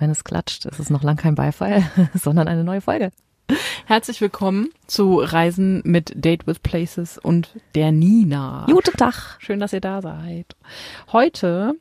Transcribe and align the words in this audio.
Wenn 0.00 0.10
es 0.10 0.24
klatscht, 0.24 0.64
ist 0.64 0.80
es 0.80 0.88
noch 0.88 1.02
lang 1.02 1.16
kein 1.16 1.34
Beifall, 1.34 1.84
sondern 2.14 2.48
eine 2.48 2.64
neue 2.64 2.80
Folge. 2.80 3.10
Herzlich 3.84 4.22
willkommen 4.22 4.70
zu 4.86 5.18
Reisen 5.18 5.82
mit 5.84 6.12
Date 6.14 6.46
with 6.46 6.60
Places 6.60 7.18
und 7.18 7.50
der 7.74 7.92
Nina. 7.92 8.64
Guten 8.66 8.96
Tag. 8.96 9.36
Schön, 9.40 9.60
dass 9.60 9.74
ihr 9.74 9.82
da 9.82 10.00
seid. 10.00 10.56
Heute 11.12 11.74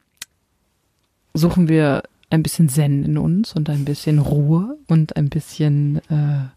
suchen 1.34 1.70
wir 1.70 2.04
ein 2.30 2.44
bisschen 2.44 2.68
Zen 2.68 3.06
in 3.06 3.18
uns 3.18 3.54
und 3.54 3.70
ein 3.70 3.86
bisschen 3.86 4.20
Ruhe 4.20 4.78
und 4.88 5.16
ein 5.16 5.30
bisschen 5.30 6.02
äh, 6.10 6.50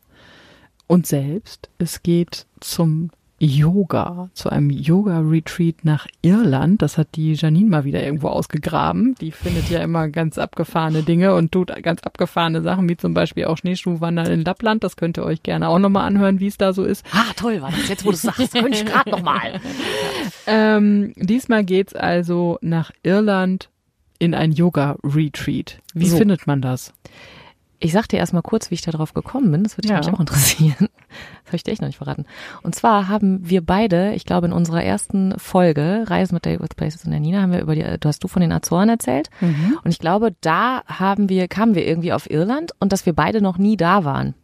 uns 0.89 1.11
selbst. 1.11 1.71
Es 1.79 2.03
geht 2.03 2.47
zum 2.59 3.11
Yoga, 3.45 4.31
zu 4.35 4.51
einem 4.51 4.71
Yoga-Retreat 4.71 5.85
nach 5.85 6.07
Irland. 6.23 6.81
Das 6.81 6.97
hat 6.97 7.09
die 7.17 7.33
Janine 7.35 7.69
mal 7.69 7.85
wieder 7.85 8.01
irgendwo 8.01 8.29
ausgegraben. 8.29 9.17
Die 9.21 9.33
findet 9.33 9.69
ja 9.69 9.81
immer 9.81 10.09
ganz 10.09 10.39
abgefahrene 10.39 11.03
Dinge 11.03 11.35
und 11.35 11.51
tut 11.51 11.73
ganz 11.83 12.03
abgefahrene 12.05 12.63
Sachen, 12.63 12.89
wie 12.89 12.97
zum 12.97 13.15
Beispiel 13.15 13.47
auch 13.47 13.59
Schneeschuhwandern 13.59 14.27
in 14.29 14.45
Lappland. 14.45 14.85
Das 14.85 14.95
könnt 14.95 15.19
ihr 15.19 15.25
euch 15.25 15.43
gerne 15.43 15.69
auch 15.69 15.81
nochmal 15.81 16.07
anhören, 16.07 16.39
wie 16.39 16.47
es 16.47 16.57
da 16.57 16.73
so 16.73 16.85
ist. 16.85 17.05
Ah, 17.13 17.33
toll 17.35 17.61
war 17.61 17.73
das. 17.73 17.89
Jetzt, 17.89 18.05
wo 18.05 18.11
du 18.11 18.15
es 18.15 18.23
sagst, 18.23 18.53
könnte 18.53 18.79
ich 18.79 18.85
gerade 18.85 19.11
nochmal. 19.11 19.61
Ähm, 20.47 21.13
diesmal 21.17 21.65
geht's 21.65 21.95
also 21.95 22.59
nach 22.63 22.91
Irland 23.03 23.69
in 24.19 24.35
ein 24.35 24.53
Yoga-Retreat. 24.53 25.79
Wie 25.95 26.07
So. 26.07 26.17
findet 26.17 26.47
man 26.47 26.61
das? 26.61 26.93
Ich 27.85 27.93
sag 27.93 28.07
dir 28.07 28.19
erstmal 28.19 28.43
kurz, 28.43 28.71
wie 28.71 28.75
ich 28.75 28.83
da 28.83 28.93
drauf 28.93 29.13
gekommen 29.13 29.51
bin. 29.51 29.65
Das 29.65 29.77
würde 29.77 29.89
Ja. 29.89 29.99
mich 29.99 30.09
auch 30.13 30.21
interessieren. 30.21 30.89
Das 31.45 31.49
habe 31.49 31.57
ich 31.57 31.65
dir 31.65 31.73
echt 31.73 31.83
noch 31.83 31.89
nicht 31.89 31.99
verraten. 31.99 32.25
Und 32.63 32.75
zwar 32.75 33.09
haben 33.09 33.47
wir 33.47 33.61
beide, 33.61 34.15
ich 34.15 34.25
glaube 34.25 34.47
in 34.47 34.55
unserer 34.55 34.83
ersten 34.83 35.39
Folge, 35.39 36.05
Reise 36.07 36.33
mit 36.33 36.47
with 36.47 36.75
Places 36.75 37.05
und 37.05 37.11
der 37.11 37.21
Nina, 37.21 37.43
haben 37.43 37.53
wir 37.53 37.61
über 37.61 37.75
die, 37.75 37.83
du 38.01 38.09
hast 38.09 38.25
du 38.25 38.29
von 38.29 38.41
den 38.41 38.51
Azoren 38.53 38.89
erzählt. 38.89 39.29
Und 39.43 39.91
ich 39.91 39.99
glaube, 39.99 40.35
da 40.41 40.83
haben 40.87 41.29
wir, 41.29 41.49
kamen 41.49 41.75
wir 41.75 41.87
irgendwie 41.87 42.15
auf 42.15 42.31
Irland 42.31 42.73
und 42.81 42.93
dass 42.93 43.05
wir 43.05 43.13
beide 43.13 43.43
noch 43.43 43.59
nie 43.59 43.77
da 43.77 44.05
waren. 44.05 44.35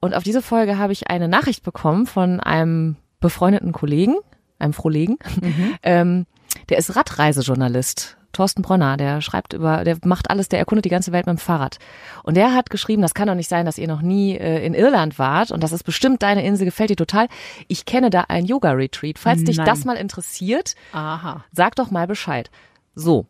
Und 0.00 0.14
auf 0.14 0.24
diese 0.24 0.42
Folge 0.42 0.78
habe 0.78 0.92
ich 0.92 1.08
eine 1.10 1.28
Nachricht 1.28 1.62
bekommen 1.62 2.06
von 2.06 2.40
einem 2.40 2.96
befreundeten 3.20 3.70
Kollegen, 3.70 4.16
einem 4.58 4.72
Frohlegen. 4.72 5.18
Ähm, 5.84 6.26
der 6.70 6.78
ist 6.78 6.96
Radreisejournalist. 6.96 8.16
Thorsten 8.32 8.62
Bronner, 8.62 8.96
der 8.96 9.20
schreibt 9.20 9.52
über, 9.52 9.84
der 9.84 9.98
macht 10.04 10.30
alles, 10.30 10.48
der 10.48 10.58
erkundet 10.58 10.84
die 10.84 10.90
ganze 10.90 11.12
Welt 11.12 11.26
mit 11.26 11.36
dem 11.36 11.38
Fahrrad. 11.38 11.78
Und 12.22 12.36
der 12.36 12.54
hat 12.54 12.70
geschrieben, 12.70 13.02
das 13.02 13.14
kann 13.14 13.28
doch 13.28 13.34
nicht 13.34 13.48
sein, 13.48 13.66
dass 13.66 13.78
ihr 13.78 13.88
noch 13.88 14.02
nie 14.02 14.36
äh, 14.36 14.64
in 14.64 14.74
Irland 14.74 15.18
wart 15.18 15.50
und 15.50 15.62
das 15.62 15.72
ist 15.72 15.84
bestimmt 15.84 16.22
deine 16.22 16.44
Insel, 16.44 16.64
gefällt 16.64 16.90
dir 16.90 16.96
total. 16.96 17.28
Ich 17.68 17.84
kenne 17.84 18.10
da 18.10 18.24
ein 18.28 18.44
Yoga-Retreat. 18.44 19.18
Falls 19.18 19.44
dich 19.44 19.56
Nein. 19.56 19.66
das 19.66 19.84
mal 19.84 19.96
interessiert, 19.96 20.74
Aha. 20.92 21.44
sag 21.52 21.76
doch 21.76 21.90
mal 21.90 22.06
Bescheid. 22.06 22.50
So. 22.94 23.26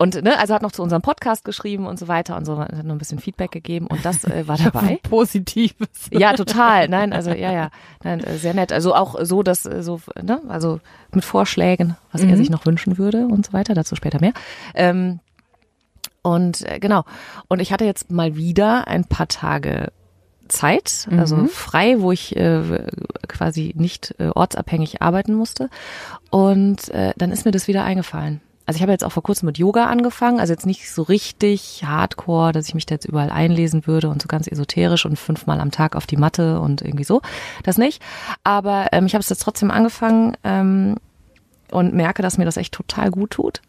Und 0.00 0.22
ne, 0.22 0.38
also 0.38 0.54
hat 0.54 0.62
noch 0.62 0.72
zu 0.72 0.82
unserem 0.82 1.02
Podcast 1.02 1.44
geschrieben 1.44 1.86
und 1.86 1.98
so 1.98 2.08
weiter 2.08 2.34
und 2.34 2.46
so, 2.46 2.58
hat 2.58 2.72
noch 2.84 2.94
ein 2.94 2.96
bisschen 2.96 3.18
Feedback 3.18 3.50
gegeben 3.50 3.86
und 3.86 4.02
das 4.02 4.24
äh, 4.24 4.48
war 4.48 4.56
dabei. 4.56 4.98
Positives. 5.02 6.08
Ja, 6.10 6.32
total. 6.32 6.88
Nein, 6.88 7.12
also 7.12 7.32
ja, 7.32 7.52
ja, 7.52 7.70
nein, 8.02 8.20
äh, 8.20 8.38
sehr 8.38 8.54
nett. 8.54 8.72
Also 8.72 8.94
auch 8.94 9.16
so, 9.20 9.42
dass 9.42 9.66
äh, 9.66 9.82
so, 9.82 10.00
ne, 10.22 10.40
also 10.48 10.80
mit 11.12 11.22
Vorschlägen, 11.22 11.98
was 12.12 12.22
er 12.22 12.34
sich 12.38 12.48
noch 12.48 12.64
wünschen 12.64 12.96
würde 12.96 13.26
und 13.26 13.44
so 13.44 13.52
weiter. 13.52 13.74
Dazu 13.74 13.94
später 13.94 14.22
mehr. 14.22 14.32
Ähm, 14.74 15.20
und 16.22 16.62
äh, 16.62 16.78
genau. 16.78 17.04
Und 17.48 17.60
ich 17.60 17.70
hatte 17.70 17.84
jetzt 17.84 18.10
mal 18.10 18.36
wieder 18.36 18.88
ein 18.88 19.04
paar 19.04 19.28
Tage 19.28 19.92
Zeit, 20.48 21.08
also 21.14 21.44
frei, 21.44 22.00
wo 22.00 22.10
ich 22.10 22.34
äh, 22.36 22.86
quasi 23.28 23.74
nicht 23.76 24.14
äh, 24.18 24.30
ortsabhängig 24.34 25.02
arbeiten 25.02 25.34
musste. 25.34 25.68
Und 26.30 26.88
äh, 26.88 27.12
dann 27.18 27.32
ist 27.32 27.44
mir 27.44 27.50
das 27.50 27.68
wieder 27.68 27.84
eingefallen. 27.84 28.40
Also 28.66 28.76
ich 28.76 28.82
habe 28.82 28.92
jetzt 28.92 29.04
auch 29.04 29.12
vor 29.12 29.22
kurzem 29.22 29.46
mit 29.46 29.58
Yoga 29.58 29.86
angefangen, 29.86 30.38
also 30.38 30.52
jetzt 30.52 30.66
nicht 30.66 30.92
so 30.92 31.02
richtig 31.02 31.82
hardcore, 31.84 32.52
dass 32.52 32.68
ich 32.68 32.74
mich 32.74 32.86
da 32.86 32.94
jetzt 32.94 33.04
überall 33.04 33.30
einlesen 33.30 33.86
würde 33.86 34.08
und 34.08 34.22
so 34.22 34.28
ganz 34.28 34.46
esoterisch 34.46 35.06
und 35.06 35.18
fünfmal 35.18 35.60
am 35.60 35.70
Tag 35.70 35.96
auf 35.96 36.06
die 36.06 36.16
Matte 36.16 36.60
und 36.60 36.82
irgendwie 36.82 37.04
so. 37.04 37.20
Das 37.64 37.78
nicht. 37.78 38.00
Aber 38.44 38.88
ähm, 38.92 39.06
ich 39.06 39.14
habe 39.14 39.22
es 39.22 39.28
jetzt 39.28 39.42
trotzdem 39.42 39.70
angefangen 39.70 40.36
ähm, 40.44 40.96
und 41.72 41.94
merke, 41.94 42.22
dass 42.22 42.38
mir 42.38 42.44
das 42.44 42.56
echt 42.56 42.74
total 42.74 43.10
gut 43.10 43.30
tut. 43.30 43.60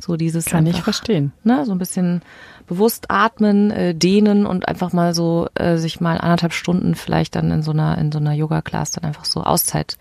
So 0.00 0.16
dieses 0.16 0.46
Kann 0.46 0.66
ich 0.66 0.76
einfach, 0.76 0.84
verstehen. 0.84 1.32
ne, 1.44 1.64
so 1.66 1.72
ein 1.72 1.78
bisschen 1.78 2.22
bewusst 2.66 3.10
atmen, 3.10 3.70
äh, 3.70 3.94
dehnen 3.94 4.46
und 4.46 4.66
einfach 4.66 4.92
mal 4.92 5.14
so 5.14 5.48
äh, 5.54 5.76
sich 5.76 6.00
mal 6.00 6.18
anderthalb 6.18 6.54
Stunden 6.54 6.94
vielleicht 6.94 7.36
dann 7.36 7.50
in 7.50 7.62
so 7.62 7.72
einer 7.72 7.98
in 7.98 8.10
so 8.10 8.18
einer 8.18 8.32
Yoga 8.32 8.62
Class 8.62 8.92
dann 8.92 9.04
einfach 9.04 9.26
so 9.26 9.42
Auszeit 9.42 9.98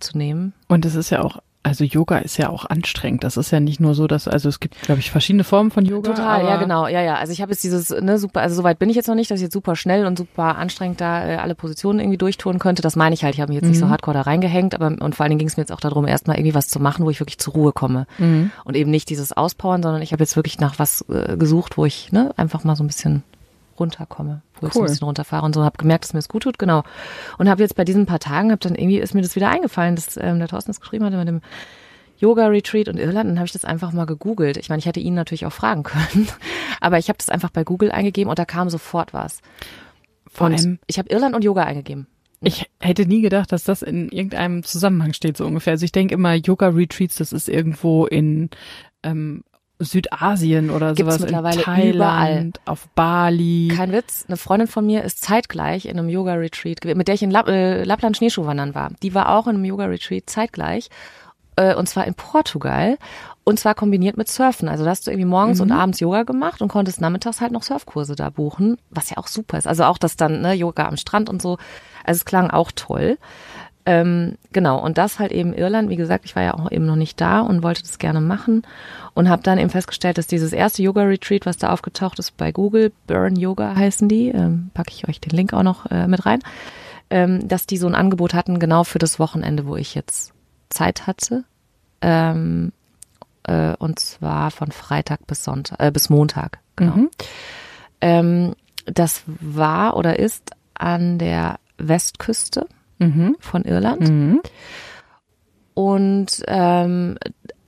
zu 0.00 0.18
nehmen. 0.18 0.52
Und 0.68 0.84
es 0.84 0.94
ist 0.94 1.10
ja 1.10 1.22
auch, 1.22 1.38
also 1.64 1.84
Yoga 1.84 2.18
ist 2.18 2.38
ja 2.38 2.48
auch 2.48 2.64
anstrengend. 2.64 3.22
Das 3.24 3.36
ist 3.36 3.50
ja 3.52 3.60
nicht 3.60 3.78
nur 3.78 3.94
so, 3.94 4.06
dass, 4.06 4.26
also 4.26 4.48
es 4.48 4.58
gibt, 4.58 4.80
glaube 4.82 5.00
ich, 5.00 5.10
verschiedene 5.10 5.44
Formen 5.44 5.70
von 5.70 5.84
Yoga. 5.84 6.10
Total, 6.10 6.44
ja 6.44 6.56
genau, 6.56 6.88
ja 6.88 7.00
ja. 7.00 7.14
Also 7.16 7.32
ich 7.32 7.40
habe 7.40 7.52
jetzt 7.52 7.62
dieses 7.62 7.90
ne 7.90 8.18
super, 8.18 8.40
also 8.40 8.56
soweit 8.56 8.78
bin 8.78 8.90
ich 8.90 8.96
jetzt 8.96 9.06
noch 9.06 9.14
nicht, 9.14 9.30
dass 9.30 9.38
ich 9.38 9.44
jetzt 9.44 9.52
super 9.52 9.76
schnell 9.76 10.06
und 10.06 10.18
super 10.18 10.56
anstrengend 10.56 11.00
da 11.00 11.26
äh, 11.26 11.36
alle 11.36 11.54
Positionen 11.54 12.00
irgendwie 12.00 12.18
durchtun 12.18 12.58
könnte. 12.58 12.82
Das 12.82 12.96
meine 12.96 13.14
ich 13.14 13.22
halt. 13.22 13.34
Ich 13.34 13.40
habe 13.40 13.52
mich 13.52 13.60
jetzt 13.60 13.68
nicht 13.68 13.78
so 13.78 13.88
hardcore 13.88 14.14
da 14.14 14.22
reingehängt, 14.22 14.74
aber 14.74 14.86
und 14.86 15.14
vor 15.14 15.24
allen 15.24 15.30
Dingen 15.30 15.38
ging 15.38 15.48
es 15.48 15.56
mir 15.56 15.62
jetzt 15.62 15.72
auch 15.72 15.80
darum, 15.80 16.06
erstmal 16.06 16.36
irgendwie 16.36 16.54
was 16.54 16.68
zu 16.68 16.80
machen, 16.80 17.04
wo 17.04 17.10
ich 17.10 17.20
wirklich 17.20 17.38
zur 17.38 17.54
Ruhe 17.54 17.72
komme 17.72 18.06
und 18.64 18.76
eben 18.76 18.90
nicht 18.90 19.08
dieses 19.08 19.32
Auspowern, 19.32 19.82
sondern 19.82 20.02
ich 20.02 20.12
habe 20.12 20.22
jetzt 20.22 20.36
wirklich 20.36 20.58
nach 20.58 20.78
was 20.78 21.04
äh, 21.08 21.36
gesucht, 21.36 21.78
wo 21.78 21.84
ich 21.86 22.12
ne 22.12 22.32
einfach 22.36 22.64
mal 22.64 22.76
so 22.76 22.82
ein 22.82 22.88
bisschen 22.88 23.22
runterkomme, 23.78 24.42
wo 24.60 24.66
ich 24.66 24.72
so 24.72 24.78
ein 24.78 24.82
Cool. 24.82 24.88
bisschen 24.88 25.04
runterfahre 25.06 25.44
und 25.44 25.54
so 25.54 25.62
habe 25.64 25.78
gemerkt, 25.78 26.04
dass 26.04 26.12
mir 26.12 26.18
das 26.18 26.28
gut 26.28 26.42
tut, 26.44 26.58
genau. 26.58 26.82
Und 27.38 27.48
habe 27.48 27.62
jetzt 27.62 27.76
bei 27.76 27.84
diesen 27.84 28.06
paar 28.06 28.20
Tagen, 28.20 28.50
habe 28.50 28.60
dann 28.60 28.74
irgendwie 28.74 28.98
ist 28.98 29.14
mir 29.14 29.22
das 29.22 29.36
wieder 29.36 29.48
eingefallen, 29.50 29.96
dass 29.96 30.16
ähm, 30.16 30.38
der 30.38 30.48
Thorsten 30.48 30.70
das 30.70 30.80
geschrieben 30.80 31.04
hatte 31.04 31.16
mit 31.16 31.28
dem 31.28 31.40
Yoga-Retreat 32.18 32.88
und 32.88 32.98
Irland, 32.98 33.30
dann 33.30 33.38
habe 33.38 33.46
ich 33.46 33.52
das 33.52 33.64
einfach 33.64 33.92
mal 33.92 34.06
gegoogelt. 34.06 34.56
Ich 34.56 34.68
meine, 34.68 34.78
ich 34.78 34.86
hätte 34.86 35.00
ihn 35.00 35.14
natürlich 35.14 35.44
auch 35.44 35.52
fragen 35.52 35.82
können, 35.84 36.28
aber 36.80 36.98
ich 36.98 37.08
habe 37.08 37.18
das 37.18 37.28
einfach 37.28 37.50
bei 37.50 37.64
Google 37.64 37.90
eingegeben 37.90 38.30
und 38.30 38.38
da 38.38 38.44
kam 38.44 38.70
sofort 38.70 39.12
was. 39.12 39.40
Vor 40.30 40.46
und 40.46 40.54
allem, 40.54 40.78
ich 40.86 40.98
habe 40.98 41.10
Irland 41.10 41.34
und 41.34 41.42
Yoga 41.44 41.64
eingegeben. 41.64 42.06
ich 42.40 42.70
hätte 42.80 43.06
nie 43.06 43.22
gedacht, 43.22 43.52
dass 43.52 43.64
das 43.64 43.82
in 43.82 44.08
irgendeinem 44.08 44.62
Zusammenhang 44.62 45.12
steht, 45.12 45.36
so 45.36 45.44
ungefähr. 45.46 45.72
Also 45.72 45.84
ich 45.84 45.92
denke 45.92 46.14
immer, 46.14 46.34
Yoga-Retreats, 46.34 47.16
das 47.16 47.32
ist 47.32 47.48
irgendwo 47.48 48.06
in 48.06 48.50
ähm, 49.02 49.42
Südasien 49.84 50.70
oder 50.70 50.94
Gibt's 50.94 51.14
sowas, 51.14 51.20
mittlerweile 51.20 51.56
in 51.56 51.62
Thailand, 51.62 51.94
überall. 51.94 52.52
auf 52.66 52.88
Bali. 52.94 53.72
Kein 53.74 53.92
Witz, 53.92 54.24
eine 54.28 54.36
Freundin 54.36 54.68
von 54.68 54.86
mir 54.86 55.04
ist 55.04 55.22
zeitgleich 55.22 55.86
in 55.86 55.98
einem 55.98 56.08
Yoga-Retreat, 56.08 56.80
gewesen, 56.80 56.98
mit 56.98 57.08
der 57.08 57.14
ich 57.14 57.22
in 57.22 57.30
Lapp, 57.30 57.48
äh, 57.48 57.84
Lappland 57.84 58.16
Schneeschuhwandern 58.16 58.74
war. 58.74 58.90
Die 59.02 59.14
war 59.14 59.30
auch 59.36 59.46
in 59.46 59.56
einem 59.56 59.64
Yoga-Retreat 59.64 60.28
zeitgleich 60.28 60.88
äh, 61.56 61.74
und 61.74 61.88
zwar 61.88 62.06
in 62.06 62.14
Portugal 62.14 62.96
und 63.44 63.58
zwar 63.58 63.74
kombiniert 63.74 64.16
mit 64.16 64.28
Surfen. 64.28 64.68
Also 64.68 64.84
da 64.84 64.90
hast 64.90 65.06
du 65.06 65.10
irgendwie 65.10 65.28
morgens 65.28 65.60
und 65.60 65.72
abends 65.72 66.00
Yoga 66.00 66.22
gemacht 66.22 66.62
und 66.62 66.68
konntest 66.68 67.00
nachmittags 67.00 67.40
halt 67.40 67.52
noch 67.52 67.64
Surfkurse 67.64 68.14
da 68.14 68.30
buchen, 68.30 68.78
was 68.90 69.10
ja 69.10 69.16
auch 69.16 69.26
super 69.26 69.58
ist. 69.58 69.66
Also 69.66 69.84
auch 69.84 69.98
das 69.98 70.16
dann, 70.16 70.42
ne, 70.42 70.52
Yoga 70.54 70.86
am 70.86 70.96
Strand 70.96 71.28
und 71.28 71.42
so. 71.42 71.58
Also 72.04 72.18
es 72.18 72.24
klang 72.24 72.50
auch 72.50 72.70
toll. 72.74 73.18
Ähm, 73.84 74.38
genau, 74.52 74.78
und 74.78 74.96
das 74.96 75.18
halt 75.18 75.32
eben 75.32 75.52
Irland. 75.52 75.90
Wie 75.90 75.96
gesagt, 75.96 76.24
ich 76.24 76.36
war 76.36 76.42
ja 76.42 76.54
auch 76.54 76.70
eben 76.70 76.86
noch 76.86 76.96
nicht 76.96 77.20
da 77.20 77.40
und 77.40 77.62
wollte 77.62 77.82
das 77.82 77.98
gerne 77.98 78.20
machen 78.20 78.62
und 79.14 79.28
habe 79.28 79.42
dann 79.42 79.58
eben 79.58 79.70
festgestellt, 79.70 80.18
dass 80.18 80.28
dieses 80.28 80.52
erste 80.52 80.82
Yoga-Retreat, 80.82 81.46
was 81.46 81.56
da 81.56 81.72
aufgetaucht 81.72 82.18
ist 82.18 82.36
bei 82.36 82.52
Google, 82.52 82.92
Burn 83.06 83.34
Yoga 83.34 83.74
heißen 83.74 84.08
die, 84.08 84.28
ähm, 84.28 84.70
packe 84.72 84.92
ich 84.92 85.08
euch 85.08 85.20
den 85.20 85.36
Link 85.36 85.52
auch 85.52 85.64
noch 85.64 85.90
äh, 85.90 86.06
mit 86.06 86.24
rein, 86.24 86.40
ähm, 87.10 87.46
dass 87.48 87.66
die 87.66 87.76
so 87.76 87.88
ein 87.88 87.96
Angebot 87.96 88.34
hatten, 88.34 88.60
genau 88.60 88.84
für 88.84 89.00
das 89.00 89.18
Wochenende, 89.18 89.66
wo 89.66 89.76
ich 89.76 89.96
jetzt 89.96 90.32
Zeit 90.70 91.08
hatte. 91.08 91.44
Ähm, 92.00 92.72
äh, 93.42 93.74
und 93.78 93.98
zwar 93.98 94.52
von 94.52 94.70
Freitag 94.70 95.26
bis 95.26 95.42
Sonntag, 95.42 95.80
äh, 95.80 95.90
bis 95.90 96.08
Montag, 96.08 96.60
genau. 96.76 97.08
Ähm, 98.00 98.54
das 98.86 99.24
war 99.26 99.96
oder 99.96 100.18
ist 100.20 100.52
an 100.74 101.18
der 101.18 101.58
Westküste 101.78 102.66
Mhm. 103.02 103.36
von 103.40 103.64
Irland. 103.64 104.08
Mhm. 104.08 104.40
Und 105.74 106.42
ähm, 106.46 107.18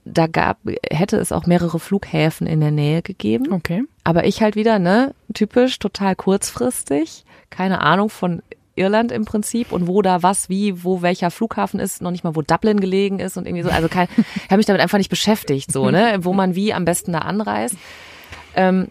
da 0.04 0.26
gab, 0.26 0.58
hätte 0.90 1.16
es 1.16 1.32
auch 1.32 1.46
mehrere 1.46 1.78
Flughäfen 1.78 2.46
in 2.46 2.60
der 2.60 2.70
Nähe 2.70 3.02
gegeben. 3.02 3.52
Okay. 3.52 3.84
Aber 4.04 4.26
ich 4.26 4.42
halt 4.42 4.56
wieder, 4.56 4.78
ne, 4.78 5.14
typisch, 5.32 5.78
total 5.78 6.14
kurzfristig, 6.14 7.24
keine 7.50 7.80
Ahnung 7.80 8.10
von 8.10 8.42
Irland 8.76 9.12
im 9.12 9.24
Prinzip 9.24 9.72
und 9.72 9.86
wo 9.86 10.02
da 10.02 10.22
was, 10.22 10.48
wie, 10.48 10.84
wo 10.84 11.00
welcher 11.00 11.30
Flughafen 11.30 11.80
ist, 11.80 12.02
noch 12.02 12.10
nicht 12.10 12.24
mal 12.24 12.34
wo 12.34 12.42
Dublin 12.42 12.80
gelegen 12.80 13.20
ist 13.20 13.36
und 13.36 13.46
irgendwie 13.46 13.62
so. 13.62 13.70
Also 13.70 13.88
kein, 13.88 14.08
ich 14.36 14.44
habe 14.44 14.58
mich 14.58 14.66
damit 14.66 14.82
einfach 14.82 14.98
nicht 14.98 15.10
beschäftigt, 15.10 15.72
so, 15.72 15.90
ne, 15.90 16.18
wo 16.20 16.32
man 16.32 16.54
wie 16.54 16.74
am 16.74 16.84
besten 16.84 17.12
da 17.12 17.20
anreist. 17.20 17.76
Ähm, 18.54 18.88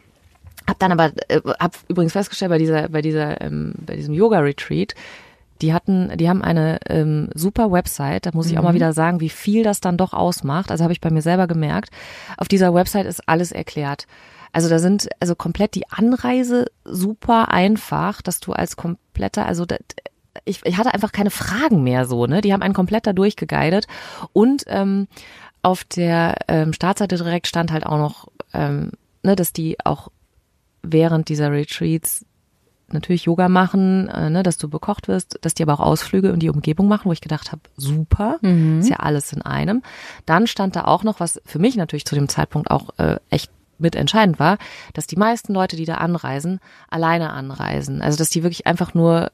hab 0.68 0.80
dann 0.80 0.92
aber, 0.92 1.12
äh, 1.28 1.42
hab 1.60 1.78
übrigens 1.88 2.13
festgestellt 2.13 2.50
bei 2.50 2.57
dieser, 2.57 2.89
bei 2.89 3.01
dieser, 3.01 3.42
ähm, 3.42 3.74
bei 3.86 3.96
diesem 3.96 4.13
Yoga-Retreat, 4.13 4.96
die 5.61 5.73
hatten, 5.73 6.17
die 6.17 6.29
haben 6.29 6.41
eine 6.41 6.79
ähm, 6.89 7.29
super 7.33 7.71
Website, 7.71 8.25
da 8.25 8.31
muss 8.33 8.47
ich 8.47 8.57
auch 8.57 8.63
mal 8.63 8.73
wieder 8.73 8.94
sagen, 8.94 9.19
wie 9.19 9.29
viel 9.29 9.63
das 9.63 9.79
dann 9.79 9.97
doch 9.97 10.13
ausmacht. 10.13 10.71
Also 10.71 10.83
habe 10.83 10.94
ich 10.94 11.01
bei 11.01 11.09
mir 11.09 11.21
selber 11.21 11.47
gemerkt. 11.47 11.89
Auf 12.38 12.47
dieser 12.47 12.73
Website 12.73 13.05
ist 13.05 13.27
alles 13.27 13.51
erklärt. 13.51 14.07
Also 14.51 14.69
da 14.69 14.79
sind 14.79 15.09
also 15.19 15.35
komplett 15.35 15.75
die 15.75 15.89
Anreise 15.89 16.67
super 16.83 17.50
einfach, 17.50 18.21
dass 18.21 18.39
du 18.39 18.53
als 18.53 18.75
kompletter, 18.75 19.45
also 19.45 19.65
da, 19.65 19.77
ich, 20.45 20.61
ich 20.63 20.77
hatte 20.77 20.94
einfach 20.94 21.11
keine 21.11 21.31
Fragen 21.31 21.83
mehr 21.83 22.05
so, 22.05 22.27
ne? 22.27 22.41
Die 22.41 22.53
haben 22.53 22.61
einen 22.61 22.73
komplett 22.73 23.07
da 23.07 23.13
durchgeguidet 23.13 23.88
und 24.31 24.63
ähm, 24.67 25.07
auf 25.63 25.83
der 25.83 26.35
ähm, 26.47 26.73
Startseite 26.73 27.15
direkt 27.15 27.47
stand 27.47 27.71
halt 27.71 27.85
auch 27.85 27.97
noch, 27.97 28.27
ähm, 28.53 28.91
ne, 29.23 29.35
dass 29.35 29.53
die 29.53 29.77
auch 29.83 30.09
während 30.83 31.29
dieser 31.29 31.51
Retreats 31.51 32.25
natürlich 32.91 33.24
Yoga 33.24 33.50
machen, 33.50 34.07
äh, 34.09 34.30
ne, 34.30 34.44
dass 34.44 34.57
du 34.57 34.69
bekocht 34.69 35.07
wirst, 35.07 35.39
dass 35.41 35.53
die 35.53 35.63
aber 35.63 35.74
auch 35.74 35.80
Ausflüge 35.80 36.30
in 36.30 36.39
die 36.39 36.50
Umgebung 36.50 36.88
machen, 36.88 37.06
wo 37.06 37.12
ich 37.12 37.21
gedacht 37.21 37.51
habe, 37.51 37.62
super, 37.77 38.38
Mhm. 38.41 38.80
ist 38.81 38.89
ja 38.89 38.97
alles 38.97 39.33
in 39.33 39.41
einem. 39.41 39.81
Dann 40.25 40.45
stand 40.47 40.75
da 40.75 40.83
auch 40.85 41.03
noch, 41.03 41.19
was 41.19 41.41
für 41.45 41.59
mich 41.59 41.75
natürlich 41.75 42.06
zu 42.06 42.15
dem 42.15 42.30
Zeitpunkt 42.30 42.69
auch 42.69 42.89
äh, 42.97 43.18
echt 43.30 43.50
mitentscheidend 43.80 44.39
war, 44.39 44.57
dass 44.94 45.07
die 45.07 45.15
meisten 45.15 45.53
Leute, 45.53 45.75
die 45.75 45.85
da 45.85 45.95
anreisen, 45.95 46.59
alleine 46.89 47.31
anreisen. 47.31 48.01
Also 48.01 48.18
dass 48.18 48.30
die 48.30 48.44
wirklich 48.44 48.68
einfach 48.68 48.94
nur, 48.94 49.31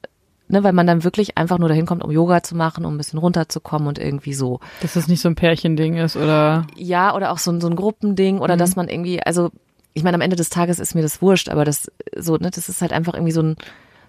ne, 0.48 0.64
weil 0.64 0.74
man 0.74 0.88
dann 0.88 1.04
wirklich 1.04 1.38
einfach 1.38 1.58
nur 1.60 1.68
dahin 1.70 1.86
kommt, 1.86 2.04
um 2.04 2.10
Yoga 2.12 2.42
zu 2.42 2.56
machen, 2.56 2.86
um 2.86 2.94
ein 2.96 2.98
bisschen 2.98 3.20
runterzukommen 3.20 3.88
und 3.90 4.00
irgendwie 4.00 4.34
so. 4.34 4.60
Dass 4.82 4.94
das 4.94 5.08
nicht 5.08 5.22
so 5.22 5.28
ein 5.30 5.36
Pärchending 5.36 5.98
ist 5.98 6.16
oder 6.16 6.66
Ja, 6.78 7.14
oder 7.14 7.32
auch 7.32 7.38
so, 7.38 7.52
ein- 7.52 7.62
so 7.62 7.68
ein 7.68 7.76
Gruppending 7.76 8.40
oder 8.40 8.56
dass 8.58 8.76
man 8.78 8.88
irgendwie, 8.88 9.22
also 9.22 9.52
ich 9.94 10.04
meine, 10.04 10.16
am 10.16 10.22
Ende 10.22 10.36
des 10.36 10.50
Tages 10.50 10.80
ist 10.80 10.96
mir 10.96 11.02
das 11.02 11.22
wurscht, 11.22 11.50
aber 11.50 11.66
das 11.66 11.92
so, 12.16 12.38
ne, 12.38 12.52
das 12.52 12.70
ist 12.70 12.82
halt 12.82 12.94
einfach 12.94 13.14
irgendwie 13.14 13.32
so 13.32 13.42
ein, 13.42 13.56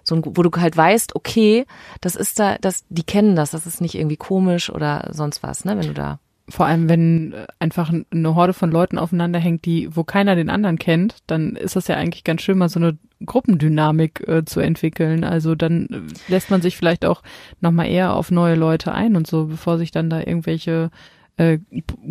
so 0.03 0.15
ein, 0.15 0.23
wo 0.25 0.41
du 0.43 0.51
halt 0.59 0.75
weißt, 0.75 1.15
okay, 1.15 1.65
das 2.01 2.15
ist 2.15 2.39
da, 2.39 2.57
das, 2.59 2.85
die 2.89 3.03
kennen 3.03 3.35
das, 3.35 3.51
das 3.51 3.65
ist 3.65 3.81
nicht 3.81 3.95
irgendwie 3.95 4.17
komisch 4.17 4.69
oder 4.69 5.09
sonst 5.11 5.43
was, 5.43 5.65
ne, 5.65 5.77
wenn 5.77 5.87
du 5.87 5.93
da. 5.93 6.19
vor 6.51 6.65
allem 6.65 6.89
wenn 6.89 7.33
äh, 7.33 7.47
einfach 7.59 7.91
eine 8.11 8.35
Horde 8.35 8.53
von 8.53 8.71
Leuten 8.71 8.97
aufeinander 8.97 9.39
hängt, 9.39 9.65
die, 9.65 9.95
wo 9.95 10.03
keiner 10.03 10.35
den 10.35 10.49
anderen 10.49 10.77
kennt, 10.77 11.17
dann 11.27 11.55
ist 11.55 11.75
das 11.75 11.87
ja 11.87 11.95
eigentlich 11.95 12.23
ganz 12.23 12.41
schön, 12.41 12.57
mal 12.57 12.69
so 12.69 12.79
eine 12.79 12.97
Gruppendynamik 13.25 14.27
äh, 14.27 14.45
zu 14.45 14.59
entwickeln. 14.59 15.23
Also 15.23 15.55
dann 15.55 15.87
äh, 15.87 16.31
lässt 16.31 16.51
man 16.51 16.61
sich 16.61 16.77
vielleicht 16.77 17.05
auch 17.05 17.21
nochmal 17.59 17.87
eher 17.87 18.13
auf 18.13 18.31
neue 18.31 18.55
Leute 18.55 18.91
ein 18.93 19.15
und 19.15 19.27
so, 19.27 19.45
bevor 19.45 19.77
sich 19.77 19.91
dann 19.91 20.09
da 20.09 20.19
irgendwelche 20.19 20.91
äh, 21.37 21.59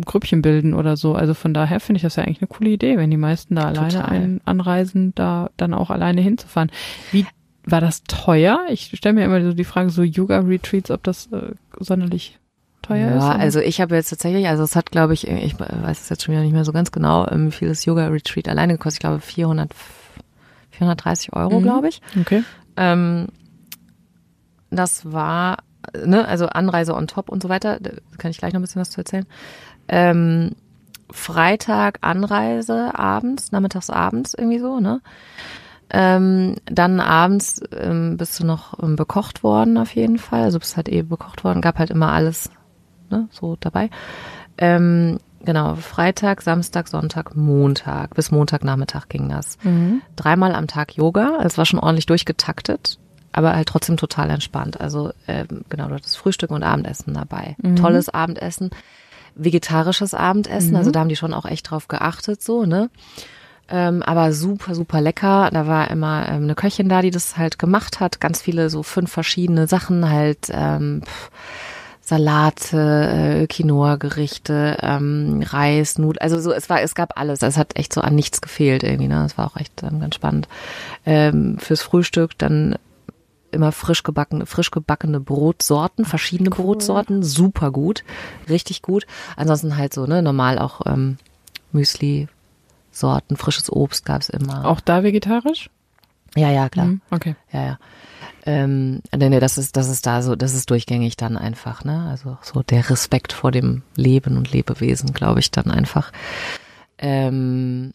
Grüppchen 0.05 0.41
bilden 0.41 0.73
oder 0.73 0.97
so. 0.97 1.15
Also 1.15 1.33
von 1.33 1.53
daher 1.53 1.79
finde 1.79 1.97
ich 1.97 2.03
das 2.03 2.15
ja 2.15 2.23
eigentlich 2.23 2.41
eine 2.41 2.47
coole 2.47 2.69
Idee, 2.71 2.97
wenn 2.97 3.11
die 3.11 3.17
meisten 3.17 3.55
da 3.55 3.67
alleine 3.67 3.89
Total. 3.93 4.09
ein, 4.09 4.41
anreisen, 4.45 5.13
da 5.15 5.49
dann 5.57 5.73
auch 5.73 5.89
alleine 5.89 6.21
hinzufahren. 6.21 6.71
Wie 7.11 7.25
war 7.63 7.79
das 7.81 8.03
teuer? 8.03 8.59
Ich 8.69 8.91
stelle 8.95 9.13
mir 9.13 9.25
immer 9.25 9.41
so 9.43 9.53
die 9.53 9.63
Frage, 9.63 9.89
so 9.91 10.01
Yoga-Retreats, 10.03 10.89
ob 10.91 11.03
das 11.03 11.27
äh, 11.31 11.51
sonderlich 11.79 12.39
teuer 12.81 13.09
ist. 13.15 13.23
Ja, 13.23 13.31
also 13.33 13.59
ich 13.59 13.79
habe 13.79 13.93
jetzt 13.95 14.09
tatsächlich, 14.09 14.47
also 14.47 14.63
es 14.63 14.75
hat, 14.75 14.89
glaube 14.91 15.13
ich, 15.13 15.27
ich 15.27 15.59
weiß 15.59 16.01
es 16.01 16.09
jetzt 16.09 16.23
schon 16.23 16.33
wieder 16.33 16.43
nicht 16.43 16.53
mehr 16.53 16.65
so 16.65 16.73
ganz 16.73 16.91
genau, 16.91 17.27
ähm, 17.29 17.47
wie 17.47 17.51
viel 17.51 17.67
das 17.67 17.85
Yoga-Retreat 17.85 18.49
alleine 18.49 18.73
gekostet. 18.73 18.95
Ich 18.95 18.99
glaube 19.01 19.19
400, 19.21 19.71
430 20.71 21.33
Euro, 21.33 21.59
Mhm. 21.59 21.63
glaube 21.63 21.89
ich. 21.89 22.01
Okay. 22.19 22.43
Ähm, 22.77 23.27
das 24.71 25.11
war, 25.11 25.57
ne, 26.05 26.27
also 26.27 26.47
Anreise 26.47 26.93
on 26.95 27.07
top 27.07 27.29
und 27.29 27.41
so 27.43 27.49
weiter. 27.49 27.79
Da 27.79 27.91
kann 28.17 28.31
ich 28.31 28.37
gleich 28.37 28.53
noch 28.53 28.59
ein 28.59 28.63
bisschen 28.63 28.81
was 28.81 28.89
zu 28.91 29.01
erzählen. 29.01 29.25
Ähm, 29.87 30.51
Freitag 31.11 31.97
Anreise 32.01 32.97
abends, 32.97 33.51
nachmittags 33.51 33.89
abends 33.89 34.33
irgendwie 34.33 34.59
so, 34.59 34.79
ne? 34.79 35.01
Ähm, 35.93 36.55
dann 36.65 37.01
abends 37.01 37.61
ähm, 37.77 38.15
bist 38.15 38.39
du 38.39 38.45
noch 38.45 38.81
ähm, 38.81 38.95
bekocht 38.95 39.43
worden 39.43 39.77
auf 39.77 39.93
jeden 39.93 40.19
Fall. 40.19 40.43
Also 40.43 40.57
bist 40.59 40.77
halt 40.77 40.87
eh 40.87 41.01
bekocht 41.01 41.43
worden, 41.43 41.59
gab 41.61 41.79
halt 41.79 41.89
immer 41.89 42.13
alles 42.13 42.49
ne, 43.09 43.27
so 43.29 43.57
dabei. 43.59 43.89
Ähm, 44.57 45.17
genau, 45.43 45.75
Freitag, 45.75 46.43
Samstag, 46.43 46.87
Sonntag, 46.87 47.35
Montag. 47.35 48.15
Bis 48.15 48.31
Montagnachmittag 48.31 49.09
ging 49.09 49.27
das 49.27 49.57
Mhm. 49.63 50.01
dreimal 50.15 50.55
am 50.55 50.67
Tag 50.67 50.95
Yoga. 50.95 51.31
Also 51.35 51.47
Es 51.47 51.57
war 51.57 51.65
schon 51.65 51.79
ordentlich 51.79 52.05
durchgetaktet, 52.05 52.97
aber 53.33 53.55
halt 53.55 53.67
trotzdem 53.67 53.97
total 53.97 54.29
entspannt. 54.29 54.79
Also 54.79 55.11
ähm, 55.27 55.47
genau, 55.69 55.87
du 55.87 55.95
hattest 55.95 56.17
Frühstück 56.17 56.51
und 56.51 56.63
Abendessen 56.63 57.13
dabei. 57.13 57.55
Tolles 57.75 58.09
Abendessen, 58.09 58.71
vegetarisches 59.35 60.13
Abendessen. 60.13 60.75
Also 60.75 60.91
da 60.91 60.99
haben 60.99 61.09
die 61.09 61.15
schon 61.15 61.33
auch 61.33 61.45
echt 61.45 61.69
drauf 61.69 61.87
geachtet, 61.87 62.41
so 62.41 62.65
ne. 62.65 62.89
Ähm, 63.69 64.03
aber 64.03 64.33
super, 64.33 64.75
super 64.75 64.99
lecker. 64.99 65.49
Da 65.53 65.65
war 65.65 65.89
immer 65.89 66.27
ähm, 66.27 66.43
eine 66.43 66.55
Köchin 66.55 66.89
da, 66.89 67.01
die 67.01 67.11
das 67.11 67.37
halt 67.37 67.57
gemacht 67.57 68.01
hat. 68.01 68.19
Ganz 68.19 68.41
viele, 68.41 68.69
so 68.69 68.83
fünf 68.83 69.11
verschiedene 69.11 69.67
Sachen 69.67 70.09
halt. 70.09 70.49
Ähm, 70.51 71.03
pff, 71.05 71.31
Salate, 72.03 73.43
äh, 73.43 73.47
Quinoa-Gerichte, 73.47 74.77
ähm, 74.81 75.45
Reis, 75.47 75.97
Nudeln, 75.97 76.21
also 76.21 76.41
so, 76.41 76.51
es 76.51 76.69
war, 76.69 76.81
es 76.81 76.93
gab 76.93 77.17
alles. 77.17 77.41
Es 77.41 77.57
hat 77.57 77.77
echt 77.77 77.93
so 77.93 78.01
an 78.01 78.15
nichts 78.15 78.41
gefehlt 78.41 78.83
irgendwie, 78.83 79.07
ne? 79.07 79.23
Es 79.25 79.37
war 79.37 79.45
auch 79.45 79.55
echt 79.55 79.81
ähm, 79.83 80.01
ganz 80.01 80.15
spannend. 80.15 80.49
Ähm, 81.05 81.57
fürs 81.59 81.81
Frühstück 81.81 82.37
dann 82.37 82.75
immer 83.51 83.71
frisch 83.71 84.03
gebackene, 84.03 84.45
frisch 84.45 84.71
gebackene 84.71 85.19
Brotsorten, 85.19 86.05
verschiedene 86.05 86.49
Brotsorten, 86.49 87.23
super 87.23 87.71
gut, 87.71 88.03
richtig 88.49 88.81
gut. 88.81 89.05
Ansonsten 89.35 89.77
halt 89.77 89.93
so, 89.93 90.05
ne, 90.05 90.21
normal 90.21 90.59
auch 90.59 90.81
ähm, 90.85 91.17
Müsli, 91.71 92.27
Sorten, 92.91 93.37
frisches 93.37 93.71
Obst 93.71 94.05
gab's 94.05 94.29
immer. 94.29 94.65
Auch 94.65 94.81
da 94.81 95.03
vegetarisch? 95.03 95.69
Ja, 96.35 96.49
ja, 96.49 96.69
klar. 96.69 96.87
Mhm. 96.87 97.01
Okay. 97.11 97.35
Ja, 97.51 97.63
ja. 97.63 97.79
Ähm, 98.45 99.01
nee, 99.15 99.29
nee, 99.29 99.39
das 99.39 99.57
ist, 99.57 99.77
das 99.77 99.89
ist 99.89 100.05
da 100.05 100.21
so, 100.21 100.35
das 100.35 100.53
ist 100.53 100.69
durchgängig 100.69 101.15
dann 101.15 101.37
einfach, 101.37 101.83
ne? 101.83 102.07
Also 102.09 102.37
so 102.41 102.63
der 102.63 102.89
Respekt 102.89 103.33
vor 103.33 103.51
dem 103.51 103.83
Leben 103.95 104.37
und 104.37 104.51
Lebewesen, 104.51 105.13
glaube 105.13 105.39
ich, 105.39 105.51
dann 105.51 105.69
einfach. 105.69 106.11
Ähm, 106.97 107.93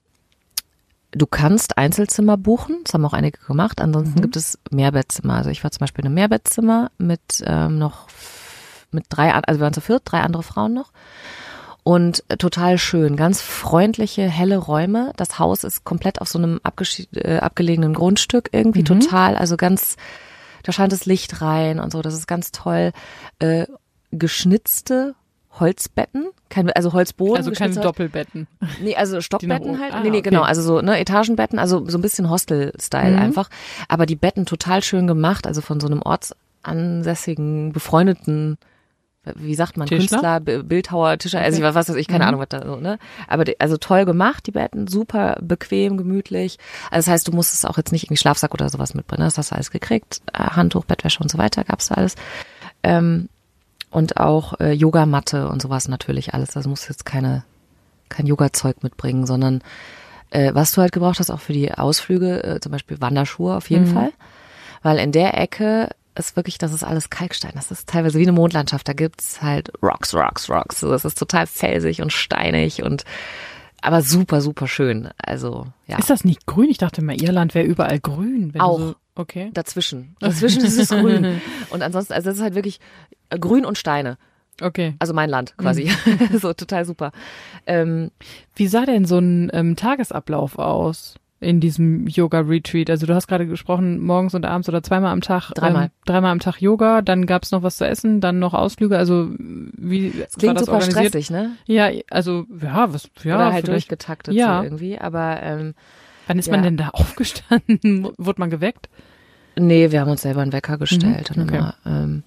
du 1.12 1.26
kannst 1.26 1.78
Einzelzimmer 1.78 2.36
buchen, 2.36 2.80
das 2.84 2.94
haben 2.94 3.04
auch 3.04 3.12
einige 3.12 3.38
gemacht. 3.46 3.80
Ansonsten 3.80 4.20
gibt 4.20 4.36
es 4.36 4.58
Mehrbettzimmer. 4.70 5.34
Also 5.34 5.50
ich 5.50 5.62
war 5.64 5.70
zum 5.70 5.80
Beispiel 5.80 6.02
in 6.04 6.06
einem 6.06 6.14
Mehrbettzimmer 6.14 6.90
mit 6.98 7.42
ähm, 7.46 7.78
noch 7.78 8.08
mit 8.90 9.06
drei, 9.08 9.32
also 9.32 9.60
wir 9.60 9.64
waren 9.64 9.74
zu 9.74 9.80
viert, 9.80 10.02
drei 10.04 10.20
andere 10.20 10.42
Frauen 10.42 10.74
noch. 10.74 10.92
Und 11.82 12.24
äh, 12.28 12.36
total 12.36 12.78
schön, 12.78 13.16
ganz 13.16 13.40
freundliche, 13.40 14.28
helle 14.28 14.56
Räume. 14.56 15.12
Das 15.16 15.38
Haus 15.38 15.62
ist 15.62 15.84
komplett 15.84 16.20
auf 16.20 16.28
so 16.28 16.38
einem 16.38 16.60
äh, 17.14 17.38
abgelegenen 17.38 17.94
Grundstück 17.94 18.48
irgendwie 18.52 18.82
total, 18.82 19.36
also 19.36 19.56
ganz, 19.56 19.96
da 20.64 20.72
scheint 20.72 20.92
das 20.92 21.06
Licht 21.06 21.42
rein 21.42 21.78
und 21.78 21.92
so, 21.92 22.02
das 22.02 22.14
ist 22.14 22.26
ganz 22.26 22.50
toll. 22.50 22.90
Äh, 23.38 23.66
geschnitzte 24.10 25.14
Holzbetten, 25.58 26.28
kein, 26.50 26.70
also 26.72 26.92
Holzboden. 26.92 27.36
Also 27.38 27.50
keine 27.52 27.74
Doppelbetten. 27.74 28.46
Nee, 28.82 28.94
also 28.96 29.20
Stockbetten 29.20 29.80
halt. 29.80 29.94
ah, 29.94 30.00
nee, 30.00 30.10
nee, 30.10 30.18
okay. 30.18 30.30
genau. 30.30 30.42
Also 30.42 30.62
so, 30.62 30.80
ne, 30.80 30.98
Etagenbetten, 31.00 31.58
also 31.58 31.88
so 31.88 31.96
ein 31.98 32.02
bisschen 32.02 32.28
Hostel-Style 32.30 33.12
Mhm. 33.16 33.18
einfach. 33.22 33.48
Aber 33.88 34.06
die 34.06 34.16
Betten 34.16 34.44
total 34.46 34.82
schön 34.82 35.06
gemacht, 35.06 35.46
also 35.46 35.60
von 35.60 35.80
so 35.80 35.86
einem 35.86 36.02
ortsansässigen, 36.02 37.72
befreundeten, 37.72 38.58
wie 39.34 39.54
sagt 39.56 39.76
man, 39.76 39.88
Tischler? 39.88 40.38
Künstler, 40.40 40.62
Bildhauer, 40.62 41.18
Tischer, 41.18 41.40
also 41.40 41.58
ich 41.58 41.64
weiß, 41.64 41.74
was 41.74 41.88
weiß 41.88 41.96
ich, 41.96 42.06
keine 42.06 42.24
Mhm. 42.24 42.28
Ahnung, 42.28 42.40
was 42.40 42.48
da 42.48 42.64
so, 42.64 42.76
ne? 42.76 42.98
Aber 43.26 43.44
die, 43.44 43.58
also 43.58 43.76
toll 43.76 44.04
gemacht, 44.04 44.46
die 44.46 44.52
Betten, 44.52 44.86
super 44.86 45.36
bequem, 45.42 45.96
gemütlich. 45.96 46.58
Also 46.92 47.06
das 47.06 47.12
heißt, 47.14 47.28
du 47.28 47.32
musstest 47.32 47.66
auch 47.66 47.76
jetzt 47.76 47.90
nicht 47.90 48.04
irgendwie 48.04 48.18
Schlafsack 48.20 48.54
oder 48.54 48.68
sowas 48.68 48.94
mitbringen, 48.94 49.22
ne? 49.22 49.26
das 49.26 49.36
hast 49.38 49.50
du 49.50 49.56
alles 49.56 49.72
gekriegt. 49.72 50.20
Äh, 50.32 50.38
Handtuch, 50.44 50.84
Bettwäsche 50.84 51.20
und 51.22 51.30
so 51.30 51.38
weiter, 51.38 51.64
gab's 51.64 51.88
da 51.88 51.96
alles. 51.96 52.14
Ähm, 52.84 53.28
und 53.90 54.16
auch 54.16 54.60
äh, 54.60 54.72
Yogamatte 54.72 55.48
und 55.48 55.62
sowas 55.62 55.88
natürlich 55.88 56.34
alles. 56.34 56.56
Also 56.56 56.68
musst 56.68 56.88
du 56.88 56.92
jetzt 56.92 57.06
keine 57.06 57.44
kein 58.08 58.26
Yoga-Zeug 58.26 58.82
mitbringen, 58.82 59.26
sondern 59.26 59.62
äh, 60.30 60.54
was 60.54 60.72
du 60.72 60.80
halt 60.80 60.92
gebraucht 60.92 61.18
hast, 61.18 61.30
auch 61.30 61.40
für 61.40 61.52
die 61.52 61.72
Ausflüge, 61.72 62.44
äh, 62.44 62.60
zum 62.60 62.72
Beispiel 62.72 63.00
Wanderschuhe 63.00 63.56
auf 63.56 63.70
jeden 63.70 63.86
Fall. 63.86 64.12
Weil 64.82 64.98
in 64.98 65.12
der 65.12 65.38
Ecke 65.38 65.90
ist 66.14 66.36
wirklich, 66.36 66.58
das 66.58 66.72
ist 66.72 66.84
alles 66.84 67.10
Kalkstein. 67.10 67.52
Das 67.54 67.70
ist 67.70 67.88
teilweise 67.88 68.18
wie 68.18 68.22
eine 68.22 68.32
Mondlandschaft. 68.32 68.86
Da 68.88 68.92
gibt's 68.92 69.42
halt 69.42 69.72
Rocks, 69.82 70.14
Rocks, 70.14 70.48
Rocks. 70.48 70.80
Das 70.80 71.04
ist 71.04 71.18
total 71.18 71.46
felsig 71.46 72.02
und 72.02 72.12
steinig 72.12 72.82
und 72.82 73.04
aber 73.82 74.02
super, 74.02 74.40
super 74.40 74.66
schön. 74.66 75.10
Also 75.18 75.66
ja. 75.86 75.98
Ist 75.98 76.10
das 76.10 76.24
nicht 76.24 76.46
grün? 76.46 76.70
Ich 76.70 76.78
dachte 76.78 77.02
mal, 77.02 77.20
Irland 77.20 77.54
wäre 77.54 77.66
überall 77.66 78.00
grün. 78.00 78.54
Wenn 78.54 78.60
Auch. 78.60 78.78
So, 78.78 78.94
okay. 79.16 79.50
dazwischen. 79.52 80.16
Dazwischen 80.20 80.64
ist 80.64 80.78
es 80.78 80.90
grün. 80.90 81.40
Und 81.70 81.82
ansonsten, 81.82 82.12
also 82.12 82.30
das 82.30 82.36
ist 82.36 82.42
halt 82.42 82.54
wirklich 82.54 82.80
äh, 83.30 83.38
grün 83.38 83.64
und 83.64 83.76
Steine. 83.78 84.18
Okay. 84.62 84.94
Also 84.98 85.12
mein 85.12 85.28
Land 85.28 85.56
quasi. 85.58 85.90
so 86.40 86.52
total 86.54 86.84
super. 86.84 87.12
Ähm, 87.66 88.10
Wie 88.54 88.68
sah 88.68 88.86
denn 88.86 89.04
so 89.04 89.18
ein 89.18 89.50
ähm, 89.52 89.76
Tagesablauf 89.76 90.58
aus 90.58 91.16
in 91.40 91.60
diesem 91.60 92.06
Yoga-Retreat? 92.06 92.88
Also 92.88 93.04
du 93.06 93.14
hast 93.14 93.26
gerade 93.26 93.46
gesprochen, 93.46 94.00
morgens 94.00 94.34
und 94.34 94.46
abends 94.46 94.68
oder 94.68 94.82
zweimal 94.82 95.12
am 95.12 95.20
Tag. 95.20 95.50
Dreimal. 95.54 95.84
Ähm, 95.84 95.90
dreimal 96.06 96.32
am 96.32 96.38
Tag 96.40 96.62
Yoga, 96.62 97.02
dann 97.02 97.26
gab's 97.26 97.50
noch 97.52 97.62
was 97.62 97.76
zu 97.76 97.86
essen, 97.86 98.22
dann 98.22 98.38
noch 98.38 98.54
Ausflüge. 98.54 98.96
Also 98.96 99.28
wie 99.38 100.10
das 100.10 100.18
war 100.18 100.26
klingt 100.38 100.56
das 100.56 100.66
super 100.66 100.78
organisiert? 100.78 101.08
stressig, 101.08 101.30
ne? 101.30 101.50
Ja, 101.66 101.90
also 102.08 102.46
ja, 102.62 102.92
was 102.94 103.10
ja, 103.24 103.36
Oder 103.36 103.44
halt 103.52 103.66
vielleicht. 103.66 103.90
durchgetaktet 103.90 104.34
Ja. 104.34 104.60
so 104.60 104.64
irgendwie. 104.64 104.98
Aber 104.98 105.42
ähm, 105.42 105.74
Wann 106.26 106.38
ist 106.38 106.46
Ja. 106.46 106.52
man 106.54 106.62
denn 106.62 106.76
da 106.76 106.88
aufgestanden? 106.92 108.08
Wurde 108.16 108.40
man 108.40 108.50
geweckt? 108.50 108.88
Nee, 109.58 109.90
wir 109.90 110.00
haben 110.00 110.10
uns 110.10 110.22
selber 110.22 110.42
einen 110.42 110.52
Wecker 110.52 110.76
gestellt. 110.78 111.34
Mhm, 111.34 111.42
und 111.42 111.48
okay. 111.48 111.58
immer, 111.58 111.74
ähm, 111.86 112.22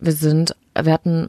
wir 0.00 0.12
sind, 0.12 0.54
wir 0.80 0.92
hatten 0.92 1.28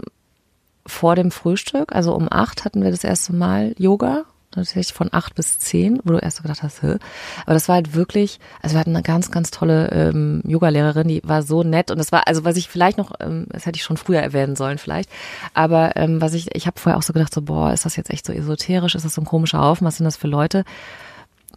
vor 0.86 1.15
dem 1.15 1.31
Frühstück, 1.31 1.93
also 1.96 2.13
um 2.15 2.27
acht 2.31 2.65
hatten 2.65 2.84
wir 2.84 2.91
das 2.91 3.03
erste 3.03 3.34
Mal 3.34 3.74
Yoga. 3.77 4.25
Tatsächlich 4.51 4.94
von 4.94 5.10
acht 5.12 5.36
bis 5.36 5.60
zehn, 5.60 6.00
wo 6.03 6.13
du 6.13 6.18
erst 6.18 6.38
so 6.38 6.41
gedacht 6.41 6.63
hast, 6.63 6.82
Hä? 6.82 6.98
aber 7.46 7.53
das 7.53 7.68
war 7.68 7.75
halt 7.75 7.94
wirklich, 7.94 8.39
also 8.63 8.75
wir 8.75 8.79
hatten 8.79 8.96
eine 8.96 9.03
ganz, 9.03 9.29
ganz 9.29 9.51
tolle 9.51 9.89
ähm, 9.91 10.41
Yoga-Lehrerin, 10.44 11.08
die 11.08 11.22
war 11.24 11.44
so 11.44 11.62
nett 11.62 11.91
und 11.91 12.00
das 12.00 12.12
war, 12.12 12.27
also 12.27 12.46
was 12.46 12.58
ich 12.58 12.68
vielleicht 12.68 12.98
noch, 12.98 13.12
ähm, 13.20 13.46
das 13.50 13.68
hätte 13.68 13.77
ich 13.77 13.84
schon 13.84 13.98
früher 13.98 14.22
erwähnen 14.22 14.56
sollen 14.56 14.79
vielleicht, 14.79 15.10
aber 15.53 15.96
ähm, 15.98 16.20
was 16.20 16.34
ich, 16.34 16.56
ich 16.56 16.65
habe 16.65 16.79
vorher 16.79 16.98
auch 16.98 17.03
so 17.03 17.13
gedacht, 17.13 17.32
so 17.32 17.44
boah, 17.44 17.74
ist 17.74 17.86
das 17.86 17.96
jetzt 17.96 18.10
echt 18.10 18.25
so 18.25 18.34
esoterisch, 18.34 18.96
ist 18.96 19.06
das 19.06 19.13
so 19.13 19.22
ein 19.22 19.25
komischer 19.25 19.62
Haufen, 19.62 19.86
was 19.86 19.98
sind 19.98 20.06
das 20.06 20.18
für 20.18 20.27
Leute? 20.27 20.65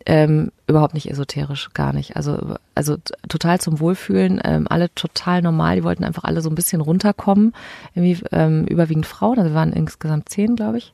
ähm, 0.06 0.50
überhaupt 0.66 0.94
nicht 0.94 1.10
esoterisch, 1.10 1.70
gar 1.74 1.92
nicht. 1.92 2.16
Also, 2.16 2.56
also 2.74 2.96
total 3.28 3.60
zum 3.60 3.80
Wohlfühlen, 3.80 4.40
ähm, 4.44 4.66
alle 4.68 4.92
total 4.94 5.42
normal, 5.42 5.76
die 5.76 5.84
wollten 5.84 6.04
einfach 6.04 6.24
alle 6.24 6.40
so 6.40 6.50
ein 6.50 6.54
bisschen 6.54 6.80
runterkommen. 6.80 7.54
Irgendwie 7.94 8.24
ähm, 8.32 8.64
überwiegend 8.66 9.06
Frauen, 9.06 9.38
also 9.38 9.50
wir 9.50 9.54
waren 9.56 9.72
insgesamt 9.72 10.28
zehn, 10.28 10.56
glaube 10.56 10.78
ich. 10.78 10.92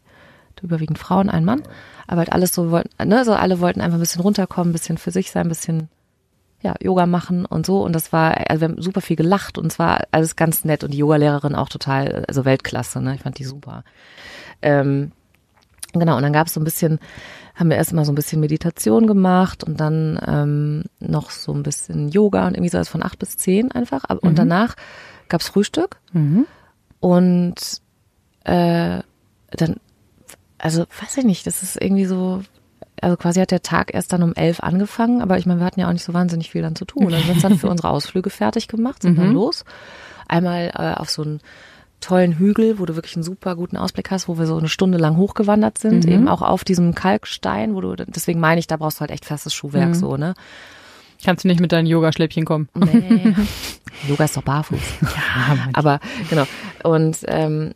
Überwiegend 0.62 0.98
Frauen, 0.98 1.28
ein 1.30 1.44
Mann. 1.44 1.62
Aber 2.06 2.20
halt 2.20 2.32
alles 2.32 2.52
so 2.52 2.70
wollten, 2.70 2.90
ne, 3.08 3.24
so 3.24 3.32
alle 3.32 3.60
wollten 3.60 3.80
einfach 3.80 3.98
ein 3.98 4.00
bisschen 4.00 4.22
runterkommen, 4.22 4.70
ein 4.70 4.72
bisschen 4.72 4.98
für 4.98 5.10
sich 5.10 5.30
sein, 5.30 5.46
ein 5.46 5.50
bisschen 5.50 5.88
ja, 6.60 6.74
Yoga 6.80 7.06
machen 7.06 7.44
und 7.44 7.66
so. 7.66 7.82
Und 7.82 7.92
das 7.92 8.12
war, 8.12 8.50
also 8.50 8.60
wir 8.60 8.68
haben 8.68 8.82
super 8.82 9.00
viel 9.00 9.16
gelacht 9.16 9.58
und 9.58 9.66
es 9.66 9.78
war 9.78 10.02
alles 10.10 10.36
ganz 10.36 10.64
nett 10.64 10.82
und 10.84 10.92
die 10.92 10.98
Yogalehrerin 10.98 11.54
auch 11.54 11.68
total, 11.68 12.24
also 12.26 12.44
Weltklasse, 12.44 13.00
ne? 13.00 13.14
Ich 13.14 13.22
fand 13.22 13.38
die 13.38 13.44
super. 13.44 13.84
Ähm, 14.60 15.12
genau, 15.92 16.16
und 16.16 16.22
dann 16.22 16.32
gab 16.32 16.48
es 16.48 16.54
so 16.54 16.60
ein 16.60 16.64
bisschen 16.64 16.98
haben 17.58 17.70
wir 17.70 17.76
erstmal 17.76 18.04
so 18.04 18.12
ein 18.12 18.14
bisschen 18.14 18.40
Meditation 18.40 19.08
gemacht 19.08 19.64
und 19.64 19.80
dann 19.80 20.20
ähm, 20.24 20.84
noch 21.00 21.30
so 21.30 21.52
ein 21.52 21.64
bisschen 21.64 22.08
Yoga 22.08 22.46
und 22.46 22.54
irgendwie 22.54 22.70
so 22.70 22.82
von 22.84 23.02
acht 23.02 23.18
bis 23.18 23.36
zehn 23.36 23.72
einfach. 23.72 24.04
Und 24.08 24.32
mhm. 24.32 24.36
danach 24.36 24.76
gab's 25.28 25.48
Frühstück 25.48 25.96
mhm. 26.12 26.46
und 27.00 27.56
äh, 28.44 29.00
dann, 29.50 29.76
also 30.58 30.82
weiß 31.00 31.18
ich 31.18 31.24
nicht, 31.24 31.46
das 31.46 31.62
ist 31.62 31.80
irgendwie 31.80 32.04
so, 32.04 32.42
also 33.00 33.16
quasi 33.16 33.40
hat 33.40 33.50
der 33.50 33.62
Tag 33.62 33.94
erst 33.94 34.12
dann 34.12 34.22
um 34.22 34.34
elf 34.34 34.60
angefangen, 34.60 35.22
aber 35.22 35.38
ich 35.38 35.46
meine, 35.46 35.60
wir 35.60 35.66
hatten 35.66 35.80
ja 35.80 35.88
auch 35.88 35.92
nicht 35.92 36.04
so 36.04 36.14
wahnsinnig 36.14 36.50
viel 36.50 36.62
dann 36.62 36.76
zu 36.76 36.84
tun. 36.84 37.06
Und 37.06 37.12
dann 37.12 37.22
sind 37.22 37.36
wir 37.36 37.42
dann 37.42 37.58
für 37.58 37.68
unsere 37.70 37.90
Ausflüge 37.90 38.30
fertig 38.30 38.68
gemacht, 38.68 39.02
sind 39.02 39.16
mhm. 39.18 39.22
dann 39.22 39.32
los. 39.32 39.64
Einmal 40.26 40.72
äh, 40.74 40.94
auf 40.94 41.10
so 41.10 41.22
ein 41.22 41.40
tollen 42.00 42.38
Hügel, 42.38 42.78
wo 42.78 42.86
du 42.86 42.94
wirklich 42.94 43.16
einen 43.16 43.24
super 43.24 43.56
guten 43.56 43.76
Ausblick 43.76 44.10
hast, 44.10 44.28
wo 44.28 44.38
wir 44.38 44.46
so 44.46 44.56
eine 44.56 44.68
Stunde 44.68 44.98
lang 44.98 45.16
hochgewandert 45.16 45.78
sind, 45.78 46.04
mhm. 46.04 46.12
eben 46.12 46.28
auch 46.28 46.42
auf 46.42 46.64
diesem 46.64 46.94
Kalkstein, 46.94 47.74
wo 47.74 47.80
du, 47.80 47.96
deswegen 47.96 48.40
meine 48.40 48.60
ich, 48.60 48.66
da 48.66 48.76
brauchst 48.76 48.98
du 48.98 49.00
halt 49.00 49.10
echt 49.10 49.24
festes 49.24 49.52
Schuhwerk, 49.54 49.88
mhm. 49.88 49.94
so, 49.94 50.16
ne? 50.16 50.34
Kannst 51.24 51.42
du 51.42 51.48
nicht 51.48 51.60
mit 51.60 51.72
deinen 51.72 51.86
Yogaschläppchen 51.86 52.44
kommen? 52.44 52.68
Nee. 52.74 53.34
Yoga 54.08 54.24
ist 54.24 54.36
doch 54.36 54.42
barfuß. 54.42 54.78
ja, 55.02 55.68
aber 55.72 55.98
genau. 56.30 56.44
Und 56.84 57.18
ähm, 57.26 57.72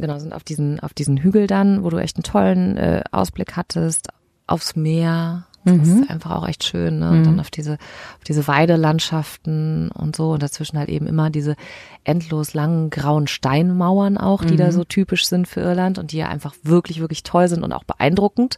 genau, 0.00 0.18
sind 0.18 0.32
auf 0.32 0.44
diesen, 0.44 0.80
auf 0.80 0.94
diesen 0.94 1.16
Hügel 1.18 1.46
dann, 1.46 1.82
wo 1.84 1.90
du 1.90 1.98
echt 1.98 2.16
einen 2.16 2.24
tollen 2.24 2.76
äh, 2.76 3.02
Ausblick 3.12 3.56
hattest, 3.56 4.08
aufs 4.46 4.76
Meer, 4.76 5.46
das 5.64 5.74
mhm. 5.74 6.02
ist 6.02 6.10
einfach 6.10 6.30
auch 6.30 6.48
echt 6.48 6.64
schön, 6.64 7.00
ne? 7.00 7.10
Und 7.10 7.18
mhm. 7.20 7.24
dann 7.24 7.40
auf 7.40 7.50
diese, 7.50 7.74
auf 7.74 8.24
diese 8.26 8.48
Weidelandschaften 8.48 9.90
und 9.90 10.16
so 10.16 10.32
und 10.32 10.42
dazwischen 10.42 10.78
halt 10.78 10.88
eben 10.88 11.06
immer 11.06 11.28
diese 11.28 11.54
endlos 12.02 12.54
langen 12.54 12.88
grauen 12.88 13.26
Steinmauern 13.26 14.16
auch, 14.16 14.42
die 14.42 14.54
mhm. 14.54 14.58
da 14.58 14.72
so 14.72 14.84
typisch 14.84 15.26
sind 15.26 15.46
für 15.46 15.60
Irland 15.60 15.98
und 15.98 16.12
die 16.12 16.16
ja 16.16 16.28
einfach 16.28 16.54
wirklich, 16.62 17.00
wirklich 17.00 17.24
toll 17.24 17.46
sind 17.48 17.62
und 17.62 17.74
auch 17.74 17.84
beeindruckend, 17.84 18.56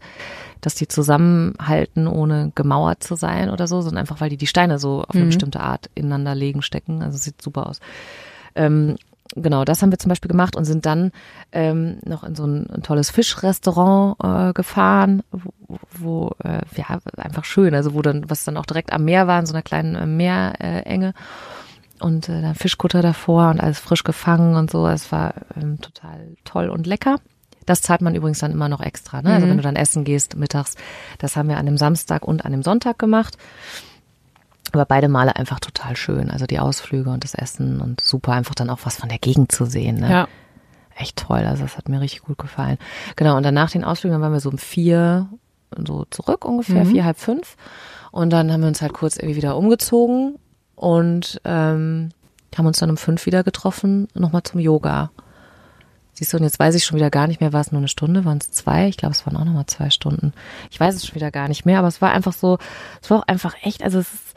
dass 0.61 0.76
die 0.76 0.87
zusammenhalten, 0.87 2.06
ohne 2.06 2.52
gemauert 2.54 3.02
zu 3.02 3.16
sein 3.16 3.50
oder 3.50 3.66
so, 3.66 3.80
sondern 3.80 4.02
einfach, 4.02 4.20
weil 4.20 4.30
die 4.30 4.37
die 4.37 4.46
Steine 4.46 4.78
so 4.78 5.02
auf 5.02 5.14
eine 5.14 5.25
mhm. 5.25 5.28
bestimmte 5.30 5.58
Art 5.58 5.90
ineinander 5.96 6.37
legen, 6.37 6.62
stecken. 6.62 7.02
Also 7.02 7.18
sieht 7.18 7.42
super 7.42 7.66
aus. 7.66 7.80
Ähm, 8.54 8.96
genau, 9.36 9.64
das 9.64 9.82
haben 9.82 9.90
wir 9.90 9.98
zum 9.98 10.08
Beispiel 10.08 10.30
gemacht 10.30 10.56
und 10.56 10.64
sind 10.64 10.86
dann 10.86 11.12
ähm, 11.52 11.98
noch 12.04 12.24
in 12.24 12.34
so 12.34 12.44
ein, 12.44 12.68
ein 12.70 12.82
tolles 12.82 13.10
Fischrestaurant 13.10 14.16
äh, 14.22 14.52
gefahren, 14.52 15.22
wo, 15.30 15.50
wo 15.92 16.30
äh, 16.44 16.60
ja 16.76 16.98
einfach 17.16 17.44
schön, 17.44 17.74
also 17.74 17.94
wo 17.94 18.02
dann 18.02 18.28
was 18.28 18.44
dann 18.44 18.56
auch 18.56 18.66
direkt 18.66 18.92
am 18.92 19.04
Meer 19.04 19.26
war, 19.26 19.38
in 19.40 19.46
so 19.46 19.54
einer 19.54 19.62
kleinen 19.62 19.94
äh, 19.94 20.06
Meerenge 20.06 21.14
und 22.00 22.28
äh, 22.28 22.42
dann 22.42 22.54
Fischkutter 22.54 23.02
davor 23.02 23.50
und 23.50 23.60
alles 23.60 23.78
frisch 23.78 24.04
gefangen 24.04 24.56
und 24.56 24.70
so. 24.70 24.86
Es 24.86 25.12
war 25.12 25.34
ähm, 25.56 25.80
total 25.80 26.36
toll 26.44 26.68
und 26.68 26.86
lecker. 26.86 27.16
Das 27.64 27.80
zahlt 27.80 28.00
man 28.00 28.14
übrigens 28.14 28.40
dann 28.40 28.52
immer 28.52 28.68
noch 28.68 28.80
extra. 28.80 29.22
Ne? 29.22 29.32
Also 29.32 29.46
mhm. 29.46 29.50
wenn 29.50 29.56
du 29.58 29.62
dann 29.62 29.76
essen 29.76 30.04
gehst 30.04 30.36
mittags, 30.36 30.74
das 31.18 31.36
haben 31.36 31.48
wir 31.48 31.58
an 31.58 31.66
dem 31.66 31.78
Samstag 31.78 32.26
und 32.26 32.44
an 32.44 32.52
dem 32.52 32.62
Sonntag 32.62 32.98
gemacht. 32.98 33.38
Aber 34.72 34.84
beide 34.86 35.08
Male 35.08 35.36
einfach 35.36 35.60
total 35.60 35.96
schön. 35.96 36.30
Also 36.30 36.46
die 36.46 36.58
Ausflüge 36.58 37.10
und 37.10 37.24
das 37.24 37.34
Essen 37.34 37.80
und 37.80 38.00
super 38.00 38.32
einfach 38.32 38.54
dann 38.54 38.70
auch 38.70 38.80
was 38.84 38.96
von 38.96 39.08
der 39.08 39.18
Gegend 39.18 39.52
zu 39.52 39.64
sehen. 39.64 40.00
Ne? 40.00 40.10
Ja. 40.10 40.28
Echt 40.96 41.18
toll. 41.18 41.44
Also 41.46 41.62
das 41.62 41.76
hat 41.76 41.88
mir 41.88 42.00
richtig 42.00 42.22
gut 42.22 42.38
gefallen. 42.38 42.78
Genau. 43.16 43.36
Und 43.36 43.42
dann 43.42 43.54
nach 43.54 43.70
den 43.70 43.84
Ausflügen 43.84 44.20
waren 44.20 44.32
wir 44.32 44.40
so 44.40 44.50
um 44.50 44.58
vier, 44.58 45.28
so 45.86 46.04
zurück 46.10 46.44
ungefähr, 46.44 46.84
mhm. 46.84 46.90
vier, 46.90 47.04
halb 47.04 47.18
fünf. 47.18 47.56
Und 48.10 48.30
dann 48.30 48.52
haben 48.52 48.60
wir 48.60 48.68
uns 48.68 48.82
halt 48.82 48.92
kurz 48.92 49.16
irgendwie 49.16 49.36
wieder 49.36 49.56
umgezogen 49.56 50.36
und 50.74 51.40
ähm, 51.44 52.10
haben 52.56 52.66
uns 52.66 52.78
dann 52.78 52.90
um 52.90 52.96
fünf 52.96 53.24
wieder 53.26 53.42
getroffen, 53.42 54.08
nochmal 54.14 54.42
zum 54.42 54.60
Yoga. 54.60 55.10
Siehst 56.12 56.32
du, 56.32 56.36
und 56.36 56.42
jetzt 56.42 56.58
weiß 56.58 56.74
ich 56.74 56.84
schon 56.84 56.96
wieder 56.96 57.10
gar 57.10 57.26
nicht 57.26 57.40
mehr, 57.40 57.54
war 57.54 57.62
es 57.62 57.72
nur 57.72 57.78
eine 57.78 57.88
Stunde, 57.88 58.26
waren 58.26 58.38
es 58.38 58.50
zwei? 58.50 58.88
Ich 58.88 58.98
glaube, 58.98 59.14
es 59.14 59.24
waren 59.26 59.36
auch 59.36 59.44
nochmal 59.44 59.66
zwei 59.66 59.88
Stunden. 59.88 60.34
Ich 60.70 60.78
weiß 60.78 60.94
es 60.94 61.06
schon 61.06 61.14
wieder 61.14 61.30
gar 61.30 61.48
nicht 61.48 61.64
mehr, 61.64 61.78
aber 61.78 61.88
es 61.88 62.02
war 62.02 62.10
einfach 62.12 62.34
so, 62.34 62.58
es 63.00 63.08
war 63.10 63.20
auch 63.20 63.26
einfach 63.26 63.54
echt, 63.62 63.82
also 63.82 63.98
es 63.98 64.12
ist 64.12 64.34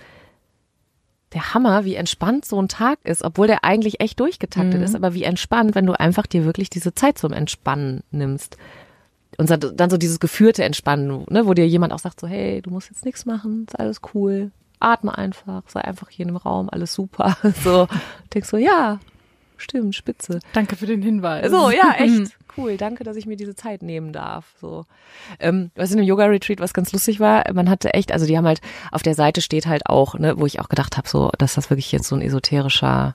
der 1.36 1.54
Hammer, 1.54 1.86
wie 1.86 1.96
entspannt 1.96 2.46
so 2.46 2.60
ein 2.60 2.70
Tag 2.70 2.98
ist, 3.04 3.24
obwohl 3.24 3.48
der 3.48 3.64
eigentlich 3.64 4.00
echt 4.00 4.20
durchgetaktet 4.20 4.80
mhm. 4.80 4.84
ist, 4.84 4.96
aber 4.96 5.14
wie 5.14 5.24
entspannt, 5.24 5.76
wenn 5.76 5.86
du 5.86 5.94
einfach 5.94 6.26
dir 6.26 6.46
wirklich 6.46 6.70
diese 6.70 6.96
Zeit 6.96 7.18
zum 7.18 7.34
Entspannen 7.34 8.04
nimmst. 8.10 8.58
Und 9.38 9.50
dann 9.50 9.90
so 9.90 9.98
dieses 9.98 10.22
geführte 10.22 10.64
Entspannen, 10.64 11.26
ne, 11.30 11.46
wo 11.46 11.54
dir 11.54 11.68
jemand 11.68 11.92
auch 11.92 12.00
sagt 12.00 12.22
so, 12.22 12.28
hey, 12.28 12.62
du 12.62 12.70
musst 12.70 12.90
jetzt 12.90 13.04
nichts 13.04 13.26
machen, 13.26 13.66
ist 13.68 13.78
alles 13.78 14.00
cool, 14.14 14.52
atme 14.80 15.16
einfach, 15.18 15.64
sei 15.68 15.82
einfach 15.82 16.10
hier 16.10 16.26
im 16.26 16.38
Raum, 16.38 16.70
alles 16.70 16.94
super. 16.94 17.38
So, 17.64 17.88
denkst 18.34 18.50
so, 18.50 18.58
ja, 18.58 19.00
stimmt, 19.58 19.96
spitze. 19.96 20.40
Danke 20.54 20.76
für 20.76 20.86
den 20.86 21.02
Hinweis. 21.02 21.50
So, 21.52 21.70
ja, 21.70 21.96
echt 21.98 22.38
cool, 22.58 22.78
danke, 22.78 23.04
dass 23.04 23.18
ich 23.18 23.26
mir 23.26 23.38
diese 23.38 23.56
Zeit 23.56 23.82
nehmen 23.82 24.14
darf. 24.14 24.54
So, 24.60 24.86
ähm, 25.40 25.72
was 25.76 25.92
in 25.92 26.00
einem 26.00 26.08
Yoga-Retreat, 26.08 26.60
was 26.60 26.74
ganz 26.74 26.92
lustig 26.94 27.20
war, 27.20 27.44
man 27.54 27.70
hatte 27.70 27.94
echt, 27.94 28.12
also 28.12 28.26
die 28.26 28.38
haben 28.38 28.46
halt, 28.46 28.62
auf 28.92 29.04
der 29.04 29.16
Seite 29.16 29.42
steht 29.42 29.66
halt 29.68 29.88
auch, 29.88 30.18
ne, 30.18 30.38
wo 30.38 30.46
ich 30.46 30.60
auch 30.60 30.70
gedacht 30.70 30.98
habe, 30.98 31.08
so, 31.08 31.32
dass 31.38 31.56
das 31.56 31.70
wirklich 31.70 31.92
jetzt 31.92 32.08
so 32.08 32.16
ein 32.16 32.22
esoterischer 32.22 33.14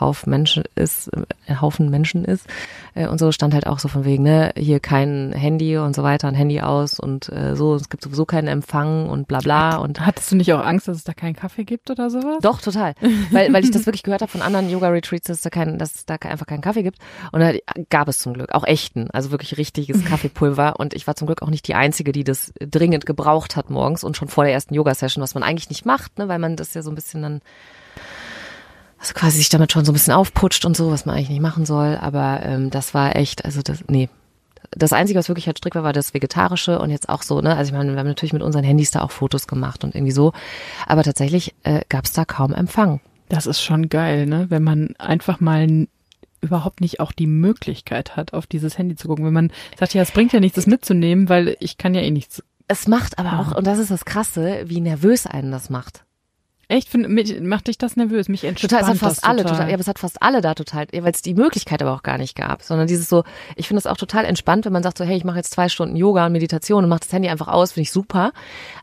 Haufen 0.00 0.30
Menschen 0.30 0.64
ist, 0.74 1.10
äh, 1.46 1.56
Haufen 1.60 1.90
Menschen 1.90 2.24
ist. 2.24 2.46
Äh, 2.94 3.06
und 3.06 3.18
so 3.18 3.32
stand 3.32 3.54
halt 3.54 3.66
auch 3.66 3.78
so 3.78 3.88
von 3.88 4.04
wegen, 4.04 4.22
ne, 4.22 4.52
hier 4.56 4.80
kein 4.80 5.32
Handy 5.32 5.76
und 5.76 5.94
so 5.94 6.02
weiter, 6.02 6.28
ein 6.28 6.34
Handy 6.34 6.60
aus 6.60 6.98
und 6.98 7.28
äh, 7.28 7.54
so, 7.54 7.74
es 7.74 7.88
gibt 7.88 8.02
sowieso 8.02 8.24
keinen 8.24 8.48
Empfang 8.48 9.08
und 9.08 9.28
bla 9.28 9.40
bla. 9.40 9.76
Und 9.76 10.04
Hattest 10.04 10.32
du 10.32 10.36
nicht 10.36 10.52
auch 10.52 10.64
Angst, 10.64 10.88
dass 10.88 10.96
es 10.96 11.04
da 11.04 11.12
keinen 11.12 11.36
Kaffee 11.36 11.64
gibt 11.64 11.90
oder 11.90 12.10
sowas? 12.10 12.38
Doch, 12.42 12.60
total. 12.60 12.94
weil, 13.30 13.52
weil 13.52 13.64
ich 13.64 13.70
das 13.70 13.86
wirklich 13.86 14.02
gehört 14.02 14.22
habe 14.22 14.32
von 14.32 14.42
anderen 14.42 14.70
Yoga-Retreats, 14.70 15.26
dass 15.26 15.38
es 15.38 15.42
da 15.42 15.50
kein, 15.50 15.78
dass 15.78 15.94
es 15.94 16.06
da 16.06 16.16
einfach 16.22 16.46
keinen 16.46 16.62
Kaffee 16.62 16.82
gibt. 16.82 16.98
Und 17.32 17.40
da 17.40 17.52
gab 17.90 18.08
es 18.08 18.18
zum 18.18 18.34
Glück 18.34 18.52
auch 18.52 18.64
echten, 18.64 19.10
also 19.10 19.30
wirklich 19.30 19.56
richtiges 19.58 20.04
Kaffeepulver. 20.06 20.78
Und 20.78 20.94
ich 20.94 21.06
war 21.06 21.16
zum 21.16 21.26
Glück 21.26 21.42
auch 21.42 21.50
nicht 21.50 21.68
die 21.68 21.74
Einzige, 21.74 22.12
die 22.12 22.24
das 22.24 22.52
dringend 22.58 23.06
gebraucht 23.06 23.56
hat 23.56 23.70
morgens 23.70 24.04
und 24.04 24.16
schon 24.16 24.28
vor 24.28 24.44
der 24.44 24.52
ersten 24.52 24.74
Yoga-Session, 24.74 25.22
was 25.22 25.34
man 25.34 25.42
eigentlich 25.42 25.68
nicht 25.68 25.84
macht, 25.84 26.18
ne, 26.18 26.28
weil 26.28 26.38
man 26.38 26.56
das 26.56 26.74
ja 26.74 26.82
so 26.82 26.90
ein 26.90 26.94
bisschen 26.94 27.22
dann 27.22 27.40
also 29.00 29.14
quasi 29.14 29.38
sich 29.38 29.48
damit 29.48 29.72
schon 29.72 29.84
so 29.84 29.92
ein 29.92 29.94
bisschen 29.94 30.12
aufputscht 30.12 30.64
und 30.66 30.76
so, 30.76 30.90
was 30.90 31.06
man 31.06 31.16
eigentlich 31.16 31.30
nicht 31.30 31.40
machen 31.40 31.64
soll. 31.64 31.96
Aber 32.00 32.40
ähm, 32.44 32.70
das 32.70 32.92
war 32.92 33.16
echt, 33.16 33.44
also 33.44 33.62
das, 33.62 33.82
nee. 33.88 34.10
Das 34.72 34.92
Einzige, 34.92 35.18
was 35.18 35.28
wirklich 35.28 35.46
halt 35.46 35.58
strikt 35.58 35.74
war, 35.74 35.82
war 35.82 35.94
das 35.94 36.14
Vegetarische 36.14 36.78
und 36.78 36.90
jetzt 36.90 37.08
auch 37.08 37.22
so, 37.22 37.40
ne? 37.40 37.56
Also 37.56 37.70
ich 37.70 37.76
meine, 37.76 37.90
wir 37.92 37.98
haben 37.98 38.06
natürlich 38.06 38.34
mit 38.34 38.42
unseren 38.42 38.62
Handys 38.62 38.90
da 38.92 39.00
auch 39.00 39.10
Fotos 39.10 39.48
gemacht 39.48 39.82
und 39.82 39.94
irgendwie 39.94 40.12
so. 40.12 40.32
Aber 40.86 41.02
tatsächlich 41.02 41.54
äh, 41.64 41.80
gab 41.88 42.04
es 42.04 42.12
da 42.12 42.24
kaum 42.24 42.52
Empfang. 42.52 43.00
Das 43.28 43.46
ist 43.46 43.62
schon 43.62 43.88
geil, 43.88 44.26
ne? 44.26 44.46
Wenn 44.50 44.62
man 44.62 44.94
einfach 44.98 45.40
mal 45.40 45.88
überhaupt 46.42 46.80
nicht 46.80 47.00
auch 47.00 47.12
die 47.12 47.26
Möglichkeit 47.26 48.16
hat, 48.16 48.34
auf 48.34 48.46
dieses 48.46 48.78
Handy 48.78 48.96
zu 48.96 49.08
gucken. 49.08 49.24
Wenn 49.24 49.32
man 49.32 49.52
sagt, 49.78 49.94
ja, 49.94 50.02
es 50.02 50.10
bringt 50.10 50.32
ja 50.32 50.40
nichts, 50.40 50.56
das 50.56 50.66
mitzunehmen, 50.66 51.28
weil 51.28 51.56
ich 51.60 51.78
kann 51.78 51.94
ja 51.94 52.02
eh 52.02 52.10
nichts. 52.10 52.42
Es 52.68 52.86
macht 52.86 53.18
aber 53.18 53.40
auch, 53.40 53.56
und 53.56 53.66
das 53.66 53.78
ist 53.78 53.90
das 53.90 54.04
Krasse, 54.04 54.62
wie 54.66 54.80
nervös 54.80 55.26
einen 55.26 55.50
das 55.50 55.70
macht. 55.70 56.04
Echt? 56.70 56.88
Find, 56.88 57.08
mich, 57.08 57.40
macht 57.40 57.66
dich 57.66 57.78
das 57.78 57.96
nervös? 57.96 58.28
Mich 58.28 58.44
entspannt 58.44 58.70
total, 58.70 58.82
es 58.84 58.88
hat 58.88 58.96
fast 58.98 59.24
alle 59.24 59.42
total. 59.42 59.66
Ja, 59.66 59.74
aber 59.74 59.80
es 59.80 59.88
hat 59.88 59.98
fast 59.98 60.22
alle 60.22 60.40
da 60.40 60.54
total, 60.54 60.86
weil 60.92 61.10
es 61.10 61.20
die 61.20 61.34
Möglichkeit 61.34 61.82
aber 61.82 61.92
auch 61.92 62.04
gar 62.04 62.16
nicht 62.16 62.36
gab. 62.36 62.62
Sondern 62.62 62.86
dieses 62.86 63.08
so, 63.08 63.24
ich 63.56 63.66
finde 63.66 63.80
es 63.80 63.86
auch 63.88 63.96
total 63.96 64.24
entspannt, 64.24 64.66
wenn 64.66 64.72
man 64.72 64.84
sagt 64.84 64.96
so, 64.96 65.04
hey, 65.04 65.16
ich 65.16 65.24
mache 65.24 65.38
jetzt 65.38 65.52
zwei 65.52 65.68
Stunden 65.68 65.96
Yoga 65.96 66.26
und 66.26 66.32
Meditation 66.32 66.84
und 66.84 66.88
mach 66.88 67.00
das 67.00 67.12
Handy 67.12 67.28
einfach 67.28 67.48
aus, 67.48 67.72
finde 67.72 67.82
ich 67.82 67.90
super. 67.90 68.32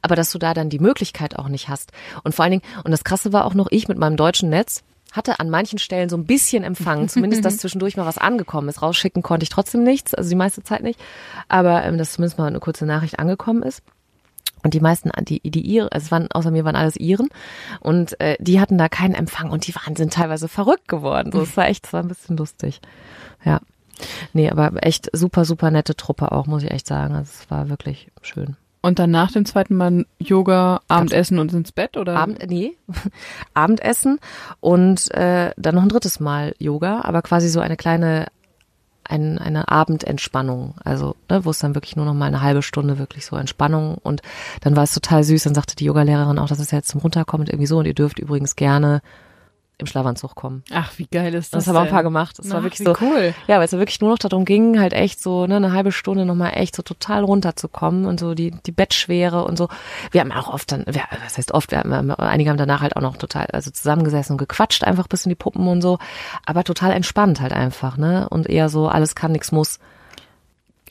Aber 0.01 0.17
dass 0.17 0.32
du 0.32 0.38
da 0.38 0.53
dann 0.53 0.70
die 0.70 0.79
Möglichkeit 0.79 1.39
auch 1.39 1.48
nicht 1.48 1.70
hast. 1.70 1.94
Und 2.25 2.36
vor 2.36 2.44
allen 2.44 2.60
Dingen, 2.60 2.63
und 2.84 2.91
das 2.91 3.06
Krasse 3.06 3.32
war 3.32 3.46
auch 3.46 3.53
noch, 3.53 3.67
ich 3.72 3.88
mit 3.88 3.98
meinem 3.98 4.17
deutschen 4.17 4.50
Netz, 4.50 4.84
hatte 5.13 5.39
an 5.39 5.50
manchen 5.50 5.79
Stellen 5.79 6.10
so 6.10 6.17
ein 6.17 6.25
bisschen 6.25 6.65
Empfang, 6.65 7.08
zumindest 7.08 7.46
dass 7.46 7.58
zwischendurch 7.58 7.96
mal 7.96 8.06
was 8.06 8.17
angekommen 8.17 8.67
ist. 8.67 8.82
Rausschicken 8.82 9.24
konnte 9.24 9.44
ich 9.44 9.50
trotzdem 9.50 9.84
nichts, 9.84 10.13
also 10.13 10.29
die 10.29 10.36
meiste 10.36 10.62
Zeit 10.62 10.84
nicht. 10.84 11.00
Aber 11.48 11.86
ähm, 11.86 11.98
dass 11.98 12.12
zumindest 12.12 12.38
mal 12.38 12.48
eine 12.48 12.60
kurze 12.60 12.86
Nachricht 12.86 13.17
angekommen 13.17 13.63
ist. 13.63 13.82
Und 14.67 14.74
die 14.74 14.81
meisten, 14.81 15.12
die, 15.21 15.39
die 15.50 15.62
Iren, 15.62 15.88
also 15.93 16.07
es 16.07 16.12
waren, 16.12 16.29
außer 16.29 16.51
mir 16.51 16.65
waren 16.65 16.75
alles 16.75 16.97
Iren. 16.97 17.29
Und 17.79 18.19
äh, 18.19 18.36
die 18.41 18.59
hatten 18.59 18.77
da 18.77 18.89
keinen 18.89 19.13
Empfang 19.13 19.50
und 19.50 19.65
die 19.65 19.74
waren, 19.74 19.95
sind 19.95 20.12
teilweise 20.12 20.50
verrückt 20.50 20.89
geworden. 20.89 21.31
So, 21.31 21.39
es 21.39 21.55
war 21.55 21.69
echt, 21.69 21.86
es 21.86 21.93
war 21.93 22.03
ein 22.03 22.09
bisschen 22.09 22.36
lustig. 22.36 22.81
Ja. 23.45 23.62
Nee, 24.33 24.50
aber 24.50 24.74
echt 24.86 25.09
super, 25.13 25.45
super 25.45 25.71
nette 25.71 25.95
Truppe 25.95 26.33
auch, 26.33 26.47
muss 26.47 26.63
ich 26.63 26.71
echt 26.71 26.86
sagen. 26.86 27.15
Also 27.15 27.31
es 27.33 27.50
war 27.50 27.69
wirklich 27.69 28.12
schön. 28.21 28.57
Und 28.81 29.00
dann 29.00 29.09
nach 29.09 29.31
dem 29.31 29.45
zweiten 29.45 29.77
Mal 29.77 30.05
Yoga, 30.19 30.81
Abendessen 30.89 31.39
und 31.39 31.53
ins 31.53 31.71
Bett, 31.71 31.95
oder? 31.95 32.17
Abend, 32.17 32.45
nee, 32.50 32.75
Abendessen 33.53 34.19
und 34.59 35.09
äh, 35.13 35.51
dann 35.55 35.75
noch 35.75 35.83
ein 35.83 35.89
drittes 35.89 36.19
Mal 36.19 36.55
Yoga, 36.59 37.03
aber 37.05 37.21
quasi 37.21 37.47
so 37.47 37.62
eine 37.62 37.77
kleine 37.77 38.27
ein, 39.09 39.37
eine 39.37 39.69
Abendentspannung. 39.69 40.75
Also, 40.83 41.15
ne, 41.29 41.45
wo 41.45 41.49
es 41.49 41.59
dann 41.59 41.75
wirklich 41.75 41.95
nur 41.95 42.05
noch 42.05 42.13
mal 42.13 42.25
eine 42.25 42.41
halbe 42.41 42.61
Stunde 42.61 42.97
wirklich 42.97 43.25
so 43.25 43.35
Entspannung 43.35 43.95
und 43.95 44.21
dann 44.61 44.75
war 44.75 44.83
es 44.83 44.93
total 44.93 45.23
süß. 45.23 45.43
Dann 45.43 45.55
sagte 45.55 45.75
die 45.75 45.85
Yogalehrerin 45.85 46.39
auch, 46.39 46.47
das 46.47 46.59
ist 46.59 46.71
jetzt 46.71 46.89
zum 46.89 47.01
Runterkommen 47.01 47.47
irgendwie 47.47 47.67
so 47.67 47.77
und 47.77 47.85
ihr 47.85 47.93
dürft 47.93 48.19
übrigens 48.19 48.55
gerne 48.55 49.01
im 49.79 49.86
Schlafanzug 49.86 50.34
kommen. 50.34 50.63
Ach, 50.72 50.91
wie 50.98 51.05
geil 51.05 51.36
ist 51.36 51.53
das? 51.53 51.65
Das 51.65 51.67
haben 51.67 51.75
wir 51.75 51.81
auch 51.81 51.86
ein 51.86 51.91
paar 51.91 52.01
gemacht. 52.03 52.39
Das 52.39 52.48
Ach, 52.50 52.55
war 52.55 52.63
wirklich 52.63 52.86
so 52.86 52.96
cool. 53.00 53.36
Ja, 53.48 53.57
weil 53.57 53.65
es 53.65 53.72
ja 53.72 53.77
wirklich 53.77 54.01
nur 54.01 54.10
noch 54.10 54.17
darum 54.17 54.43
ging, 54.43 54.79
halt 54.79 54.93
echt 54.93 55.22
so 55.22 55.46
ne, 55.46 55.57
eine 55.57 55.72
halbe 55.72 55.91
Stunde 55.91 56.25
nochmal 56.25 56.53
echt 56.55 56.75
so 56.75 56.81
total 56.81 57.24
runterzukommen 57.24 58.05
und 58.05 58.19
so 58.19 58.34
die, 58.34 58.51
die 58.65 58.72
Bettschwere 58.72 59.46
und 59.46 59.55
so. 59.57 59.69
Wir 60.12 60.22
haben 60.22 60.31
auch 60.31 60.51
oft 60.51 60.72
dann, 60.72 60.84
wir, 60.88 61.03
was 61.24 61.38
heißt 61.38 61.53
oft, 61.53 61.69
wir 61.69 61.79
haben, 61.79 62.12
einige 62.12 62.50
haben 62.50 62.57
danach 62.57 62.81
halt 62.81 62.96
auch 62.96 63.01
noch 63.01 63.17
total, 63.17 63.46
also 63.53 63.69
zusammengesessen 63.69 64.34
und 64.34 64.38
gequatscht, 64.39 64.84
einfach 64.84 65.07
bis 65.07 65.25
in 65.25 65.29
die 65.29 65.36
Puppen 65.36 65.67
und 65.67 65.81
so, 65.84 66.00
aber 66.46 66.63
total 66.63 66.91
entspannt 66.91 67.39
halt 67.39 67.53
einfach, 67.53 67.98
ne? 67.98 68.27
Und 68.29 68.50
eher 68.50 68.69
so, 68.69 68.88
alles 68.88 69.13
kann, 69.13 69.31
nichts 69.31 69.51
muss. 69.51 69.79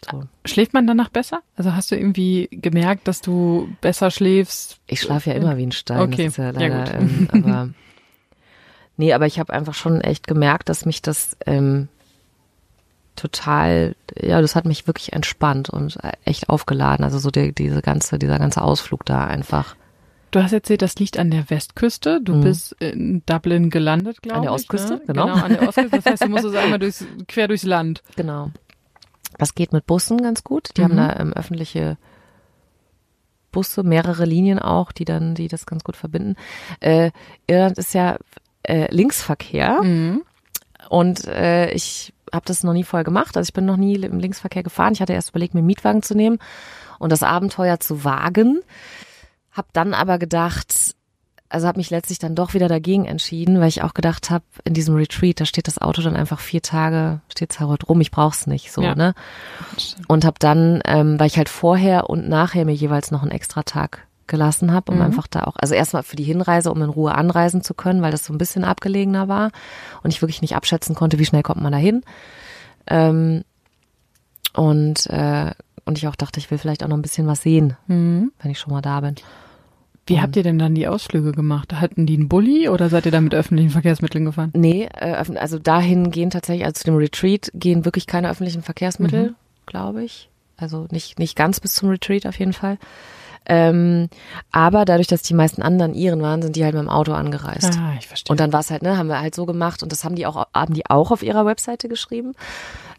So. 0.08 0.22
Schläft 0.44 0.74
man 0.74 0.86
danach 0.86 1.08
besser? 1.08 1.40
Also 1.56 1.74
hast 1.74 1.90
du 1.90 1.96
irgendwie 1.96 2.48
gemerkt, 2.52 3.08
dass 3.08 3.20
du 3.20 3.68
besser 3.80 4.12
schläfst? 4.12 4.78
Ich 4.86 5.00
schlafe 5.00 5.30
ja 5.30 5.36
immer 5.36 5.56
wie 5.56 5.66
ein 5.66 5.72
Stein, 5.72 6.00
Okay, 6.00 6.24
das 6.26 6.32
ist 6.32 6.36
ja 6.36 6.44
ja 6.44 6.50
leider, 6.52 6.84
gut. 6.84 6.94
ähm, 6.94 7.28
aber 7.32 7.68
nee, 8.96 9.12
aber 9.12 9.26
ich 9.26 9.38
habe 9.38 9.52
einfach 9.52 9.74
schon 9.74 10.00
echt 10.00 10.26
gemerkt, 10.26 10.68
dass 10.68 10.84
mich 10.86 11.02
das 11.02 11.36
ähm, 11.46 11.88
total, 13.14 13.96
ja, 14.20 14.40
das 14.40 14.54
hat 14.54 14.66
mich 14.66 14.86
wirklich 14.86 15.12
entspannt 15.12 15.70
und 15.70 15.96
äh, 16.04 16.12
echt 16.24 16.48
aufgeladen. 16.48 17.04
Also 17.04 17.18
so 17.18 17.30
die, 17.30 17.52
diese 17.54 17.80
ganze, 17.82 18.18
dieser 18.18 18.38
ganze 18.38 18.62
Ausflug 18.62 19.04
da 19.06 19.24
einfach. 19.24 19.74
Du 20.32 20.42
hast 20.42 20.52
erzählt, 20.52 20.82
das 20.82 20.96
liegt 20.96 21.18
an 21.18 21.30
der 21.30 21.48
Westküste. 21.48 22.20
Du 22.22 22.34
Mhm. 22.34 22.40
bist 22.42 22.72
in 22.80 23.22
Dublin 23.24 23.70
gelandet, 23.70 24.20
glaube 24.22 24.34
ich. 24.34 24.36
An 24.38 24.42
der 24.42 24.52
Ostküste, 24.52 24.94
ne? 24.94 25.02
genau. 25.06 25.26
Genau, 25.26 25.44
an 25.44 25.52
der 25.52 25.66
Ostküste. 25.68 25.96
Das 25.96 26.04
heißt, 26.06 26.24
du 26.24 26.28
musst 26.28 26.44
es 26.46 26.54
einmal 26.54 26.78
durchs, 26.78 27.04
quer 27.28 27.48
durchs 27.48 27.62
Land. 27.64 28.02
Genau. 28.16 28.50
Das 29.38 29.54
geht 29.54 29.72
mit 29.72 29.86
Bussen 29.86 30.18
ganz 30.18 30.44
gut. 30.44 30.70
Die 30.76 30.80
Mhm. 30.82 30.84
haben 30.84 30.96
da 30.96 31.16
ähm, 31.18 31.32
öffentliche 31.32 31.96
Busse, 33.52 33.82
mehrere 33.82 34.26
Linien 34.26 34.58
auch, 34.58 34.92
die 34.92 35.06
dann, 35.06 35.34
die 35.34 35.48
das 35.48 35.64
ganz 35.64 35.84
gut 35.84 35.96
verbinden. 35.96 36.36
Äh, 36.80 37.12
Irland 37.46 37.78
ist 37.78 37.94
ja 37.94 38.18
äh, 38.68 38.92
Linksverkehr. 38.94 39.82
Mhm. 39.82 40.22
Und 40.88 41.26
äh, 41.26 41.70
ich 41.72 42.12
habe 42.32 42.44
das 42.46 42.62
noch 42.62 42.72
nie 42.72 42.84
vorher 42.84 43.04
gemacht. 43.04 43.36
Also 43.36 43.48
ich 43.48 43.54
bin 43.54 43.64
noch 43.64 43.76
nie 43.76 43.94
im 43.96 44.18
Linksverkehr 44.18 44.62
gefahren. 44.62 44.92
Ich 44.92 45.00
hatte 45.00 45.12
erst 45.12 45.30
überlegt, 45.30 45.54
mir 45.54 45.58
einen 45.60 45.66
Mietwagen 45.66 46.02
zu 46.02 46.14
nehmen 46.14 46.38
und 46.98 47.10
das 47.10 47.22
Abenteuer 47.22 47.80
zu 47.80 48.04
wagen. 48.04 48.60
Hab 49.52 49.72
dann 49.72 49.94
aber 49.94 50.18
gedacht, 50.18 50.94
also 51.48 51.66
habe 51.66 51.78
mich 51.78 51.90
letztlich 51.90 52.18
dann 52.18 52.34
doch 52.34 52.54
wieder 52.54 52.68
dagegen 52.68 53.04
entschieden, 53.04 53.60
weil 53.60 53.68
ich 53.68 53.82
auch 53.82 53.94
gedacht 53.94 54.30
habe, 54.30 54.44
in 54.64 54.74
diesem 54.74 54.96
Retreat, 54.96 55.40
da 55.40 55.44
steht 55.46 55.68
das 55.68 55.78
Auto 55.80 56.02
dann 56.02 56.16
einfach 56.16 56.40
vier 56.40 56.60
Tage, 56.62 57.20
steht's 57.30 57.60
halt 57.60 57.88
rum, 57.88 58.00
ich 58.00 58.10
brauch's 58.10 58.46
nicht 58.46 58.72
so, 58.72 58.82
Ja. 58.82 58.94
ne? 58.94 59.14
Und 60.08 60.24
habe 60.24 60.36
dann, 60.38 60.82
ähm, 60.84 61.18
weil 61.18 61.28
ich 61.28 61.38
halt 61.38 61.48
vorher 61.48 62.10
und 62.10 62.28
nachher 62.28 62.64
mir 62.64 62.74
jeweils 62.74 63.10
noch 63.10 63.22
einen 63.22 63.30
extra 63.30 63.62
Tag 63.62 64.06
gelassen 64.26 64.72
habe, 64.72 64.90
um 64.92 64.98
Mhm. 64.98 65.04
einfach 65.04 65.26
da 65.26 65.44
auch, 65.44 65.56
also 65.56 65.74
erstmal 65.74 66.02
für 66.02 66.16
die 66.16 66.24
Hinreise, 66.24 66.70
um 66.70 66.82
in 66.82 66.88
Ruhe 66.90 67.14
anreisen 67.14 67.62
zu 67.62 67.74
können, 67.74 68.02
weil 68.02 68.10
das 68.12 68.24
so 68.24 68.32
ein 68.32 68.38
bisschen 68.38 68.64
abgelegener 68.64 69.28
war 69.28 69.50
und 70.02 70.10
ich 70.12 70.22
wirklich 70.22 70.42
nicht 70.42 70.56
abschätzen 70.56 70.94
konnte, 70.94 71.18
wie 71.18 71.24
schnell 71.26 71.42
kommt 71.42 71.62
man 71.62 71.72
da 71.72 71.78
hin. 71.78 72.02
Ähm, 72.88 73.44
und, 74.54 75.06
äh, 75.10 75.52
und 75.84 75.98
ich 75.98 76.08
auch 76.08 76.16
dachte, 76.16 76.40
ich 76.40 76.50
will 76.50 76.58
vielleicht 76.58 76.82
auch 76.82 76.88
noch 76.88 76.96
ein 76.96 77.02
bisschen 77.02 77.26
was 77.26 77.42
sehen, 77.42 77.76
Mhm. 77.86 78.32
wenn 78.40 78.50
ich 78.50 78.58
schon 78.58 78.72
mal 78.72 78.82
da 78.82 79.00
bin. 79.00 79.14
Wie 80.08 80.20
habt 80.20 80.36
ihr 80.36 80.44
denn 80.44 80.58
dann 80.58 80.74
die 80.76 80.86
Ausflüge 80.86 81.32
gemacht? 81.32 81.72
Hatten 81.72 82.06
die 82.06 82.14
einen 82.14 82.28
Bulli 82.28 82.68
oder 82.68 82.88
seid 82.88 83.06
ihr 83.06 83.12
da 83.12 83.20
mit 83.20 83.34
öffentlichen 83.34 83.70
Verkehrsmitteln 83.70 84.24
gefahren? 84.24 84.52
Nee, 84.54 84.88
äh, 84.94 85.14
also 85.36 85.58
dahin 85.58 86.12
gehen 86.12 86.30
tatsächlich, 86.30 86.64
also 86.64 86.78
zu 86.78 86.84
dem 86.84 86.96
Retreat 86.96 87.50
gehen 87.54 87.84
wirklich 87.84 88.06
keine 88.06 88.30
öffentlichen 88.30 88.62
Verkehrsmittel, 88.62 89.30
Mhm. 89.30 89.34
glaube 89.66 90.04
ich. 90.04 90.30
Also 90.56 90.86
nicht, 90.90 91.18
nicht 91.18 91.36
ganz 91.36 91.58
bis 91.60 91.74
zum 91.74 91.88
Retreat 91.90 92.24
auf 92.24 92.38
jeden 92.38 92.52
Fall. 92.52 92.78
Ähm, 93.48 94.08
aber 94.50 94.84
dadurch, 94.84 95.06
dass 95.06 95.22
die 95.22 95.34
meisten 95.34 95.62
anderen 95.62 95.94
Iren 95.94 96.20
waren, 96.20 96.42
sind 96.42 96.56
die 96.56 96.64
halt 96.64 96.74
mit 96.74 96.82
dem 96.82 96.88
Auto 96.88 97.12
angereist. 97.12 97.78
Ah, 97.78 97.94
ich 97.98 98.08
verstehe. 98.08 98.32
Und 98.32 98.40
dann 98.40 98.52
war 98.52 98.60
es 98.60 98.70
halt, 98.70 98.82
ne, 98.82 98.98
haben 98.98 99.08
wir 99.08 99.20
halt 99.20 99.34
so 99.34 99.46
gemacht 99.46 99.82
und 99.82 99.92
das 99.92 100.04
haben 100.04 100.16
die 100.16 100.26
auch, 100.26 100.46
haben 100.52 100.74
die 100.74 100.86
auch 100.86 101.10
auf 101.10 101.22
ihrer 101.22 101.46
Webseite 101.46 101.88
geschrieben, 101.88 102.34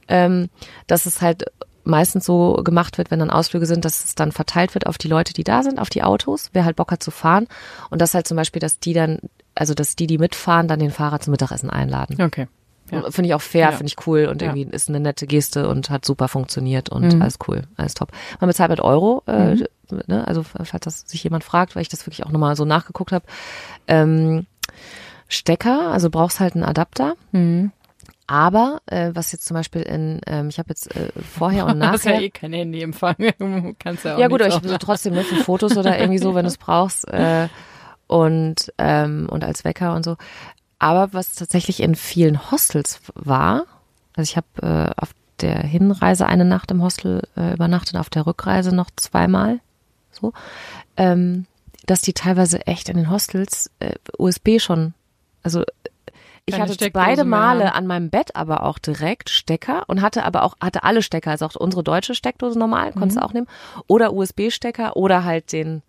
ähm, 0.07 0.49
dass 0.87 1.05
es 1.05 1.21
halt 1.21 1.45
meistens 1.83 2.25
so 2.25 2.53
gemacht 2.63 2.97
wird, 2.97 3.11
wenn 3.11 3.19
dann 3.19 3.29
Ausflüge 3.29 3.65
sind, 3.65 3.85
dass 3.85 4.03
es 4.03 4.15
dann 4.15 4.31
verteilt 4.31 4.73
wird 4.73 4.87
auf 4.87 4.97
die 4.97 5.07
Leute, 5.07 5.33
die 5.33 5.43
da 5.43 5.63
sind, 5.63 5.79
auf 5.79 5.89
die 5.89 6.03
Autos, 6.03 6.49
wer 6.53 6.65
halt 6.65 6.75
Bock 6.75 6.91
hat 6.91 7.01
zu 7.01 7.11
fahren 7.11 7.47
und 7.89 8.01
das 8.01 8.13
halt 8.13 8.27
zum 8.27 8.37
Beispiel, 8.37 8.59
dass 8.59 8.79
die 8.79 8.93
dann, 8.93 9.19
also 9.55 9.73
dass 9.73 9.95
die, 9.95 10.07
die 10.07 10.17
mitfahren, 10.17 10.67
dann 10.67 10.79
den 10.79 10.91
Fahrer 10.91 11.19
zum 11.19 11.31
Mittagessen 11.31 11.69
einladen. 11.69 12.21
okay. 12.21 12.47
Ja. 12.91 13.09
Finde 13.11 13.27
ich 13.27 13.33
auch 13.33 13.41
fair, 13.41 13.69
Ja. 13.69 13.71
finde 13.73 13.87
ich 13.95 14.07
cool 14.07 14.25
und 14.25 14.41
Ja. 14.41 14.53
irgendwie 14.53 14.73
ist 14.75 14.87
eine 14.89 14.99
nette 14.99 15.27
Geste 15.27 15.67
und 15.67 15.89
hat 15.89 16.05
super 16.05 16.27
funktioniert 16.27 16.89
und 16.89 17.13
Mhm. 17.15 17.21
alles 17.21 17.37
cool, 17.47 17.63
alles 17.75 17.93
top. 17.95 18.11
Man 18.39 18.47
bezahlt 18.47 18.69
mit 18.69 18.79
Euro, 18.79 19.23
äh, 19.27 19.55
Mhm. 19.55 19.67
ne? 20.07 20.27
also 20.27 20.43
falls 20.43 20.69
das 20.81 21.01
sich 21.01 21.23
jemand 21.23 21.43
fragt, 21.43 21.75
weil 21.75 21.81
ich 21.81 21.89
das 21.89 22.05
wirklich 22.05 22.25
auch 22.25 22.31
nochmal 22.31 22.55
so 22.55 22.65
nachgeguckt 22.65 23.11
habe. 23.11 23.25
Ähm, 23.87 24.45
Stecker, 25.27 25.91
also 25.91 26.09
brauchst 26.09 26.39
halt 26.39 26.55
einen 26.55 26.63
Adapter. 26.63 27.15
Mhm. 27.31 27.71
Aber 28.29 28.81
äh, 28.87 29.11
was 29.13 29.31
jetzt 29.31 29.45
zum 29.45 29.55
Beispiel 29.55 29.81
in, 29.83 30.19
ähm, 30.27 30.49
ich 30.49 30.59
habe 30.59 30.69
jetzt 30.69 30.93
äh, 30.95 31.09
vorher 31.21 31.65
und 31.65 31.79
Du 31.79 31.87
hast 31.89 32.03
ja 32.05 32.11
nachher. 32.11 32.23
eh 32.25 32.29
kein 32.29 32.53
Handyempfang. 32.53 33.15
Kannst 33.79 34.03
ja 34.05 34.15
auch 34.15 34.19
Ja 34.19 34.27
gut, 34.27 34.41
aber 34.41 34.53
ich 34.55 34.63
will 34.63 34.77
trotzdem 34.79 35.13
nur 35.13 35.23
für 35.23 35.35
Fotos 35.37 35.77
oder 35.77 35.97
irgendwie 35.97 36.19
so, 36.19 36.35
wenn 36.35 36.43
du 36.43 36.49
es 36.49 36.57
brauchst. 36.57 37.05
Äh, 37.13 37.47
und, 38.09 38.71
ähm, 38.77 39.27
und 39.29 39.43
als 39.43 39.65
Wecker 39.65 39.93
und 39.93 40.05
so. 40.05 40.15
Aber 40.79 41.13
was 41.13 41.33
tatsächlich 41.35 41.81
in 41.81 41.95
vielen 41.95 42.51
Hostels 42.51 42.99
war, 43.15 43.63
also 44.15 44.29
ich 44.29 44.37
habe 44.37 44.47
äh, 44.95 45.01
auf 45.01 45.09
der 45.41 45.59
Hinreise 45.63 46.25
eine 46.25 46.45
Nacht 46.45 46.71
im 46.71 46.81
Hostel 46.81 47.27
äh, 47.35 47.53
übernachtet, 47.53 47.95
auf 47.97 48.09
der 48.09 48.25
Rückreise 48.25 48.73
noch 48.75 48.89
zweimal, 48.95 49.59
so, 50.11 50.33
ähm, 50.97 51.45
dass 51.85 52.01
die 52.01 52.13
teilweise 52.13 52.65
echt 52.67 52.89
in 52.89 52.97
den 52.97 53.09
Hostels 53.09 53.69
äh, 53.79 53.93
USB 54.17 54.59
schon, 54.59 54.93
also 55.43 55.63
ich 56.45 56.53
Keine 56.53 56.63
hatte 56.63 56.73
Steckdose 56.75 57.05
beide 57.05 57.23
mehr 57.25 57.39
Male 57.39 57.65
haben. 57.65 57.75
an 57.77 57.87
meinem 57.87 58.09
Bett 58.09 58.35
aber 58.35 58.63
auch 58.63 58.79
direkt 58.79 59.29
Stecker 59.29 59.83
und 59.87 60.01
hatte 60.01 60.23
aber 60.23 60.43
auch, 60.43 60.55
hatte 60.61 60.83
alle 60.83 61.01
Stecker, 61.01 61.31
also 61.31 61.45
auch 61.45 61.55
unsere 61.55 61.83
deutsche 61.83 62.15
Steckdose 62.15 62.57
normal, 62.57 62.93
konntest 62.93 63.17
Mhm. 63.17 63.19
du 63.21 63.25
auch 63.25 63.33
nehmen, 63.33 63.47
oder 63.87 64.13
USB-Stecker 64.13 64.95
oder 64.95 65.23
halt 65.25 65.51
den, 65.51 65.81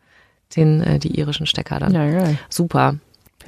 den, 0.56 0.80
äh, 0.82 0.98
die 0.98 1.18
irischen 1.18 1.46
Stecker 1.46 1.78
dann. 1.78 1.94
Ja, 1.94 2.10
geil. 2.10 2.38
Super. 2.50 2.96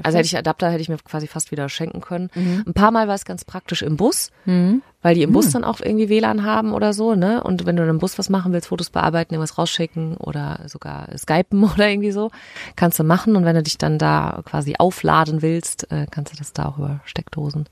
Also 0.04 0.18
hätte 0.18 0.26
ich 0.26 0.36
Adapter, 0.36 0.70
hätte 0.70 0.80
ich 0.82 0.88
mir 0.88 0.96
quasi 0.98 1.26
fast 1.26 1.50
wieder 1.50 1.68
schenken 1.68 2.00
können. 2.00 2.30
Ein 2.66 2.74
paar 2.74 2.90
Mal 2.90 3.08
war 3.08 3.14
es 3.14 3.24
ganz 3.24 3.44
praktisch 3.44 3.82
im 3.82 3.96
Bus, 3.96 4.30
Mhm. 4.44 4.82
weil 5.02 5.14
die 5.14 5.22
im 5.22 5.32
Bus 5.32 5.50
dann 5.50 5.64
auch 5.64 5.80
irgendwie 5.80 6.08
WLAN 6.08 6.44
haben 6.44 6.72
oder 6.72 6.92
so, 6.92 7.14
ne? 7.14 7.42
Und 7.42 7.66
wenn 7.66 7.76
du 7.76 7.82
dann 7.82 7.90
im 7.90 7.98
Bus 7.98 8.18
was 8.18 8.28
machen 8.28 8.52
willst, 8.52 8.68
Fotos 8.68 8.90
bearbeiten, 8.90 9.34
irgendwas 9.34 9.58
rausschicken 9.58 10.16
oder 10.16 10.60
sogar 10.66 11.08
skypen 11.16 11.64
oder 11.74 11.88
irgendwie 11.88 12.12
so, 12.12 12.30
kannst 12.76 12.98
du 12.98 13.04
machen. 13.04 13.36
Und 13.36 13.44
wenn 13.44 13.54
du 13.56 13.62
dich 13.62 13.78
dann 13.78 13.98
da 13.98 14.42
quasi 14.44 14.74
aufladen 14.78 15.42
willst, 15.42 15.90
äh, 15.90 16.06
kannst 16.10 16.32
du 16.32 16.36
das 16.38 16.52
da 16.52 16.66
auch 16.66 16.78
über 16.78 17.00
Steckdosen. 17.04 17.66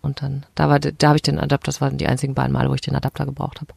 Und 0.00 0.22
dann, 0.22 0.46
da 0.54 0.68
war, 0.68 0.78
da 0.78 1.08
habe 1.08 1.16
ich 1.16 1.22
den 1.22 1.40
Adapter, 1.40 1.66
das 1.66 1.80
waren 1.80 1.98
die 1.98 2.06
einzigen 2.06 2.34
beiden 2.34 2.52
Male, 2.52 2.70
wo 2.70 2.74
ich 2.74 2.80
den 2.80 2.94
Adapter 2.94 3.26
gebraucht 3.26 3.60
habe. 3.60 3.72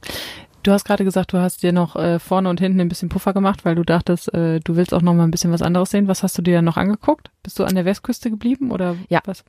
Du 0.63 0.71
hast 0.71 0.85
gerade 0.85 1.03
gesagt, 1.03 1.33
du 1.33 1.39
hast 1.39 1.63
dir 1.63 1.71
noch 1.73 1.95
äh, 1.95 2.19
vorne 2.19 2.47
und 2.49 2.59
hinten 2.59 2.79
ein 2.81 2.87
bisschen 2.89 3.09
Puffer 3.09 3.33
gemacht, 3.33 3.65
weil 3.65 3.73
du 3.75 3.83
dachtest, 3.83 4.31
äh, 4.33 4.59
du 4.59 4.75
willst 4.75 4.93
auch 4.93 5.01
noch 5.01 5.13
mal 5.15 5.23
ein 5.23 5.31
bisschen 5.31 5.51
was 5.51 5.61
anderes 5.63 5.89
sehen. 5.89 6.07
Was 6.07 6.21
hast 6.21 6.37
du 6.37 6.41
dir 6.43 6.55
dann 6.55 6.65
noch 6.65 6.77
angeguckt? 6.77 7.31
Bist 7.41 7.57
du 7.57 7.63
an 7.63 7.73
der 7.75 7.85
Westküste 7.85 8.29
geblieben 8.29 8.71
oder 8.71 8.95
Ja. 9.09 9.21
was? 9.25 9.43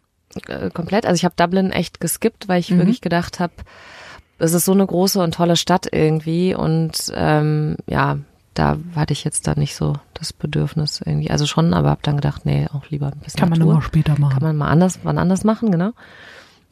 äh, 0.49 0.71
komplett. 0.71 1.05
Also 1.05 1.17
ich 1.17 1.25
habe 1.27 1.35
Dublin 1.37 1.71
echt 1.73 2.01
geskippt, 2.01 2.49
weil 2.49 2.61
ich 2.61 2.71
Mhm. 2.71 2.79
wirklich 2.79 3.03
gedacht 3.03 3.41
habe, 3.41 3.53
es 4.39 4.55
ist 4.55 4.65
so 4.65 4.73
eine 4.73 4.87
große 4.87 5.23
und 5.23 5.35
tolle 5.35 5.57
Stadt 5.57 5.87
irgendwie 5.93 6.55
und 6.55 7.13
ähm, 7.15 7.77
ja, 7.87 8.17
da 8.55 8.79
hatte 8.97 9.13
ich 9.13 9.25
jetzt 9.25 9.47
dann 9.47 9.59
nicht 9.59 9.77
so 9.77 9.95
das 10.15 10.33
Bedürfnis 10.33 11.03
irgendwie. 11.05 11.31
Also 11.31 11.47
schon, 11.47 11.75
aber 11.75 11.91
habe 11.91 12.01
dann 12.03 12.17
gedacht, 12.17 12.47
nee, 12.47 12.67
auch 12.73 12.89
lieber 12.89 13.09
ein 13.09 13.19
bisschen 13.21 13.39
Kann 13.41 13.51
man 13.51 13.59
Natur. 13.59 13.75
nochmal 13.75 13.87
später 13.87 14.19
machen. 14.19 14.33
Kann 14.33 14.43
man 14.43 14.57
mal 14.57 14.69
anders, 14.69 15.01
wann 15.03 15.19
anders 15.19 15.45
machen, 15.45 15.71
genau. 15.71 15.91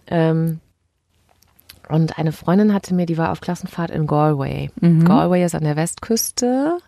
Ähm, 0.06 0.60
und 1.90 2.18
eine 2.18 2.32
Freundin 2.32 2.72
hatte 2.72 2.94
mir, 2.94 3.06
die 3.06 3.18
war 3.18 3.32
auf 3.32 3.40
Klassenfahrt 3.40 3.90
in 3.90 4.06
Galway. 4.06 4.70
Mhm. 4.80 5.04
Galway 5.04 5.44
ist 5.44 5.54
an 5.54 5.64
der 5.64 5.76
Westküste. 5.76 6.78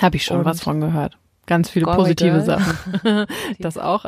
Habe 0.00 0.16
ich 0.16 0.24
schon 0.24 0.38
Und- 0.38 0.44
was 0.44 0.60
von 0.62 0.80
gehört. 0.80 1.16
Ganz 1.46 1.70
viele 1.70 1.86
Galway 1.86 1.98
positive 2.02 2.30
Girl. 2.30 2.44
Sachen. 2.44 3.26
das 3.58 3.76
auch. 3.76 4.04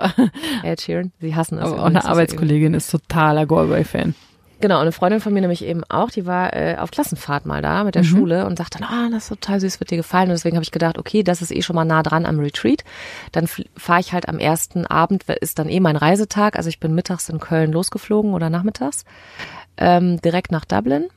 Ed 0.62 0.80
Sheeran, 0.80 1.12
sie 1.20 1.34
hassen 1.34 1.58
es. 1.58 1.64
Aber 1.64 1.80
auch 1.80 1.86
eine 1.86 2.04
Arbeitskollegin 2.04 2.74
ist 2.74 2.90
totaler 2.92 3.44
Galway-Fan. 3.46 4.14
Genau, 4.64 4.78
eine 4.78 4.92
Freundin 4.92 5.20
von 5.20 5.34
mir 5.34 5.42
nämlich 5.42 5.62
eben 5.62 5.84
auch, 5.90 6.08
die 6.10 6.24
war 6.24 6.54
äh, 6.54 6.76
auf 6.78 6.90
Klassenfahrt 6.90 7.44
mal 7.44 7.60
da 7.60 7.84
mit 7.84 7.96
der 7.96 8.02
Mhm. 8.02 8.06
Schule 8.06 8.46
und 8.46 8.56
sagte 8.56 8.78
dann, 8.78 8.88
ah, 8.88 9.10
das 9.10 9.24
ist 9.24 9.28
total 9.28 9.60
süß, 9.60 9.78
wird 9.78 9.90
dir 9.90 9.98
gefallen. 9.98 10.30
Und 10.30 10.36
deswegen 10.36 10.56
habe 10.56 10.62
ich 10.64 10.70
gedacht, 10.70 10.96
okay, 10.96 11.22
das 11.22 11.42
ist 11.42 11.50
eh 11.52 11.60
schon 11.60 11.76
mal 11.76 11.84
nah 11.84 12.02
dran 12.02 12.24
am 12.24 12.40
Retreat. 12.40 12.82
Dann 13.32 13.46
fahre 13.46 14.00
ich 14.00 14.14
halt 14.14 14.26
am 14.26 14.38
ersten 14.38 14.86
Abend, 14.86 15.24
ist 15.28 15.58
dann 15.58 15.68
eh 15.68 15.80
mein 15.80 15.96
Reisetag. 15.96 16.56
Also 16.56 16.70
ich 16.70 16.80
bin 16.80 16.94
mittags 16.94 17.28
in 17.28 17.40
Köln 17.40 17.72
losgeflogen 17.72 18.32
oder 18.32 18.48
nachmittags, 18.48 19.04
ähm, 19.76 20.18
direkt 20.22 20.50
nach 20.50 20.64
Dublin. 20.64 21.08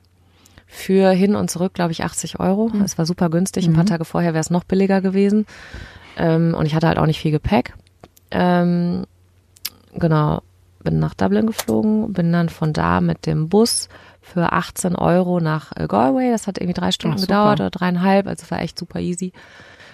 Für 0.65 1.11
hin 1.11 1.37
und 1.37 1.49
zurück, 1.49 1.73
glaube 1.73 1.93
ich, 1.93 2.03
80 2.03 2.41
Euro. 2.41 2.69
Es 2.83 2.97
war 2.97 3.05
super 3.05 3.29
günstig. 3.29 3.65
Ein 3.65 3.71
paar 3.75 3.83
Mhm. 3.85 3.87
Tage 3.87 4.03
vorher 4.03 4.33
wäre 4.33 4.41
es 4.41 4.49
noch 4.49 4.65
billiger 4.65 4.99
gewesen. 4.99 5.45
Ähm, 6.17 6.53
und 6.53 6.65
ich 6.65 6.75
hatte 6.75 6.87
halt 6.89 6.97
auch 6.97 7.05
nicht 7.05 7.21
viel 7.21 7.31
Gepäck. 7.31 7.75
Ähm, 8.29 9.05
genau, 9.93 10.41
bin 10.87 10.99
nach 10.99 11.15
Dublin 11.15 11.47
geflogen, 11.47 12.13
bin 12.13 12.31
dann 12.31 12.47
von 12.47 12.71
da 12.71 13.01
mit 13.01 13.25
dem 13.25 13.49
Bus 13.49 13.89
für 14.21 14.53
18 14.53 14.95
Euro 14.95 15.41
nach 15.41 15.73
äh, 15.75 15.85
Galway. 15.85 16.31
Das 16.31 16.47
hat 16.47 16.59
irgendwie 16.59 16.79
drei 16.79 16.93
Stunden 16.93 17.17
Ach, 17.17 17.21
gedauert 17.21 17.59
oder 17.59 17.69
dreieinhalb, 17.69 18.25
also 18.25 18.49
war 18.49 18.61
echt 18.61 18.79
super 18.79 19.01
easy. 19.01 19.33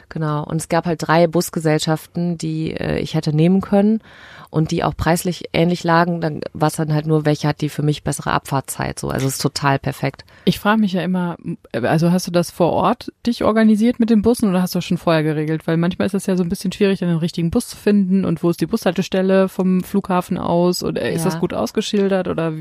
Genau. 0.10 0.44
Und 0.44 0.58
es 0.58 0.70
gab 0.70 0.86
halt 0.86 1.08
drei 1.08 1.28
Busgesellschaften, 1.28 2.38
die 2.38 2.72
äh, 2.72 3.00
ich 3.00 3.16
hätte 3.16 3.36
nehmen 3.36 3.62
können 3.62 4.02
und 4.50 4.70
die 4.70 4.84
auch 4.84 4.96
preislich 4.96 5.46
ähnlich 5.54 5.84
lagen. 5.84 6.22
Dann 6.22 6.42
war 6.54 6.68
es 6.68 6.76
dann 6.76 6.94
halt 6.94 7.08
nur, 7.08 7.26
welche 7.26 7.48
hat 7.48 7.62
die 7.62 7.70
für 7.70 7.82
mich 7.82 8.04
bessere 8.04 8.32
Abfahrtzeit. 8.32 9.00
So, 9.00 9.10
also 9.10 9.26
es 9.28 9.34
ist 9.34 9.42
total 9.42 9.80
perfekt. 9.80 10.26
Ich 10.46 10.60
frage 10.60 10.80
mich 10.80 10.94
ja 10.94 11.02
immer, 11.02 11.38
also 11.72 12.12
hast 12.12 12.28
du 12.28 12.32
das 12.32 12.52
vor 12.52 12.72
Ort 12.74 13.12
dich 13.26 13.44
organisiert 13.44 14.00
mit 14.00 14.10
den 14.12 14.22
Bussen 14.22 14.50
oder 14.50 14.62
hast 14.62 14.76
du 14.76 14.78
das 14.80 14.86
schon 14.86 14.98
vorher 15.00 15.24
geregelt? 15.24 15.66
Weil 15.66 15.78
manchmal 15.78 16.06
ist 16.06 16.14
es 16.14 16.28
ja 16.28 16.36
so 16.36 16.44
ein 16.44 16.50
bisschen 16.50 16.72
schwierig, 16.72 17.00
dann 17.00 17.10
den 17.10 17.18
richtigen 17.18 17.50
Bus 17.50 17.70
zu 17.70 17.78
finden 17.78 18.26
und 18.26 18.44
wo 18.44 18.50
ist 18.52 18.62
die 18.62 18.68
Bushaltestelle 18.68 19.50
vom 19.50 19.84
Flughafen 19.84 20.38
aus 20.38 20.84
oder 20.84 21.10
ist 21.10 21.20
Ja. 21.24 21.32
das 21.32 21.40
gut 21.40 21.54
ausgeschildert 21.54 22.28
oder 22.28 22.54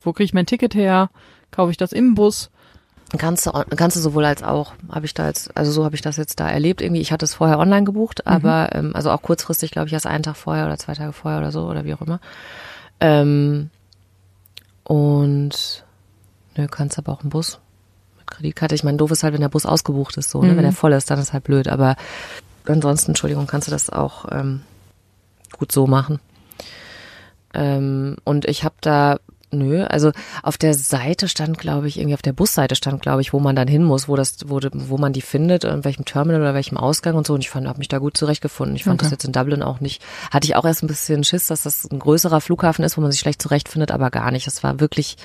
wo 0.00 0.12
kriege 0.12 0.24
ich 0.24 0.34
mein 0.34 0.46
Ticket 0.46 0.74
her? 0.74 1.10
Kaufe 1.52 1.70
ich 1.70 1.76
das 1.76 1.92
im 1.92 2.14
Bus? 2.16 2.50
Kannst 3.16 3.46
du, 3.46 3.52
kannst 3.76 3.96
du 3.96 4.00
sowohl 4.00 4.24
als 4.24 4.42
auch, 4.42 4.72
habe 4.90 5.06
ich 5.06 5.14
da 5.14 5.26
jetzt, 5.26 5.56
also 5.56 5.70
so 5.70 5.84
habe 5.84 5.94
ich 5.94 6.02
das 6.02 6.16
jetzt 6.16 6.40
da 6.40 6.48
erlebt. 6.48 6.80
Irgendwie, 6.80 7.00
ich 7.00 7.12
hatte 7.12 7.24
es 7.24 7.34
vorher 7.34 7.58
online 7.58 7.84
gebucht, 7.84 8.26
aber 8.26 8.70
ähm, 8.72 8.92
also 8.94 9.10
auch 9.10 9.22
kurzfristig, 9.22 9.70
glaube 9.70 9.86
ich, 9.86 9.92
erst 9.92 10.06
einen 10.06 10.24
Tag 10.24 10.36
vorher 10.36 10.66
oder 10.66 10.76
zwei 10.76 10.94
Tage 10.94 11.12
vorher 11.12 11.38
oder 11.38 11.52
so 11.52 11.66
oder 11.66 11.84
wie 11.84 11.94
auch 11.94 12.00
immer. 12.02 12.20
Ähm, 12.98 13.70
und 14.82 15.84
nö, 16.56 16.66
kannst 16.68 16.98
aber 16.98 17.12
auch 17.12 17.20
einen 17.20 17.30
Bus 17.30 17.60
mit 18.18 18.26
Kreditkarte. 18.28 18.74
Ich 18.74 18.84
meine, 18.84 18.96
doof 18.98 19.12
ist 19.12 19.22
halt, 19.22 19.34
wenn 19.34 19.40
der 19.40 19.48
Bus 19.48 19.66
ausgebucht 19.66 20.16
ist, 20.16 20.30
so, 20.30 20.42
ne? 20.42 20.52
Mhm. 20.52 20.56
Wenn 20.56 20.64
der 20.64 20.72
voll 20.72 20.92
ist, 20.92 21.10
dann 21.10 21.20
ist 21.20 21.32
halt 21.32 21.44
blöd. 21.44 21.68
Aber 21.68 21.96
ansonsten, 22.66 23.12
Entschuldigung, 23.12 23.46
kannst 23.46 23.68
du 23.68 23.72
das 23.72 23.88
auch 23.90 24.26
ähm, 24.32 24.62
gut 25.58 25.70
so 25.70 25.86
machen. 25.86 26.18
Ähm, 27.54 28.16
und 28.24 28.44
ich 28.46 28.64
habe 28.64 28.74
da, 28.80 29.18
nö, 29.58 29.84
also 29.84 30.12
auf 30.42 30.58
der 30.58 30.74
Seite 30.74 31.28
stand, 31.28 31.58
glaube 31.58 31.88
ich, 31.88 31.98
irgendwie 31.98 32.14
auf 32.14 32.22
der 32.22 32.32
Busseite 32.32 32.76
stand, 32.76 33.02
glaube 33.02 33.20
ich, 33.22 33.32
wo 33.32 33.40
man 33.40 33.56
dann 33.56 33.68
hin 33.68 33.82
muss, 33.84 34.08
wo 34.08 34.16
das, 34.16 34.36
wo, 34.46 34.60
wo 34.72 34.98
man 34.98 35.12
die 35.12 35.22
findet, 35.22 35.64
in 35.64 35.84
welchem 35.84 36.04
Terminal 36.04 36.40
oder 36.40 36.54
welchem 36.54 36.76
Ausgang 36.76 37.14
und 37.16 37.26
so. 37.26 37.34
Und 37.34 37.40
ich 37.40 37.50
fand, 37.50 37.66
habe 37.66 37.78
mich 37.78 37.88
da 37.88 37.98
gut 37.98 38.16
zurechtgefunden. 38.16 38.76
Ich 38.76 38.84
fand 38.84 39.00
Okay. 39.00 39.06
das 39.06 39.10
jetzt 39.12 39.24
in 39.24 39.32
Dublin 39.32 39.62
auch 39.62 39.80
nicht, 39.80 40.02
hatte 40.30 40.46
ich 40.46 40.56
auch 40.56 40.64
erst 40.64 40.82
ein 40.82 40.86
bisschen 40.86 41.24
Schiss, 41.24 41.46
dass 41.46 41.62
das 41.62 41.84
ein 41.90 41.98
größerer 41.98 42.40
Flughafen 42.40 42.84
ist, 42.84 42.96
wo 42.96 43.00
man 43.00 43.10
sich 43.10 43.20
schlecht 43.20 43.42
zurechtfindet, 43.42 43.90
aber 43.90 44.10
gar 44.10 44.30
nicht. 44.30 44.46
Das 44.46 44.62
war 44.62 44.80
wirklich 44.80 45.16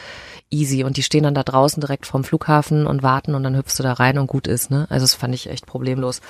easy. 0.49 0.83
Und 0.83 0.97
die 0.97 1.03
stehen 1.03 1.23
dann 1.23 1.33
da 1.35 1.43
draußen 1.43 1.79
direkt 1.81 2.05
vorm 2.05 2.23
Flughafen 2.23 2.87
und 2.87 3.03
warten 3.03 3.35
und 3.35 3.43
dann 3.43 3.55
hüpfst 3.55 3.75
du 3.79 3.83
da 3.83 3.93
rein 3.93 4.17
und 4.17 4.27
gut 4.27 4.47
ist, 4.47 4.69
ne? 4.71 4.87
Also 4.89 5.03
das 5.03 5.13
fand 5.13 5.33
ich 5.35 5.49
echt 5.49 5.65
problemlos. 5.65 6.21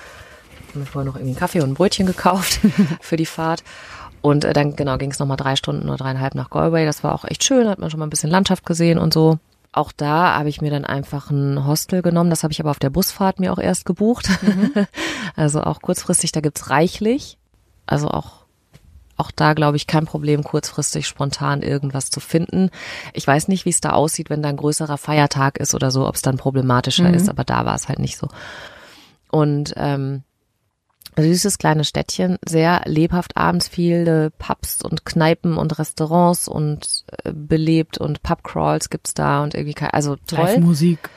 Ich 0.63 0.69
habe 0.75 0.79
mir 0.79 0.85
vorher 0.85 1.05
noch 1.05 1.15
irgendwie 1.15 1.31
einen 1.31 1.39
Kaffee 1.39 1.61
und 1.61 1.71
ein 1.71 1.73
Brötchen 1.73 2.05
gekauft 2.05 2.59
für 3.01 3.17
die 3.17 3.25
Fahrt. 3.25 3.63
Und 4.21 4.45
äh, 4.45 4.53
dann 4.53 4.75
genau 4.75 4.97
ging 4.97 5.11
es 5.11 5.19
nochmal 5.19 5.37
drei 5.37 5.55
Stunden 5.55 5.89
oder 5.89 5.97
dreieinhalb 5.97 6.35
nach 6.35 6.49
Galway. 6.49 6.85
Das 6.85 7.03
war 7.03 7.13
auch 7.13 7.25
echt 7.25 7.43
schön, 7.43 7.67
hat 7.67 7.79
man 7.79 7.89
schon 7.89 7.99
mal 7.99 8.05
ein 8.05 8.11
bisschen 8.11 8.29
Landschaft 8.29 8.65
gesehen 8.65 8.99
und 8.99 9.13
so. 9.13 9.39
Auch 9.73 9.91
da 9.91 10.37
habe 10.37 10.49
ich 10.49 10.61
mir 10.61 10.69
dann 10.69 10.85
einfach 10.85 11.31
ein 11.31 11.65
Hostel 11.65 12.01
genommen. 12.01 12.29
Das 12.29 12.43
habe 12.43 12.51
ich 12.51 12.59
aber 12.59 12.71
auf 12.71 12.79
der 12.79 12.89
Busfahrt 12.89 13.39
mir 13.39 13.53
auch 13.53 13.57
erst 13.57 13.85
gebucht. 13.85 14.29
also 15.35 15.61
auch 15.61 15.81
kurzfristig, 15.81 16.31
da 16.31 16.41
gibt's 16.41 16.69
reichlich. 16.69 17.37
Also 17.87 18.09
auch 18.09 18.41
auch 19.17 19.29
da 19.29 19.53
glaube 19.53 19.77
ich 19.77 19.85
kein 19.85 20.05
Problem, 20.05 20.43
kurzfristig 20.43 21.05
spontan 21.05 21.61
irgendwas 21.61 22.09
zu 22.09 22.19
finden. 22.19 22.71
Ich 23.13 23.27
weiß 23.27 23.49
nicht, 23.49 23.65
wie 23.65 23.69
es 23.69 23.79
da 23.79 23.91
aussieht, 23.91 24.31
wenn 24.31 24.41
da 24.41 24.49
ein 24.49 24.57
größerer 24.57 24.97
Feiertag 24.97 25.59
ist 25.59 25.75
oder 25.75 25.91
so, 25.91 26.07
ob 26.07 26.15
es 26.15 26.23
dann 26.23 26.37
problematischer 26.37 27.09
Mhm. 27.09 27.13
ist, 27.13 27.29
aber 27.29 27.43
da 27.43 27.63
war 27.65 27.75
es 27.75 27.87
halt 27.87 27.99
nicht 27.99 28.17
so. 28.17 28.29
Und 29.29 29.73
ähm, 29.77 30.23
süßes 31.17 31.57
kleines 31.57 31.87
Städtchen, 31.87 32.37
sehr 32.47 32.81
lebhaft 32.85 33.37
abends 33.37 33.67
viele 33.67 34.31
Pubs 34.31 34.81
und 34.81 35.05
Kneipen 35.05 35.57
und 35.57 35.77
Restaurants 35.77 36.47
und 36.47 37.03
äh, 37.23 37.31
belebt 37.33 37.97
und 37.97 38.23
Pubcrawls 38.23 38.89
gibt's 38.89 39.13
da 39.13 39.43
und 39.43 39.53
irgendwie 39.53 39.75
also 39.91 40.15
toll. 40.27 40.45
Live-Musik. 40.45 41.09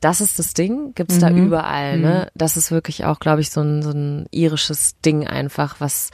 Das 0.00 0.20
ist 0.20 0.38
das 0.38 0.52
Ding, 0.52 0.92
gibt's 0.94 1.18
da 1.18 1.30
Mhm. 1.30 1.46
überall, 1.46 1.98
ne? 1.98 2.28
Das 2.34 2.56
ist 2.56 2.70
wirklich 2.70 3.04
auch, 3.06 3.20
glaube 3.20 3.40
ich, 3.40 3.50
so 3.50 3.62
ein, 3.62 3.82
so 3.82 3.90
ein 3.90 4.26
irisches 4.30 5.00
Ding 5.00 5.26
einfach, 5.26 5.76
was 5.78 6.10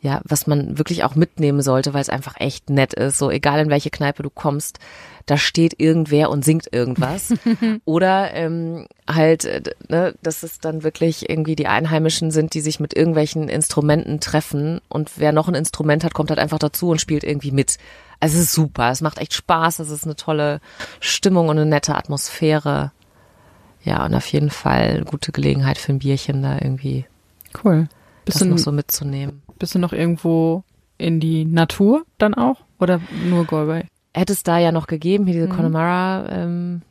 ja, 0.00 0.20
was 0.24 0.46
man 0.46 0.78
wirklich 0.78 1.04
auch 1.04 1.14
mitnehmen 1.14 1.62
sollte, 1.62 1.92
weil 1.94 2.02
es 2.02 2.10
einfach 2.10 2.34
echt 2.38 2.70
nett 2.70 2.94
ist. 2.94 3.18
So 3.18 3.30
egal 3.30 3.58
in 3.60 3.70
welche 3.70 3.90
Kneipe 3.90 4.22
du 4.22 4.30
kommst, 4.30 4.78
da 5.26 5.36
steht 5.36 5.78
irgendwer 5.80 6.30
und 6.30 6.44
singt 6.44 6.72
irgendwas. 6.72 7.34
Oder 7.84 8.32
ähm, 8.34 8.86
halt, 9.08 9.44
äh, 9.44 9.62
ne, 9.88 10.14
dass 10.22 10.42
es 10.42 10.60
dann 10.60 10.82
wirklich 10.82 11.28
irgendwie 11.28 11.56
die 11.56 11.66
Einheimischen 11.66 12.30
sind, 12.30 12.54
die 12.54 12.60
sich 12.60 12.80
mit 12.80 12.96
irgendwelchen 12.96 13.48
Instrumenten 13.48 14.20
treffen 14.20 14.80
und 14.88 15.12
wer 15.16 15.32
noch 15.32 15.48
ein 15.48 15.54
Instrument 15.54 16.04
hat, 16.04 16.14
kommt 16.14 16.30
halt 16.30 16.40
einfach 16.40 16.58
dazu 16.58 16.90
und 16.90 17.00
spielt 17.00 17.24
irgendwie 17.24 17.50
mit. 17.50 17.78
Also 18.20 18.38
es 18.38 18.44
ist 18.44 18.52
super, 18.52 18.90
es 18.90 19.02
macht 19.02 19.18
echt 19.18 19.34
Spaß, 19.34 19.80
es 19.80 19.90
ist 19.90 20.04
eine 20.04 20.16
tolle 20.16 20.60
Stimmung 21.00 21.48
und 21.48 21.58
eine 21.58 21.66
nette 21.66 21.94
Atmosphäre. 21.96 22.92
Ja, 23.82 24.04
und 24.04 24.14
auf 24.14 24.26
jeden 24.28 24.50
Fall 24.50 24.90
eine 24.90 25.04
gute 25.04 25.32
Gelegenheit 25.32 25.78
für 25.78 25.92
ein 25.92 25.98
Bierchen 25.98 26.42
da 26.42 26.54
irgendwie 26.54 27.04
Cool. 27.64 27.88
Bist 28.24 28.40
das 28.40 28.46
du, 28.46 28.50
noch 28.50 28.58
so 28.58 28.72
mitzunehmen. 28.72 29.42
bist 29.58 29.74
du 29.74 29.78
noch 29.78 29.92
irgendwo 29.92 30.64
in 30.98 31.20
die 31.20 31.44
Natur 31.44 32.04
dann 32.18 32.34
auch? 32.34 32.60
Oder 32.78 33.00
nur 33.28 33.46
Galway? 33.46 33.84
Hätte 34.16 34.32
es 34.32 34.42
da 34.42 34.58
ja 34.58 34.72
noch 34.72 34.86
gegeben, 34.86 35.26
hier 35.26 35.34
diese 35.34 35.46
Mhm. 35.46 35.52
Connemara, 35.52 36.26
ähm, 36.30 36.82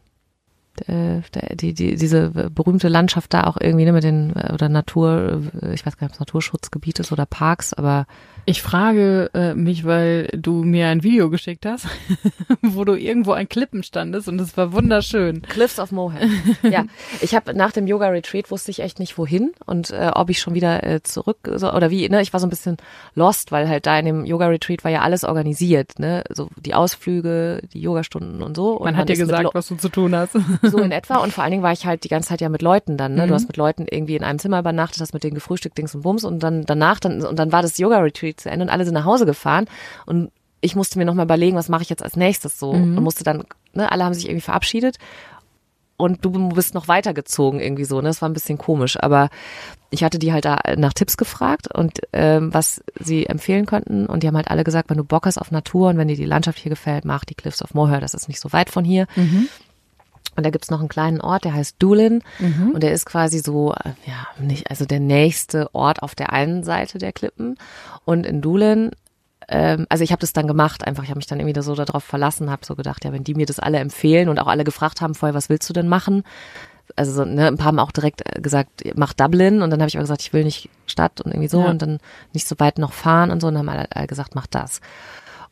äh, 0.87 1.21
die, 1.55 1.73
die, 1.73 1.95
diese 1.95 2.29
berühmte 2.49 2.87
Landschaft 2.87 3.33
da 3.33 3.45
auch 3.45 3.57
irgendwie 3.59 3.85
ne, 3.85 3.93
mit 3.93 4.03
den, 4.03 4.35
äh, 4.35 4.53
oder 4.53 4.69
Natur, 4.69 5.41
äh, 5.61 5.73
ich 5.73 5.85
weiß 5.85 5.97
gar 5.97 6.05
nicht, 6.05 6.11
ob 6.11 6.15
es 6.15 6.19
Naturschutzgebiet 6.19 6.99
ist 6.99 7.11
oder 7.11 7.25
Parks, 7.25 7.73
aber 7.73 8.05
Ich 8.47 8.61
frage 8.61 9.31
äh, 9.33 9.55
mich, 9.55 9.85
weil 9.85 10.27
du 10.27 10.63
mir 10.63 10.89
ein 10.89 11.01
Video 11.01 11.31
geschickt 11.31 11.65
hast, 11.65 11.87
wo 12.61 12.83
du 12.83 12.93
irgendwo 12.93 13.31
an 13.31 13.49
Klippen 13.49 13.81
standest 13.81 14.27
und 14.27 14.39
es 14.39 14.55
war 14.55 14.71
wunderschön. 14.71 15.41
Cliffs 15.41 15.79
of 15.79 15.91
Moher. 15.91 16.19
ja, 16.61 16.85
ich 17.21 17.33
habe 17.33 17.55
nach 17.55 17.71
dem 17.71 17.87
Yoga 17.87 18.09
Retreat 18.09 18.51
wusste 18.51 18.69
ich 18.69 18.81
echt 18.81 18.99
nicht 18.99 19.17
wohin 19.17 19.53
und 19.65 19.89
äh, 19.89 20.11
ob 20.13 20.29
ich 20.29 20.39
schon 20.39 20.53
wieder 20.53 20.83
äh, 20.83 21.01
zurück 21.01 21.37
so, 21.55 21.73
oder 21.73 21.89
wie. 21.89 22.07
Ne, 22.07 22.21
ich 22.21 22.33
war 22.33 22.39
so 22.39 22.45
ein 22.45 22.51
bisschen 22.51 22.77
lost, 23.15 23.51
weil 23.51 23.67
halt 23.67 23.87
da 23.87 23.97
in 23.97 24.05
dem 24.05 24.25
Yoga 24.25 24.45
Retreat 24.45 24.83
war 24.83 24.91
ja 24.91 25.01
alles 25.01 25.23
organisiert, 25.23 25.97
ne, 25.97 26.23
so 26.29 26.49
die 26.63 26.75
Ausflüge, 26.75 27.61
die 27.73 27.81
Yogastunden 27.81 28.43
und 28.43 28.55
so. 28.55 28.73
Und 28.73 28.85
Man 28.85 28.97
hat 28.97 29.09
dir 29.09 29.17
gesagt, 29.17 29.55
was 29.55 29.69
du 29.69 29.75
zu 29.75 29.89
tun 29.89 30.15
hast. 30.15 30.37
so 30.61 30.77
in 30.77 30.91
etwa 30.91 31.17
und 31.17 31.33
vor 31.33 31.43
allen 31.43 31.51
Dingen 31.51 31.63
war 31.63 31.73
ich 31.73 31.87
halt 31.87 32.03
die 32.03 32.09
ganze 32.09 32.29
Zeit 32.29 32.41
ja 32.41 32.49
mit 32.49 32.61
Leuten 32.61 32.95
dann, 32.95 33.15
ne? 33.15 33.23
Mhm. 33.23 33.29
Du 33.29 33.33
hast 33.33 33.47
mit 33.47 33.57
Leuten 33.57 33.87
irgendwie 33.89 34.15
in 34.15 34.23
einem 34.23 34.37
Zimmer 34.37 34.59
übernachtet, 34.59 35.01
hast 35.01 35.15
mit 35.15 35.23
denen 35.23 35.33
gefrühstückt, 35.33 35.79
Dings 35.79 35.95
und 35.95 36.03
Bums 36.03 36.23
und 36.23 36.43
dann 36.43 36.63
danach 36.63 36.99
dann 36.99 37.23
und 37.23 37.39
dann 37.39 37.51
war 37.51 37.63
das 37.63 37.79
Yoga 37.79 37.97
Retreat 37.97 38.34
zu 38.37 38.49
Ende 38.49 38.65
und 38.65 38.69
alle 38.69 38.85
sind 38.85 38.93
nach 38.93 39.05
Hause 39.05 39.25
gefahren. 39.25 39.65
Und 40.05 40.31
ich 40.61 40.75
musste 40.75 40.97
mir 40.97 41.05
nochmal 41.05 41.25
überlegen, 41.25 41.55
was 41.55 41.69
mache 41.69 41.83
ich 41.83 41.89
jetzt 41.89 42.03
als 42.03 42.15
nächstes 42.15 42.59
so? 42.59 42.73
Mhm. 42.73 42.97
und 42.97 43.03
musste 43.03 43.23
dann, 43.23 43.43
ne, 43.73 43.91
alle 43.91 44.03
haben 44.03 44.13
sich 44.13 44.25
irgendwie 44.25 44.41
verabschiedet. 44.41 44.97
Und 45.97 46.25
du 46.25 46.49
bist 46.49 46.73
noch 46.73 46.89
weitergezogen 46.89 47.61
irgendwie 47.61 47.85
so, 47.85 48.01
ne? 48.01 48.09
Das 48.09 48.21
war 48.21 48.27
ein 48.27 48.33
bisschen 48.33 48.57
komisch, 48.57 48.97
aber 48.99 49.29
ich 49.91 50.03
hatte 50.03 50.19
die 50.19 50.33
halt 50.33 50.43
da 50.43 50.59
nach 50.75 50.91
Tipps 50.91 51.15
gefragt 51.15 51.73
und 51.73 52.01
ähm, 52.11 52.53
was 52.53 52.83
sie 52.99 53.27
empfehlen 53.27 53.65
könnten 53.65 54.05
und 54.05 54.21
die 54.21 54.27
haben 54.27 54.35
halt 54.35 54.49
alle 54.51 54.65
gesagt, 54.65 54.89
wenn 54.89 54.97
du 54.97 55.05
Bock 55.05 55.25
hast 55.25 55.37
auf 55.37 55.51
Natur 55.51 55.87
und 55.87 55.97
wenn 55.97 56.09
dir 56.09 56.17
die 56.17 56.25
Landschaft 56.25 56.59
hier 56.59 56.69
gefällt, 56.69 57.05
mach 57.05 57.23
die 57.23 57.35
Cliffs 57.35 57.63
of 57.63 57.73
Moher, 57.73 58.01
das 58.01 58.13
ist 58.13 58.27
nicht 58.27 58.41
so 58.41 58.51
weit 58.51 58.69
von 58.69 58.83
hier. 58.83 59.07
Und 60.35 60.45
da 60.45 60.49
gibt's 60.49 60.69
noch 60.69 60.79
einen 60.79 60.89
kleinen 60.89 61.21
Ort, 61.21 61.45
der 61.45 61.53
heißt 61.53 61.75
Doolin. 61.79 62.21
Und 62.73 62.83
der 62.83 62.91
ist 62.91 63.05
quasi 63.05 63.39
so, 63.39 63.73
äh, 63.73 63.91
ja, 64.05 64.27
nicht, 64.39 64.69
also 64.69 64.85
der 64.85 64.99
nächste 64.99 65.73
Ort 65.73 66.03
auf 66.03 66.13
der 66.15 66.33
einen 66.33 66.63
Seite 66.63 66.97
der 66.97 67.13
Klippen. 67.13 67.57
Und 68.03 68.25
in 68.25 68.41
Doolin, 68.41 68.91
ähm, 69.47 69.85
also 69.89 70.03
ich 70.03 70.11
habe 70.11 70.19
das 70.19 70.33
dann 70.33 70.47
gemacht, 70.47 70.85
einfach, 70.85 71.03
ich 71.03 71.09
habe 71.09 71.19
mich 71.19 71.27
dann 71.27 71.39
irgendwie 71.39 71.53
da 71.53 71.61
so 71.61 71.73
darauf 71.75 72.03
verlassen, 72.03 72.49
habe 72.51 72.65
so 72.65 72.75
gedacht, 72.75 73.05
ja, 73.05 73.13
wenn 73.13 73.23
die 73.23 73.35
mir 73.35 73.45
das 73.45 73.59
alle 73.59 73.77
empfehlen 73.79 74.27
und 74.29 74.39
auch 74.39 74.47
alle 74.47 74.63
gefragt 74.63 75.01
haben 75.01 75.15
vorher, 75.15 75.35
was 75.35 75.49
willst 75.49 75.69
du 75.69 75.73
denn 75.73 75.87
machen? 75.87 76.23
Also 76.95 77.11
so, 77.13 77.25
ne, 77.25 77.47
ein 77.47 77.57
paar 77.57 77.67
haben 77.67 77.79
auch 77.79 77.91
direkt 77.91 78.21
äh, 78.25 78.41
gesagt, 78.41 78.83
mach 78.95 79.13
Dublin 79.13 79.61
und 79.61 79.69
dann 79.71 79.79
habe 79.81 79.87
ich 79.89 79.95
aber 79.95 80.03
gesagt, 80.03 80.21
ich 80.21 80.33
will 80.33 80.43
nicht 80.43 80.69
Stadt 80.85 81.19
und 81.21 81.31
irgendwie 81.31 81.47
so 81.47 81.61
Ja. 81.61 81.69
und 81.69 81.81
dann 81.81 81.99
nicht 82.33 82.47
so 82.47 82.55
weit 82.59 82.77
noch 82.77 82.93
fahren 82.93 83.31
und 83.31 83.41
so 83.41 83.47
und 83.47 83.55
dann 83.55 83.67
haben 83.67 83.69
alle, 83.77 83.87
alle 83.91 84.07
gesagt, 84.07 84.35
mach 84.35 84.47
das. 84.47 84.81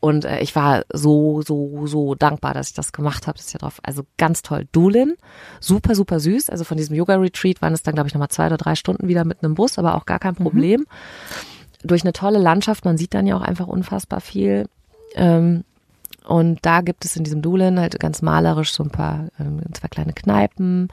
Und 0.03 0.25
äh, 0.25 0.41
ich 0.41 0.53
war 0.53 0.83
so, 0.91 1.43
so, 1.43 1.87
so 1.87 2.13
dankbar, 2.13 2.53
dass 2.53 2.67
ich 2.67 2.73
das 2.73 2.91
gemacht 2.91 3.25
habe. 3.25 3.37
Das 3.37 3.45
ist 3.47 3.53
ja 3.53 3.59
drauf. 3.59 3.79
Also 3.83 4.03
ganz 4.17 4.41
toll. 4.41 4.67
Doolin, 4.73 5.13
super, 5.61 5.95
super 5.95 6.19
süß. 6.19 6.49
Also 6.49 6.65
von 6.65 6.75
diesem 6.75 6.93
Yoga-Retreat 6.93 7.61
waren 7.61 7.71
es 7.71 7.83
dann, 7.83 7.93
glaube 7.93 8.09
ich, 8.09 8.13
nochmal 8.13 8.27
zwei 8.27 8.47
oder 8.47 8.57
drei 8.57 8.75
Stunden 8.75 9.07
wieder 9.07 9.23
mit 9.23 9.41
einem 9.41 9.55
Bus, 9.55 9.79
aber 9.79 9.95
auch 9.95 10.05
gar 10.05 10.19
kein 10.19 10.35
Problem. 10.35 10.85
Durch 11.85 12.01
eine 12.01 12.11
tolle 12.11 12.39
Landschaft, 12.39 12.83
man 12.83 12.97
sieht 12.97 13.13
dann 13.13 13.27
ja 13.27 13.37
auch 13.37 13.41
einfach 13.41 13.67
unfassbar 13.67 14.19
viel. 14.19 14.67
Ähm, 15.15 15.63
und 16.25 16.59
da 16.65 16.81
gibt 16.81 17.05
es 17.05 17.15
in 17.15 17.23
diesem 17.23 17.41
Doolin 17.41 17.79
halt 17.79 17.97
ganz 17.97 18.21
malerisch 18.21 18.73
so 18.73 18.83
ein 18.83 18.91
paar, 18.91 19.29
ähm, 19.39 19.61
zwei 19.71 19.87
kleine 19.87 20.11
Kneipen, 20.11 20.89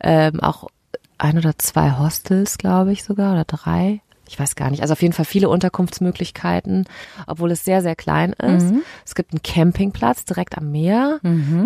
ähm, 0.00 0.38
auch 0.40 0.68
ein 1.16 1.38
oder 1.38 1.56
zwei 1.56 1.96
Hostels, 1.98 2.58
glaube 2.58 2.92
ich 2.92 3.04
sogar, 3.04 3.32
oder 3.32 3.44
drei. 3.46 4.02
Ich 4.30 4.38
weiß 4.38 4.54
gar 4.54 4.70
nicht. 4.70 4.80
Also 4.80 4.92
auf 4.92 5.02
jeden 5.02 5.12
Fall 5.12 5.24
viele 5.24 5.48
Unterkunftsmöglichkeiten, 5.48 6.84
obwohl 7.26 7.50
es 7.50 7.64
sehr, 7.64 7.82
sehr 7.82 7.96
klein 7.96 8.32
ist. 8.34 8.72
Es 9.04 9.16
gibt 9.16 9.32
einen 9.32 9.42
Campingplatz 9.42 10.24
direkt 10.24 10.56
am 10.56 10.70
Meer. 10.70 11.18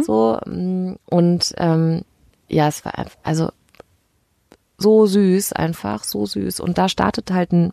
So, 0.03 0.39
mm, 0.47 0.95
und 1.05 1.55
ähm, 1.59 2.03
ja, 2.49 2.67
es 2.67 2.83
war 2.87 2.99
einfach, 2.99 3.19
also 3.23 3.51
so 4.79 5.05
süß, 5.05 5.53
einfach 5.53 6.05
so 6.05 6.25
süß. 6.25 6.61
Und 6.61 6.79
da 6.79 6.89
startet 6.89 7.31
halt 7.31 7.53
ein, 7.53 7.73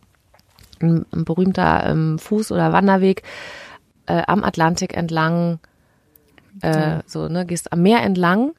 ein, 0.82 1.06
ein 1.10 1.24
berühmter 1.24 1.86
ähm, 1.86 2.18
Fuß- 2.18 2.52
oder 2.52 2.74
Wanderweg 2.74 3.22
äh, 4.04 4.22
am 4.26 4.44
Atlantik 4.44 4.94
entlang, 4.94 5.58
äh, 6.60 6.98
so, 7.06 7.28
ne, 7.28 7.46
gehst 7.46 7.72
am 7.72 7.80
Meer 7.80 8.02
entlang, 8.02 8.52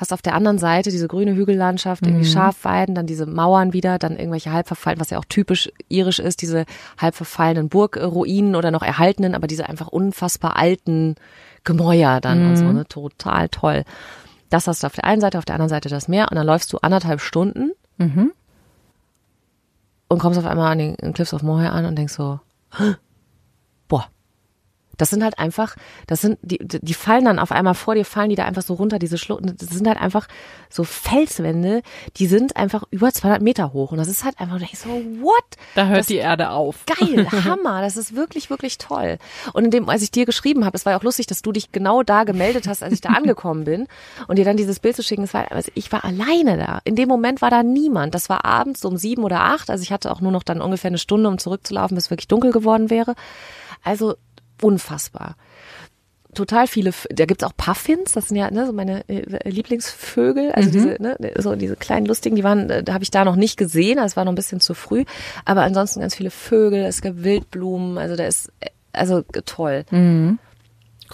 hast 0.00 0.12
auf 0.12 0.22
der 0.22 0.34
anderen 0.34 0.58
Seite 0.58 0.90
diese 0.90 1.08
grüne 1.08 1.34
Hügellandschaft, 1.34 2.04
irgendwie 2.06 2.24
Schafweiden, 2.24 2.94
dann 2.94 3.06
diese 3.06 3.26
Mauern 3.26 3.72
wieder, 3.72 3.98
dann 3.98 4.16
irgendwelche 4.16 4.52
halb 4.52 4.66
verfallenen, 4.66 5.00
was 5.00 5.10
ja 5.10 5.18
auch 5.18 5.24
typisch 5.28 5.70
irisch 5.88 6.18
ist, 6.18 6.42
diese 6.42 6.64
halb 6.98 7.14
verfallenen 7.14 7.68
Burgruinen 7.68 8.56
oder 8.56 8.70
noch 8.70 8.82
erhaltenen, 8.82 9.34
aber 9.34 9.46
diese 9.46 9.68
einfach 9.68 9.88
unfassbar 9.88 10.56
alten 10.56 11.16
Gemäuer 11.64 12.20
dann 12.20 12.46
und 12.46 12.56
so, 12.56 12.64
ne, 12.72 12.86
total 12.86 13.48
toll. 13.50 13.84
Das 14.48 14.66
hast 14.66 14.82
du 14.82 14.86
auf 14.86 14.94
der 14.94 15.04
einen 15.04 15.20
Seite, 15.20 15.38
auf 15.38 15.44
der 15.44 15.54
anderen 15.54 15.68
Seite 15.68 15.88
das 15.88 16.08
Meer 16.08 16.28
und 16.30 16.36
dann 16.36 16.46
läufst 16.46 16.72
du 16.72 16.78
anderthalb 16.78 17.20
Stunden 17.20 17.72
Mhm. 17.98 18.32
und 20.08 20.18
kommst 20.18 20.38
auf 20.38 20.46
einmal 20.46 20.72
an 20.72 20.78
den 20.78 21.12
Cliffs 21.12 21.34
of 21.34 21.42
Moher 21.42 21.72
an 21.72 21.84
und 21.84 21.96
denkst 21.96 22.14
so. 22.14 22.40
Das 25.00 25.10
sind 25.10 25.22
halt 25.24 25.38
einfach, 25.38 25.76
das 26.06 26.20
sind, 26.20 26.38
die, 26.42 26.58
die 26.58 26.94
fallen 26.94 27.24
dann 27.24 27.38
auf 27.38 27.52
einmal 27.52 27.74
vor 27.74 27.94
dir, 27.94 28.04
fallen 28.04 28.30
die 28.30 28.36
da 28.36 28.44
einfach 28.44 28.62
so 28.62 28.74
runter, 28.74 28.98
diese 28.98 29.18
Schluchten, 29.18 29.56
das 29.56 29.68
sind 29.70 29.86
halt 29.88 30.00
einfach 30.00 30.28
so 30.68 30.84
Felswände, 30.84 31.82
die 32.16 32.26
sind 32.26 32.56
einfach 32.56 32.84
über 32.90 33.12
200 33.12 33.42
Meter 33.42 33.72
hoch 33.72 33.92
und 33.92 33.98
das 33.98 34.08
ist 34.08 34.24
halt 34.24 34.38
einfach, 34.40 34.58
da 34.58 34.64
ich 34.64 34.78
so, 34.78 34.88
what? 35.20 35.32
Da 35.74 35.86
hört 35.86 36.00
Das- 36.00 36.06
die 36.06 36.16
Erde 36.16 36.50
auf. 36.50 36.84
Geil, 36.86 37.26
Hammer, 37.44 37.80
das 37.82 37.96
ist 37.96 38.14
wirklich, 38.14 38.50
wirklich 38.50 38.78
toll. 38.78 39.18
Und 39.52 39.64
in 39.64 39.70
dem, 39.70 39.88
als 39.88 40.02
ich 40.02 40.10
dir 40.10 40.26
geschrieben 40.26 40.64
habe, 40.64 40.76
es 40.76 40.84
war 40.86 40.92
ja 40.92 40.98
auch 40.98 41.02
lustig, 41.02 41.26
dass 41.26 41.42
du 41.42 41.52
dich 41.52 41.72
genau 41.72 42.02
da 42.02 42.24
gemeldet 42.24 42.68
hast, 42.68 42.82
als 42.82 42.92
ich 42.92 43.00
da 43.00 43.10
angekommen 43.10 43.64
bin 43.64 43.86
und 44.28 44.36
dir 44.36 44.44
dann 44.44 44.56
dieses 44.56 44.80
Bild 44.80 44.96
zu 44.96 45.02
schicken, 45.02 45.24
es 45.24 45.34
war, 45.34 45.50
also 45.52 45.70
ich 45.74 45.90
war 45.92 46.04
alleine 46.04 46.56
da. 46.56 46.80
In 46.84 46.96
dem 46.96 47.08
Moment 47.08 47.42
war 47.42 47.50
da 47.50 47.62
niemand. 47.62 48.14
Das 48.14 48.28
war 48.28 48.44
abends 48.44 48.80
so 48.80 48.88
um 48.88 48.96
sieben 48.96 49.24
oder 49.24 49.40
acht, 49.40 49.70
also 49.70 49.82
ich 49.82 49.92
hatte 49.92 50.10
auch 50.10 50.20
nur 50.20 50.32
noch 50.32 50.42
dann 50.42 50.60
ungefähr 50.60 50.88
eine 50.88 50.98
Stunde, 50.98 51.28
um 51.28 51.38
zurückzulaufen, 51.38 51.94
bis 51.94 52.04
es 52.04 52.10
wirklich 52.10 52.28
dunkel 52.28 52.52
geworden 52.52 52.90
wäre. 52.90 53.14
Also 53.82 54.14
unfassbar. 54.62 55.36
Total 56.32 56.68
viele, 56.68 56.92
da 57.10 57.26
gibt's 57.26 57.42
auch 57.42 57.56
Puffins, 57.56 58.12
das 58.12 58.28
sind 58.28 58.36
ja 58.36 58.50
ne, 58.52 58.64
so 58.64 58.72
meine 58.72 59.08
äh, 59.08 59.48
Lieblingsvögel, 59.48 60.52
also 60.52 60.70
diese, 60.70 60.96
ne, 61.00 61.16
so 61.38 61.56
diese 61.56 61.74
kleinen 61.74 62.06
lustigen, 62.06 62.36
die 62.36 62.44
waren, 62.44 62.70
äh, 62.70 62.84
da 62.84 62.94
habe 62.94 63.02
ich 63.02 63.10
da 63.10 63.24
noch 63.24 63.34
nicht 63.34 63.56
gesehen, 63.56 63.96
das 63.96 64.16
war 64.16 64.24
noch 64.24 64.32
ein 64.32 64.36
bisschen 64.36 64.60
zu 64.60 64.74
früh, 64.74 65.04
aber 65.44 65.62
ansonsten 65.62 66.00
ganz 66.00 66.14
viele 66.14 66.30
Vögel, 66.30 66.84
es 66.84 67.02
gibt 67.02 67.24
Wildblumen, 67.24 67.98
also 67.98 68.14
da 68.14 68.26
ist, 68.26 68.52
äh, 68.60 68.68
also 68.92 69.22
toll. 69.44 69.84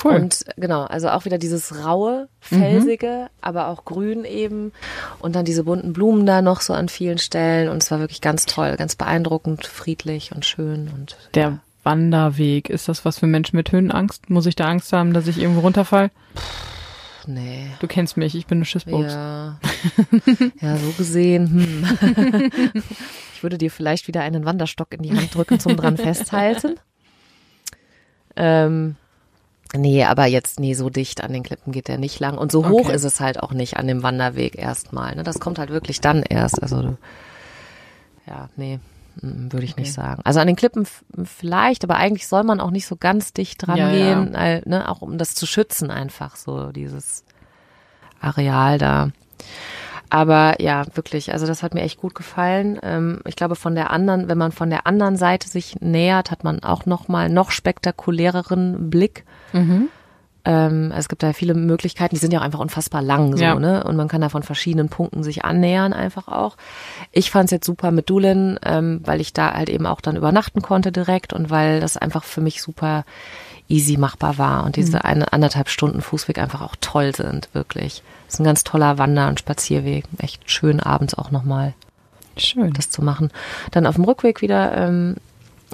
Cool. 0.02 0.14
Und 0.14 0.44
genau, 0.56 0.84
also 0.84 1.08
auch 1.08 1.24
wieder 1.24 1.38
dieses 1.38 1.84
raue, 1.84 2.28
felsige, 2.40 3.28
aber 3.40 3.68
auch 3.68 3.84
grün 3.84 4.24
eben. 4.24 4.72
Und 5.20 5.36
dann 5.36 5.44
diese 5.44 5.64
bunten 5.64 5.92
Blumen 5.92 6.26
da 6.26 6.42
noch 6.42 6.60
so 6.60 6.74
an 6.74 6.88
vielen 6.88 7.18
Stellen. 7.18 7.70
Und 7.70 7.82
es 7.82 7.90
war 7.90 7.98
wirklich 7.98 8.20
ganz 8.20 8.44
toll, 8.44 8.76
ganz 8.76 8.94
beeindruckend, 8.94 9.66
friedlich 9.66 10.32
und 10.34 10.44
schön. 10.44 10.90
Und 10.94 11.16
Der 11.34 11.60
Wanderweg, 11.86 12.68
ist 12.68 12.88
das 12.88 13.06
was 13.06 13.18
für 13.18 13.26
Menschen 13.26 13.56
mit 13.56 13.72
Höhenangst? 13.72 14.28
Muss 14.28 14.44
ich 14.44 14.56
da 14.56 14.66
Angst 14.68 14.92
haben, 14.92 15.14
dass 15.14 15.26
ich 15.26 15.38
irgendwo 15.40 15.60
runterfall? 15.60 16.10
nee. 17.26 17.66
Du 17.80 17.86
kennst 17.88 18.16
mich, 18.16 18.34
ich 18.34 18.46
bin 18.46 18.58
eine 18.58 18.64
Schissbuchs. 18.64 19.12
Ja. 19.12 19.58
ja, 20.60 20.76
so 20.76 20.90
gesehen. 20.92 21.84
Hm. 22.02 22.82
Ich 23.36 23.42
würde 23.42 23.58
dir 23.58 23.70
vielleicht 23.70 24.08
wieder 24.08 24.22
einen 24.22 24.46
Wanderstock 24.46 24.94
in 24.94 25.02
die 25.02 25.14
Hand 25.14 25.34
drücken 25.34 25.60
zum 25.60 25.76
dran 25.76 25.98
festhalten. 25.98 26.76
Ähm, 28.34 28.96
nee, 29.74 30.04
aber 30.04 30.24
jetzt, 30.24 30.58
nee, 30.58 30.72
so 30.72 30.88
dicht 30.88 31.22
an 31.22 31.34
den 31.34 31.42
Klippen 31.42 31.70
geht 31.70 31.88
der 31.88 31.98
nicht 31.98 32.18
lang. 32.18 32.38
Und 32.38 32.50
so 32.50 32.66
hoch 32.66 32.86
Okay. 32.86 32.94
ist 32.94 33.04
es 33.04 33.20
halt 33.20 33.38
auch 33.42 33.52
nicht 33.52 33.76
an 33.76 33.88
dem 33.88 34.02
Wanderweg 34.02 34.56
erstmal. 34.56 35.14
Ne? 35.16 35.22
Das 35.22 35.38
kommt 35.38 35.58
halt 35.58 35.68
wirklich 35.68 36.00
dann 36.00 36.22
erst. 36.22 36.62
Also, 36.62 36.96
ja, 38.26 38.48
nee. 38.56 38.80
Würde 39.20 39.64
ich 39.64 39.76
nicht 39.76 39.92
sagen. 39.92 40.20
Also 40.24 40.40
an 40.40 40.46
den 40.46 40.56
Klippen 40.56 40.86
vielleicht, 41.24 41.84
aber 41.84 41.96
eigentlich 41.96 42.26
soll 42.28 42.44
man 42.44 42.60
auch 42.60 42.70
nicht 42.70 42.86
so 42.86 42.96
ganz 42.96 43.32
dicht 43.32 43.66
dran 43.66 43.78
Ja, 43.78 43.90
gehen, 43.90 44.34
Weil, 44.34 44.62
ne, 44.66 44.88
auch 44.88 45.00
um 45.02 45.16
das 45.18 45.34
zu 45.34 45.46
schützen 45.46 45.90
einfach 45.90 46.36
so 46.36 46.70
dieses 46.72 47.24
Areal 48.20 48.78
da. 48.78 49.08
Aber 50.08 50.60
ja, 50.60 50.84
wirklich, 50.94 51.32
also 51.32 51.46
das 51.46 51.62
hat 51.62 51.74
mir 51.74 51.82
echt 51.82 52.00
gut 52.00 52.14
gefallen. 52.14 52.78
Ähm, 52.82 53.20
ich 53.24 53.36
glaube, 53.36 53.56
von 53.56 53.74
der 53.74 53.90
anderen, 53.90 54.28
wenn 54.28 54.38
man 54.38 54.52
von 54.52 54.70
der 54.70 54.86
anderen 54.86 55.16
Seite 55.16 55.48
sich 55.48 55.80
nähert, 55.80 56.30
hat 56.30 56.44
man 56.44 56.62
auch 56.62 56.86
noch 56.86 57.08
mal 57.08 57.28
noch 57.28 57.50
spektakuläreren 57.50 58.88
Blick. 58.90 59.24
Ähm, 60.48 60.92
es 60.96 61.08
gibt 61.08 61.24
da 61.24 61.32
viele 61.32 61.54
Möglichkeiten, 61.54 62.14
die 62.14 62.20
sind 62.20 62.32
ja 62.32 62.38
auch 62.38 62.44
einfach 62.44 62.60
unfassbar 62.60 63.02
lang 63.02 63.36
so, 63.36 63.42
Ja. 63.42 63.56
ne? 63.56 63.82
Und 63.82 63.96
man 63.96 64.06
kann 64.06 64.20
da 64.20 64.28
von 64.28 64.44
verschiedenen 64.44 64.88
Punkten 64.88 65.24
sich 65.24 65.44
annähern 65.44 65.92
einfach 65.92 66.28
auch. 66.28 66.56
Ich 67.10 67.32
fand 67.32 67.46
es 67.46 67.50
jetzt 67.50 67.66
super 67.66 67.90
mit 67.90 68.08
Dulin, 68.08 68.58
ähm, 68.64 69.00
weil 69.04 69.20
ich 69.20 69.32
da 69.32 69.52
halt 69.52 69.68
eben 69.68 69.86
auch 69.86 70.00
dann 70.00 70.14
übernachten 70.16 70.62
konnte 70.62 70.92
direkt 70.92 71.32
und 71.32 71.50
weil 71.50 71.80
das 71.80 71.96
einfach 71.96 72.22
für 72.22 72.40
mich 72.40 72.62
super 72.62 73.04
easy 73.68 73.96
machbar 73.96 74.38
war 74.38 74.62
und 74.64 74.76
diese 74.76 75.04
eine, 75.04 75.32
anderthalb 75.32 75.68
Stunden 75.68 76.00
Fußweg 76.00 76.38
einfach 76.38 76.62
auch 76.62 76.76
toll 76.80 77.12
sind, 77.16 77.48
wirklich. 77.52 78.04
Das 78.26 78.34
ist 78.34 78.40
ein 78.40 78.44
ganz 78.44 78.62
toller 78.62 78.98
Wander- 78.98 79.26
und 79.28 79.40
Spazierweg. 79.40 80.04
Echt 80.18 80.48
schön 80.48 80.78
abends 80.78 81.14
auch 81.14 81.32
nochmal 81.32 81.74
Schön. 82.36 82.72
das 82.74 82.90
zu 82.90 83.02
machen. 83.02 83.30
Dann 83.72 83.86
auf 83.86 83.96
dem 83.96 84.04
Rückweg 84.04 84.40
wieder 84.42 84.76
ähm, 84.76 85.16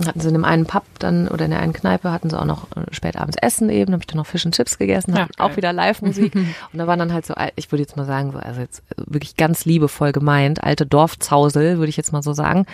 hatten 0.06 0.20
sie 0.20 0.28
in 0.28 0.34
dem 0.34 0.44
einen 0.44 0.64
Pub 0.64 0.84
dann 0.98 1.28
oder 1.28 1.44
in 1.44 1.50
der 1.50 1.60
einen 1.60 1.74
Kneipe 1.74 2.10
hatten 2.10 2.30
sie 2.30 2.38
auch 2.38 2.46
noch 2.46 2.66
äh, 2.76 2.92
spät 2.92 3.16
abends 3.16 3.36
Essen 3.40 3.68
eben, 3.68 3.92
habe 3.92 4.02
ich 4.02 4.06
dann 4.06 4.16
noch 4.16 4.26
Fish 4.26 4.46
and 4.46 4.54
Chips 4.54 4.78
gegessen, 4.78 5.14
Ja, 5.14 5.22
hatten 5.22 5.40
auch 5.40 5.56
wieder 5.56 5.72
Live-Musik. 5.72 6.34
Und 6.72 6.78
da 6.78 6.86
waren 6.86 6.98
dann 6.98 7.12
halt 7.12 7.26
so, 7.26 7.34
ich 7.56 7.70
würde 7.70 7.82
jetzt 7.82 7.96
mal 7.96 8.06
sagen, 8.06 8.32
so, 8.32 8.38
also 8.38 8.60
jetzt 8.60 8.82
äh, 8.90 9.02
wirklich 9.06 9.36
ganz 9.36 9.64
liebevoll 9.64 10.12
gemeint, 10.12 10.64
alte 10.64 10.86
Dorfzausel, 10.86 11.78
würde 11.78 11.90
ich 11.90 11.98
jetzt 11.98 12.12
mal 12.12 12.22
so 12.22 12.32
sagen, 12.32 12.66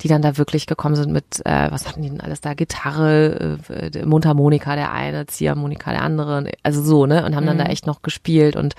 die 0.00 0.08
dann 0.08 0.22
da 0.22 0.38
wirklich 0.38 0.66
gekommen 0.66 0.96
sind 0.96 1.12
mit, 1.12 1.44
äh, 1.44 1.70
was 1.70 1.86
hatten 1.86 2.02
die 2.02 2.08
denn 2.08 2.22
alles 2.22 2.40
da, 2.40 2.54
Gitarre, 2.54 3.58
äh, 3.68 3.90
der 3.90 4.06
Mundharmonika 4.06 4.74
der 4.74 4.92
eine, 4.92 5.26
Ziehharmonika 5.26 5.90
der 5.90 6.02
andere, 6.02 6.50
also 6.62 6.82
so, 6.82 7.04
ne, 7.06 7.24
und 7.26 7.36
haben 7.36 7.46
dann 7.46 7.58
da 7.58 7.64
echt 7.64 7.86
noch 7.86 8.00
gespielt 8.00 8.56
und 8.56 8.74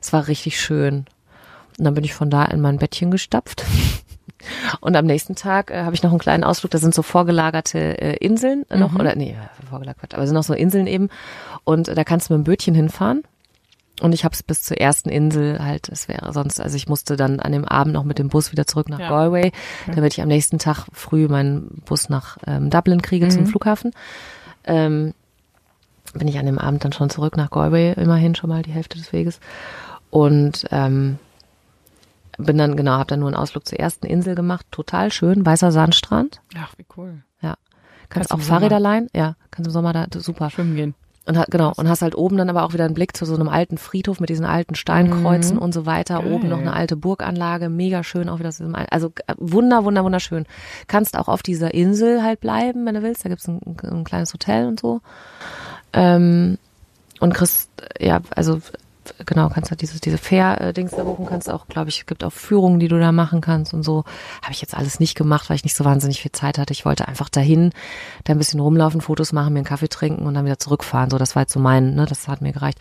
es 0.00 0.12
war 0.12 0.28
richtig 0.28 0.60
schön. 0.60 1.06
Und 1.78 1.84
dann 1.84 1.94
bin 1.94 2.04
ich 2.04 2.14
von 2.14 2.30
da 2.30 2.44
in 2.44 2.60
mein 2.60 2.78
Bettchen 2.78 3.10
gestapft. 3.10 3.64
Und 4.80 4.96
am 4.96 5.06
nächsten 5.06 5.34
Tag 5.34 5.70
äh, 5.70 5.82
habe 5.82 5.94
ich 5.94 6.02
noch 6.02 6.10
einen 6.10 6.18
kleinen 6.18 6.44
Ausflug. 6.44 6.70
Da 6.70 6.78
sind 6.78 6.94
so 6.94 7.02
vorgelagerte 7.02 8.00
äh, 8.00 8.16
Inseln 8.16 8.64
noch, 8.74 8.94
oder 8.94 9.14
nee, 9.14 9.30
äh, 9.32 9.66
vorgelagert, 9.68 10.14
aber 10.14 10.26
sind 10.26 10.34
noch 10.34 10.44
so 10.44 10.54
Inseln 10.54 10.86
eben. 10.86 11.08
Und 11.64 11.88
äh, 11.88 11.94
da 11.94 12.04
kannst 12.04 12.28
du 12.28 12.34
mit 12.34 12.44
dem 12.44 12.50
Bötchen 12.50 12.74
hinfahren. 12.74 13.22
Und 14.00 14.12
ich 14.12 14.24
habe 14.24 14.34
es 14.34 14.42
bis 14.42 14.62
zur 14.62 14.78
ersten 14.78 15.08
Insel 15.08 15.60
halt, 15.60 15.88
es 15.88 16.08
wäre 16.08 16.32
sonst, 16.32 16.60
also 16.60 16.76
ich 16.76 16.88
musste 16.88 17.16
dann 17.16 17.38
an 17.38 17.52
dem 17.52 17.64
Abend 17.64 17.94
noch 17.94 18.02
mit 18.02 18.18
dem 18.18 18.28
Bus 18.28 18.50
wieder 18.50 18.66
zurück 18.66 18.88
nach 18.88 18.98
Ja. 18.98 19.08
Galway, 19.08 19.52
damit 19.94 20.14
ich 20.14 20.20
am 20.20 20.28
nächsten 20.28 20.58
Tag 20.58 20.86
früh 20.92 21.28
meinen 21.28 21.82
Bus 21.84 22.08
nach 22.08 22.36
ähm, 22.46 22.70
Dublin 22.70 23.02
kriege 23.02 23.28
zum 23.28 23.46
Flughafen. 23.46 23.92
Ähm, 24.64 25.14
bin 26.12 26.26
ich 26.26 26.38
an 26.38 26.46
dem 26.46 26.58
Abend 26.58 26.84
dann 26.84 26.92
schon 26.92 27.08
zurück 27.08 27.36
nach 27.36 27.50
Galway, 27.50 27.92
immerhin 27.92 28.34
schon 28.34 28.50
mal 28.50 28.62
die 28.62 28.72
Hälfte 28.72 28.98
des 28.98 29.12
Weges. 29.12 29.38
Und 30.10 30.66
ähm, 30.72 31.18
bin 32.38 32.58
dann, 32.58 32.76
genau, 32.76 32.92
habe 32.92 33.06
dann 33.06 33.20
nur 33.20 33.28
einen 33.28 33.36
Ausflug 33.36 33.66
zur 33.66 33.78
ersten 33.78 34.06
Insel 34.06 34.34
gemacht. 34.34 34.66
Total 34.70 35.10
schön, 35.12 35.44
weißer 35.44 35.72
Sandstrand. 35.72 36.40
Ach, 36.56 36.72
wie 36.76 36.86
cool. 36.96 37.22
Ja. 37.40 37.56
Kannst 38.08 38.30
Kannst, 38.30 38.32
auch 38.32 38.40
Sommer- 38.40 38.60
Fahrräder 38.60 38.80
leihen. 38.80 39.08
Ja, 39.14 39.36
kannst 39.50 39.68
im 39.68 39.72
Sommer 39.72 39.92
da, 39.92 40.06
super. 40.18 40.50
Schwimmen 40.50 40.76
gehen. 40.76 40.94
Und 41.26 41.38
ha- 41.38 41.46
genau, 41.48 41.72
und 41.76 41.88
hast 41.88 42.02
halt 42.02 42.14
oben 42.14 42.36
dann 42.36 42.50
aber 42.50 42.64
auch 42.64 42.74
wieder 42.74 42.84
einen 42.84 42.92
Blick 42.92 43.16
zu 43.16 43.24
so 43.24 43.34
einem 43.34 43.48
alten 43.48 43.78
Friedhof 43.78 44.20
mit 44.20 44.28
diesen 44.28 44.44
alten 44.44 44.74
Steinkreuzen 44.74 45.56
und 45.56 45.72
so 45.72 45.86
weiter. 45.86 46.20
Geil. 46.20 46.32
Oben 46.32 46.48
noch 46.50 46.58
eine 46.58 46.74
alte 46.74 46.96
Burganlage, 46.96 47.70
mega 47.70 48.04
schön, 48.04 48.28
auch 48.28 48.40
wieder 48.40 48.50
al- 48.74 48.86
also 48.90 49.10
äh, 49.26 49.34
wunder, 49.38 49.84
wunder, 49.84 50.04
wunderschön. 50.04 50.44
Kannst 50.86 51.16
auch 51.16 51.28
auf 51.28 51.42
dieser 51.42 51.72
Insel 51.72 52.22
halt 52.22 52.40
bleiben, 52.40 52.84
wenn 52.84 52.94
du 52.94 53.02
willst. 53.02 53.24
Da 53.24 53.30
gibt's 53.30 53.48
ein, 53.48 53.58
ein 53.84 54.04
kleines 54.04 54.34
Hotel 54.34 54.66
und 54.66 54.78
so. 54.78 55.00
Ähm, 55.94 56.58
und 57.20 57.32
kriegst, 57.32 57.70
äh, 57.98 58.06
ja, 58.06 58.20
also 58.36 58.60
genau, 59.26 59.48
kannst 59.48 59.70
halt 59.70 59.80
dieses, 59.82 60.00
diese 60.00 60.18
Fair-Dings 60.18 60.92
da 60.92 61.02
buchen, 61.04 61.26
kannst 61.26 61.50
auch, 61.50 61.66
glaube 61.68 61.88
ich, 61.90 62.06
gibt 62.06 62.24
auch 62.24 62.32
Führungen, 62.32 62.80
die 62.80 62.88
du 62.88 62.98
da 62.98 63.12
machen 63.12 63.40
kannst 63.40 63.74
und 63.74 63.82
so. 63.82 64.04
Habe 64.42 64.52
ich 64.52 64.60
jetzt 64.60 64.74
alles 64.74 65.00
nicht 65.00 65.16
gemacht, 65.16 65.48
weil 65.50 65.56
ich 65.56 65.64
nicht 65.64 65.76
so 65.76 65.84
wahnsinnig 65.84 66.20
viel 66.22 66.32
Zeit 66.32 66.58
hatte. 66.58 66.72
Ich 66.72 66.84
wollte 66.84 67.06
einfach 67.08 67.28
dahin, 67.28 67.70
da 68.24 68.32
ein 68.32 68.38
bisschen 68.38 68.60
rumlaufen, 68.60 69.00
Fotos 69.00 69.32
machen, 69.32 69.52
mir 69.52 69.60
einen 69.60 69.66
Kaffee 69.66 69.88
trinken 69.88 70.26
und 70.26 70.34
dann 70.34 70.44
wieder 70.44 70.58
zurückfahren. 70.58 71.10
So, 71.10 71.18
das 71.18 71.34
war 71.34 71.42
jetzt 71.42 71.52
so 71.52 71.60
mein, 71.60 71.94
ne, 71.94 72.06
das 72.06 72.28
hat 72.28 72.40
mir 72.40 72.52
gereicht. 72.52 72.78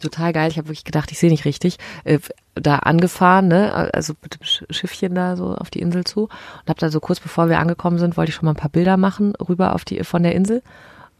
Total 0.00 0.34
geil. 0.34 0.50
Ich 0.50 0.58
habe 0.58 0.68
wirklich 0.68 0.84
gedacht, 0.84 1.10
ich 1.10 1.18
sehe 1.18 1.30
nicht 1.30 1.46
richtig. 1.46 1.78
Äh, 2.04 2.18
da 2.54 2.76
angefahren, 2.80 3.48
ne, 3.48 3.90
also 3.94 4.12
mit 4.22 4.34
dem 4.34 4.42
Sch- 4.42 4.70
Schiffchen 4.70 5.14
da 5.14 5.36
so 5.36 5.54
auf 5.54 5.70
die 5.70 5.80
Insel 5.80 6.04
zu 6.04 6.24
und 6.24 6.68
habe 6.68 6.78
da 6.78 6.90
so 6.90 7.00
kurz 7.00 7.18
bevor 7.20 7.48
wir 7.48 7.58
angekommen 7.60 7.98
sind, 7.98 8.16
wollte 8.18 8.28
ich 8.28 8.34
schon 8.34 8.44
mal 8.44 8.52
ein 8.52 8.56
paar 8.56 8.70
Bilder 8.70 8.96
machen 8.98 9.32
rüber 9.36 9.74
auf 9.74 9.86
die 9.86 10.04
von 10.04 10.22
der 10.22 10.34
Insel 10.34 10.62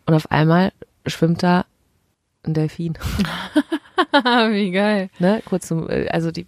und 0.04 0.12
auf 0.14 0.30
einmal 0.30 0.72
schwimmt 1.06 1.42
da 1.42 1.64
ein 2.44 2.52
Delfin. 2.52 2.98
wie 4.52 4.70
geil. 4.70 5.10
ne, 5.18 5.42
kurz 5.44 5.68
zum, 5.68 5.88
äh, 5.88 6.08
also 6.08 6.30
die 6.30 6.46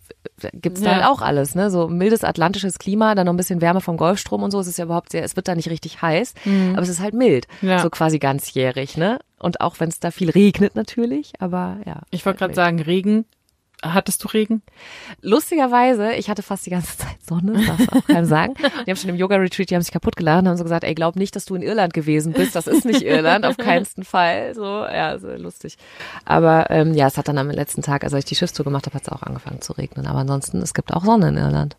gibt's 0.52 0.80
da 0.82 0.90
Ja. 0.90 0.94
halt 0.96 1.06
auch 1.06 1.20
alles, 1.22 1.54
ne, 1.54 1.70
so 1.70 1.88
mildes 1.88 2.22
atlantisches 2.24 2.78
Klima, 2.78 3.14
dann 3.14 3.26
noch 3.26 3.32
ein 3.32 3.36
bisschen 3.38 3.60
Wärme 3.60 3.80
vom 3.80 3.96
Golfstrom 3.96 4.42
und 4.42 4.50
so, 4.50 4.60
es 4.60 4.66
ist 4.68 4.78
ja 4.78 4.84
überhaupt 4.84 5.10
sehr, 5.12 5.24
es 5.24 5.34
wird 5.36 5.48
da 5.48 5.54
nicht 5.54 5.68
richtig 5.70 6.00
heiß, 6.02 6.34
aber 6.72 6.82
es 6.82 6.88
ist 6.88 7.00
halt 7.00 7.14
mild, 7.14 7.46
Mhm. 7.60 7.68
Ja. 7.70 7.78
so 7.80 7.90
quasi 7.90 8.18
ganzjährig, 8.18 8.96
ne, 8.96 9.18
und 9.38 9.60
auch 9.60 9.80
wenn 9.80 9.88
es 9.88 9.98
da 10.00 10.10
viel 10.10 10.30
regnet 10.30 10.76
natürlich, 10.76 11.32
aber 11.40 11.78
ja. 11.86 12.02
Ich 12.10 12.24
wollte 12.26 12.40
halt 12.40 12.52
gerade 12.52 12.54
sagen, 12.54 12.80
Regen 12.80 13.24
Hattest 13.82 14.24
du 14.24 14.28
Regen? 14.28 14.62
Lustigerweise, 15.22 16.12
ich 16.14 16.28
hatte 16.28 16.42
fast 16.42 16.66
die 16.66 16.70
ganze 16.70 16.96
Zeit 16.98 17.16
Sonne, 17.26 17.52
du 17.52 17.96
auch 17.96 18.04
keinem 18.06 18.24
sagen. 18.24 18.54
Die 18.86 18.90
haben 18.90 18.96
schon 18.96 19.10
im 19.10 19.16
Yoga-Retreat, 19.16 19.70
die 19.70 19.74
haben 19.74 19.82
sich 19.82 19.92
kaputt 19.92 20.16
gelacht 20.16 20.42
und 20.42 20.48
haben 20.48 20.56
so 20.56 20.64
gesagt, 20.64 20.82
ey, 20.84 20.94
glaub 20.94 21.14
nicht, 21.16 21.36
dass 21.36 21.44
du 21.44 21.54
in 21.54 21.62
Irland 21.62 21.94
gewesen 21.94 22.32
bist. 22.32 22.56
Das 22.56 22.66
ist 22.66 22.84
nicht 22.84 23.02
Irland, 23.02 23.46
auf 23.46 23.56
keinen 23.56 23.86
Fall. 24.02 24.54
So, 24.54 24.62
ja, 24.64 25.18
so 25.18 25.28
lustig. 25.28 25.76
Aber 26.24 26.70
ähm, 26.70 26.94
ja, 26.94 27.06
es 27.06 27.16
hat 27.16 27.28
dann 27.28 27.38
am 27.38 27.50
letzten 27.50 27.82
Tag, 27.82 28.02
also 28.02 28.16
als 28.16 28.24
ich 28.24 28.28
die 28.30 28.34
Schiffstour 28.34 28.64
gemacht 28.64 28.86
habe, 28.86 28.94
hat 28.94 29.02
es 29.02 29.08
auch 29.08 29.22
angefangen 29.22 29.60
zu 29.60 29.72
regnen. 29.74 30.06
Aber 30.06 30.18
ansonsten, 30.20 30.60
es 30.62 30.74
gibt 30.74 30.92
auch 30.92 31.04
Sonne 31.04 31.28
in 31.28 31.36
Irland. 31.36 31.76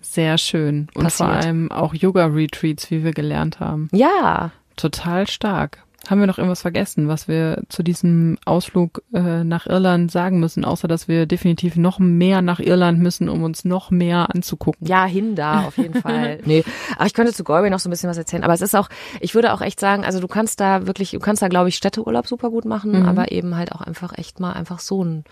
Sehr 0.00 0.38
schön. 0.38 0.88
Und 0.94 1.04
Passiert. 1.04 1.28
vor 1.30 1.36
allem 1.36 1.72
auch 1.72 1.94
Yoga-Retreats, 1.94 2.90
wie 2.90 3.02
wir 3.02 3.12
gelernt 3.12 3.58
haben. 3.58 3.88
Ja, 3.92 4.52
Total 4.76 5.26
stark. 5.28 5.78
Haben 6.08 6.20
wir 6.20 6.26
noch 6.26 6.36
irgendwas 6.38 6.60
vergessen, 6.62 7.08
was 7.08 7.28
wir 7.28 7.62
zu 7.70 7.82
diesem 7.82 8.36
Ausflug 8.44 9.02
äh, 9.14 9.42
nach 9.42 9.66
Irland 9.66 10.10
sagen 10.10 10.38
müssen, 10.38 10.64
außer 10.64 10.86
dass 10.86 11.08
wir 11.08 11.24
definitiv 11.26 11.76
noch 11.76 11.98
mehr 11.98 12.42
nach 12.42 12.60
Irland 12.60 12.98
müssen, 12.98 13.28
um 13.30 13.42
uns 13.42 13.64
noch 13.64 13.90
mehr 13.90 14.28
anzugucken? 14.34 14.86
Ja, 14.86 15.06
hin 15.06 15.34
da, 15.34 15.62
auf 15.62 15.78
jeden 15.78 15.94
Fall. 16.00 16.40
Nee, 16.44 16.62
aber 16.96 17.06
ich 17.06 17.14
könnte 17.14 17.32
zu 17.32 17.42
Galway 17.44 17.70
noch 17.70 17.78
so 17.78 17.88
ein 17.88 17.90
bisschen 17.90 18.10
was 18.10 18.18
erzählen. 18.18 18.44
Aber 18.44 18.52
es 18.52 18.60
ist 18.60 18.74
auch, 18.74 18.88
ich 19.20 19.34
würde 19.34 19.54
auch 19.54 19.60
echt 19.62 19.80
sagen, 19.80 20.04
also 20.04 20.20
du 20.20 20.28
kannst 20.28 20.60
da 20.60 20.86
wirklich, 20.86 21.12
du 21.12 21.20
kannst 21.20 21.40
da, 21.42 21.48
glaube 21.48 21.68
ich, 21.70 21.76
Städteurlaub 21.76 22.26
super 22.26 22.50
gut 22.50 22.64
machen, 22.66 23.00
Mhm. 23.00 23.06
aber 23.08 23.32
eben 23.32 23.56
halt 23.56 23.72
auch 23.72 23.80
einfach 23.80 24.16
echt 24.18 24.40
mal 24.40 24.52
einfach 24.52 24.80
so 24.80 25.02
ein 25.02 25.24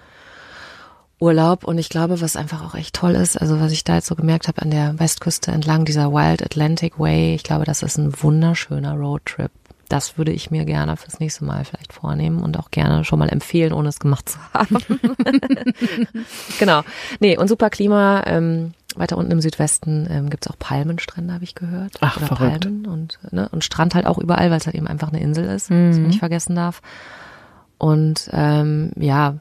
Urlaub. 1.20 1.64
Und 1.64 1.78
ich 1.78 1.88
glaube, 1.88 2.20
was 2.20 2.35
einfach 2.37 2.64
auch 2.64 2.74
echt 2.74 2.94
toll 2.96 3.12
ist, 3.12 3.40
also 3.40 3.61
was 3.61 3.72
ich 3.72 3.85
da 3.85 3.94
jetzt 3.96 4.06
so 4.08 4.16
gemerkt 4.16 4.48
habe 4.48 4.61
an 4.62 4.70
der 4.70 4.98
Westküste 4.98 5.52
entlang 5.52 5.85
dieser 5.85 6.12
Wild 6.12 6.42
Atlantic 6.42 6.98
Way, 6.98 7.35
ich 7.35 7.44
glaube, 7.44 7.64
das 7.64 7.82
ist 7.82 7.96
ein 7.98 8.12
wunderschöner 8.22 8.94
Roadtrip. 8.94 9.50
Das 9.92 10.16
würde 10.16 10.33
ich 10.33 10.50
mir 10.50 10.64
gerne 10.64 10.96
fürs 10.96 11.20
nächste 11.20 11.44
Mal 11.44 11.66
vielleicht 11.66 11.92
vornehmen 11.92 12.40
und 12.40 12.59
auch 12.59 12.70
gerne 12.70 13.05
schon 13.05 13.18
mal 13.18 13.28
empfehlen, 13.28 13.74
ohne 13.74 13.90
es 13.90 14.00
gemacht 14.00 14.26
zu 14.26 14.38
haben. 14.55 14.78
genau. 16.59 16.81
Nee, 17.20 17.37
und 17.37 17.46
super 17.46 17.68
Klima. 17.68 18.22
Ähm, 18.24 18.72
weiter 18.96 19.18
unten 19.18 19.33
im 19.33 19.42
Südwesten 19.42 20.07
ähm, 20.11 20.31
gibt's 20.31 20.48
auch 20.48 20.59
Palmenstrände, 20.59 21.35
habe 21.35 21.44
ich 21.44 21.55
gehört. 21.55 21.98
Ach, 22.00 22.16
Oder 22.16 22.26
verrückt. 22.26 22.62
Palmen 22.62 22.87
und, 22.87 23.18
ne, 23.33 23.50
und 23.50 23.64
Strand 23.64 23.94
halt 23.94 24.07
auch 24.07 24.16
überall, 24.16 24.50
weil 24.50 24.57
es 24.57 24.64
halt 24.64 24.76
eben 24.76 24.87
einfach 24.87 25.09
eine 25.09 25.20
Insel 25.20 25.44
ist, 25.44 25.68
was 25.68 25.98
man 25.98 26.07
nicht 26.07 26.20
vergessen 26.20 26.57
darf. 26.57 26.81
Und 27.76 28.31
ähm, 28.33 28.92
ja, 28.96 29.37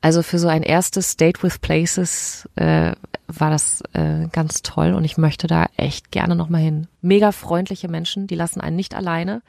also 0.00 0.24
für 0.24 0.40
so 0.40 0.48
ein 0.48 0.64
erstes 0.64 1.16
Date 1.16 1.44
with 1.44 1.60
Places 1.60 2.48
äh, 2.56 2.90
war 3.28 3.50
das 3.50 3.82
äh, 3.92 4.26
ganz 4.32 4.62
toll 4.62 4.94
und 4.94 5.04
ich 5.04 5.16
möchte 5.16 5.46
da 5.46 5.66
echt 5.76 6.10
gerne 6.10 6.34
nochmal 6.34 6.62
hin. 6.62 6.88
Mega 7.02 7.30
freundliche 7.30 7.86
Menschen, 7.86 8.26
die 8.26 8.34
lassen 8.34 8.60
einen 8.60 8.74
nicht 8.74 8.96
alleine. 8.96 9.42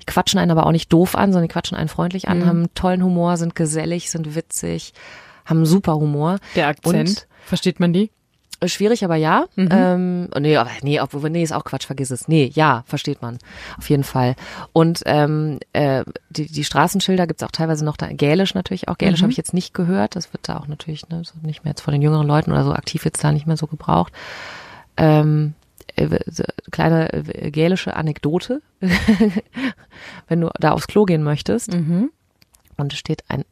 Die 0.00 0.06
quatschen 0.06 0.38
einen 0.38 0.50
aber 0.50 0.66
auch 0.66 0.72
nicht 0.72 0.92
doof 0.92 1.14
an, 1.14 1.32
sondern 1.32 1.48
die 1.48 1.52
quatschen 1.52 1.76
einen 1.76 1.88
freundlich 1.88 2.28
an, 2.28 2.46
haben 2.46 2.58
einen 2.58 2.74
tollen 2.74 3.02
Humor, 3.02 3.36
sind 3.36 3.54
gesellig, 3.54 4.10
sind 4.10 4.34
witzig, 4.34 4.92
haben 5.44 5.66
super 5.66 5.94
Humor. 5.94 6.38
Der 6.56 6.68
Akzent, 6.68 7.26
versteht 7.44 7.80
man 7.80 7.92
die? 7.92 8.10
Äh, 8.60 8.68
Schwierig, 8.68 9.04
aber 9.04 9.16
ja. 9.16 9.46
Ähm, 9.56 10.28
oh, 10.34 10.38
nee, 10.38 10.56
aber 10.56 10.70
nee, 10.82 11.00
obwohl, 11.00 11.30
nee, 11.30 11.42
ist 11.42 11.52
auch 11.52 11.64
Quatsch, 11.64 11.86
vergiss 11.86 12.10
es. 12.10 12.28
Nee, 12.28 12.50
ja, 12.54 12.84
versteht 12.86 13.22
man. 13.22 13.38
Auf 13.78 13.90
jeden 13.90 14.04
Fall. 14.04 14.36
Und 14.72 15.02
ähm, 15.06 15.58
äh, 15.72 16.04
die, 16.30 16.46
die 16.46 16.64
Straßenschilder 16.64 17.26
gibt's 17.26 17.42
auch 17.42 17.50
teilweise 17.50 17.84
noch 17.84 17.96
da. 17.96 18.08
Gälisch 18.08 18.54
natürlich 18.54 18.88
auch. 18.88 18.98
Gälisch 18.98 19.22
habe 19.22 19.32
ich 19.32 19.38
jetzt 19.38 19.54
nicht 19.54 19.74
gehört. 19.74 20.16
Das 20.16 20.32
wird 20.32 20.48
da 20.48 20.58
auch 20.58 20.66
natürlich 20.66 21.08
ne, 21.08 21.22
so 21.24 21.34
nicht 21.42 21.64
mehr 21.64 21.72
jetzt 21.72 21.82
von 21.82 21.92
den 21.92 22.02
jüngeren 22.02 22.26
Leuten 22.26 22.52
oder 22.52 22.64
so 22.64 22.72
aktiv 22.72 23.04
jetzt 23.04 23.22
da 23.22 23.32
nicht 23.32 23.46
mehr 23.46 23.56
so 23.56 23.66
gebraucht. 23.66 24.12
Ähm, 24.96 25.54
äh, 25.60 25.63
kleine 26.70 27.12
äh, 27.12 27.50
gälische 27.50 27.96
Anekdote. 27.96 28.60
Wenn 30.28 30.40
du 30.40 30.50
da 30.58 30.72
aufs 30.72 30.86
Klo 30.86 31.04
gehen 31.04 31.22
möchtest 31.22 31.72
Mhm. 31.74 32.10
und 32.76 32.92
es 32.92 32.98
steht 32.98 33.24
ein 33.28 33.44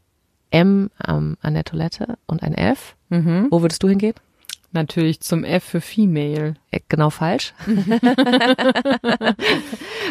M 0.50 0.90
ähm, 1.07 1.37
an 1.40 1.55
der 1.55 1.64
Toilette 1.64 2.18
und 2.26 2.42
ein 2.42 2.55
F, 2.55 2.96
Mhm. 3.09 3.48
wo 3.50 3.62
würdest 3.62 3.83
du 3.83 3.88
hingehen? 3.88 4.14
Natürlich 4.75 5.21
zum 5.21 5.45
F 5.45 5.63
für 5.63 5.83
Female. 5.83 6.55
Genau 6.89 7.11
falsch. 7.11 7.53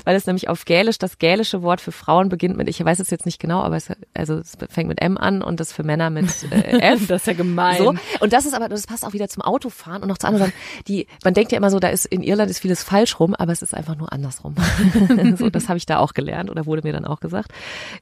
Weil 0.06 0.16
es 0.16 0.28
nämlich 0.28 0.50
auf 0.50 0.66
Gälisch, 0.66 1.00
das 1.00 1.18
gälische 1.18 1.64
Wort 1.64 1.82
für 1.82 1.92
Frauen 1.92 2.30
beginnt 2.30 2.56
mit, 2.58 2.68
ich 2.68 2.84
weiß 2.84 3.00
es 3.00 3.10
jetzt 3.10 3.26
nicht 3.26 3.40
genau, 3.40 3.62
aber 3.62 3.76
es, 3.78 3.92
also 4.14 4.36
es 4.36 4.56
fängt 4.70 4.88
mit 4.88 5.02
M 5.02 5.18
an 5.18 5.42
und 5.42 5.60
das 5.60 5.74
für 5.74 5.82
Männer 5.84 6.12
mit 6.12 6.28
äh, 6.52 6.94
F. 6.94 7.08
Das 7.12 7.22
ist 7.22 7.28
ja 7.28 7.34
gemein. 7.34 7.78
So. 7.78 7.96
Und 8.20 8.34
das 8.34 8.46
ist 8.46 8.54
aber, 8.54 8.70
das 8.70 8.86
passt 8.86 9.04
auch 9.04 9.14
wieder 9.14 9.28
zum 9.28 9.42
Autofahren 9.42 10.04
und 10.04 10.10
noch 10.10 10.20
zu 10.20 10.28
anderen 10.28 10.48
Sachen. 10.48 10.58
Die, 10.88 11.08
man 11.24 11.34
denkt 11.34 11.52
ja 11.52 11.58
immer 11.58 11.72
so, 11.72 11.80
da 11.80 11.90
ist 11.90 12.06
in 12.06 12.22
Irland 12.22 12.52
ist 12.52 12.60
vieles 12.60 12.84
falsch 12.84 13.20
rum, 13.20 13.34
aber 13.34 13.52
es 13.52 13.64
ist 13.64 13.74
einfach 13.74 13.98
nur 13.98 14.14
andersrum. 14.14 14.54
so, 15.38 15.50
das 15.50 15.70
habe 15.70 15.78
ich 15.78 15.88
da 15.88 15.98
auch 15.98 16.14
gelernt 16.14 16.52
oder 16.52 16.68
wurde 16.68 16.84
mir 16.84 16.94
dann 16.94 17.06
auch 17.06 17.20
gesagt. 17.20 17.52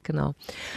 Genau. 0.02 0.34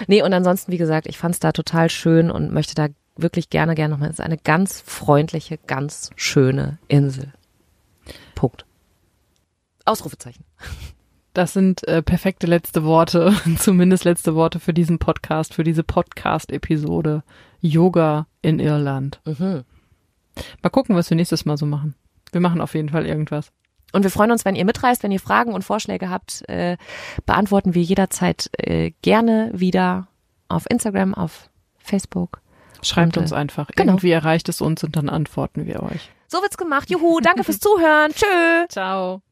Nee, 0.08 0.24
und 0.24 0.34
ansonsten, 0.34 0.72
wie 0.72 0.78
gesagt, 0.78 1.08
ich 1.08 1.18
fand 1.18 1.36
es 1.36 1.40
da 1.40 1.52
total 1.52 1.90
schön 1.90 2.32
und 2.32 2.54
möchte 2.54 2.76
da 2.76 2.88
wirklich 3.16 3.50
gerne, 3.50 3.76
gerne 3.76 3.94
nochmal. 3.94 4.10
Es 4.10 4.20
ist 4.20 4.26
eine 4.26 4.38
ganz 4.38 4.82
freundliche, 4.82 5.58
ganz 5.58 6.12
schöne 6.16 6.80
Insel. 6.88 7.34
Punkt. 8.36 8.66
Ausrufezeichen. 9.86 10.46
Das 11.34 11.54
sind 11.54 11.88
äh, 11.88 12.04
perfekte 12.04 12.46
letzte 12.46 12.84
Worte, 12.84 13.34
zumindest 13.58 14.04
letzte 14.04 14.36
Worte 14.36 14.60
für 14.60 14.74
diesen 14.74 15.00
Podcast, 15.00 15.54
für 15.54 15.64
diese 15.64 15.84
Podcast-Episode. 15.84 17.24
Yoga 17.60 18.28
in 18.42 18.60
Irland. 18.60 19.22
Mhm. 19.26 19.64
Mal 20.62 20.70
gucken, 20.70 20.96
was 20.96 21.10
wir 21.10 21.16
nächstes 21.16 21.46
Mal 21.46 21.58
so 21.58 21.66
machen. 21.66 21.96
Wir 22.32 22.42
machen 22.42 22.62
auf 22.62 22.76
jeden 22.76 22.90
Fall 22.90 23.06
irgendwas. 23.06 23.52
Und 23.94 24.04
wir 24.04 24.10
freuen 24.10 24.32
uns, 24.32 24.44
wenn 24.44 24.56
ihr 24.56 24.66
mitreist, 24.66 25.04
wenn 25.04 25.12
ihr 25.12 25.20
Fragen 25.20 25.54
und 25.54 25.64
Vorschläge 25.64 26.10
habt, 26.10 26.48
äh, 26.50 26.78
beantworten 27.26 27.74
wir 27.74 27.84
jederzeit 27.84 28.50
äh, 28.58 28.92
gerne 29.02 29.52
wieder 29.54 30.08
auf 30.50 30.66
Instagram, 30.70 31.14
auf 31.14 31.50
Facebook. 31.78 32.43
Schreibt 32.84 33.18
uns 33.18 33.34
einfach. 33.34 33.68
genau. 33.76 33.94
Irgendwie 33.94 34.12
erreicht 34.12 34.48
es 34.50 34.62
uns 34.62 34.84
und 34.84 34.96
dann 34.96 35.10
antworten 35.10 35.66
wir 35.66 35.82
euch. 35.84 36.12
So 36.28 36.42
wird's 36.42 36.58
gemacht. 36.58 36.90
Juhu, 36.90 37.20
danke 37.20 37.44
fürs 37.44 37.60
Zuhören. 37.60 38.12
Tschö. 38.14 38.66
Ciao. 38.70 39.24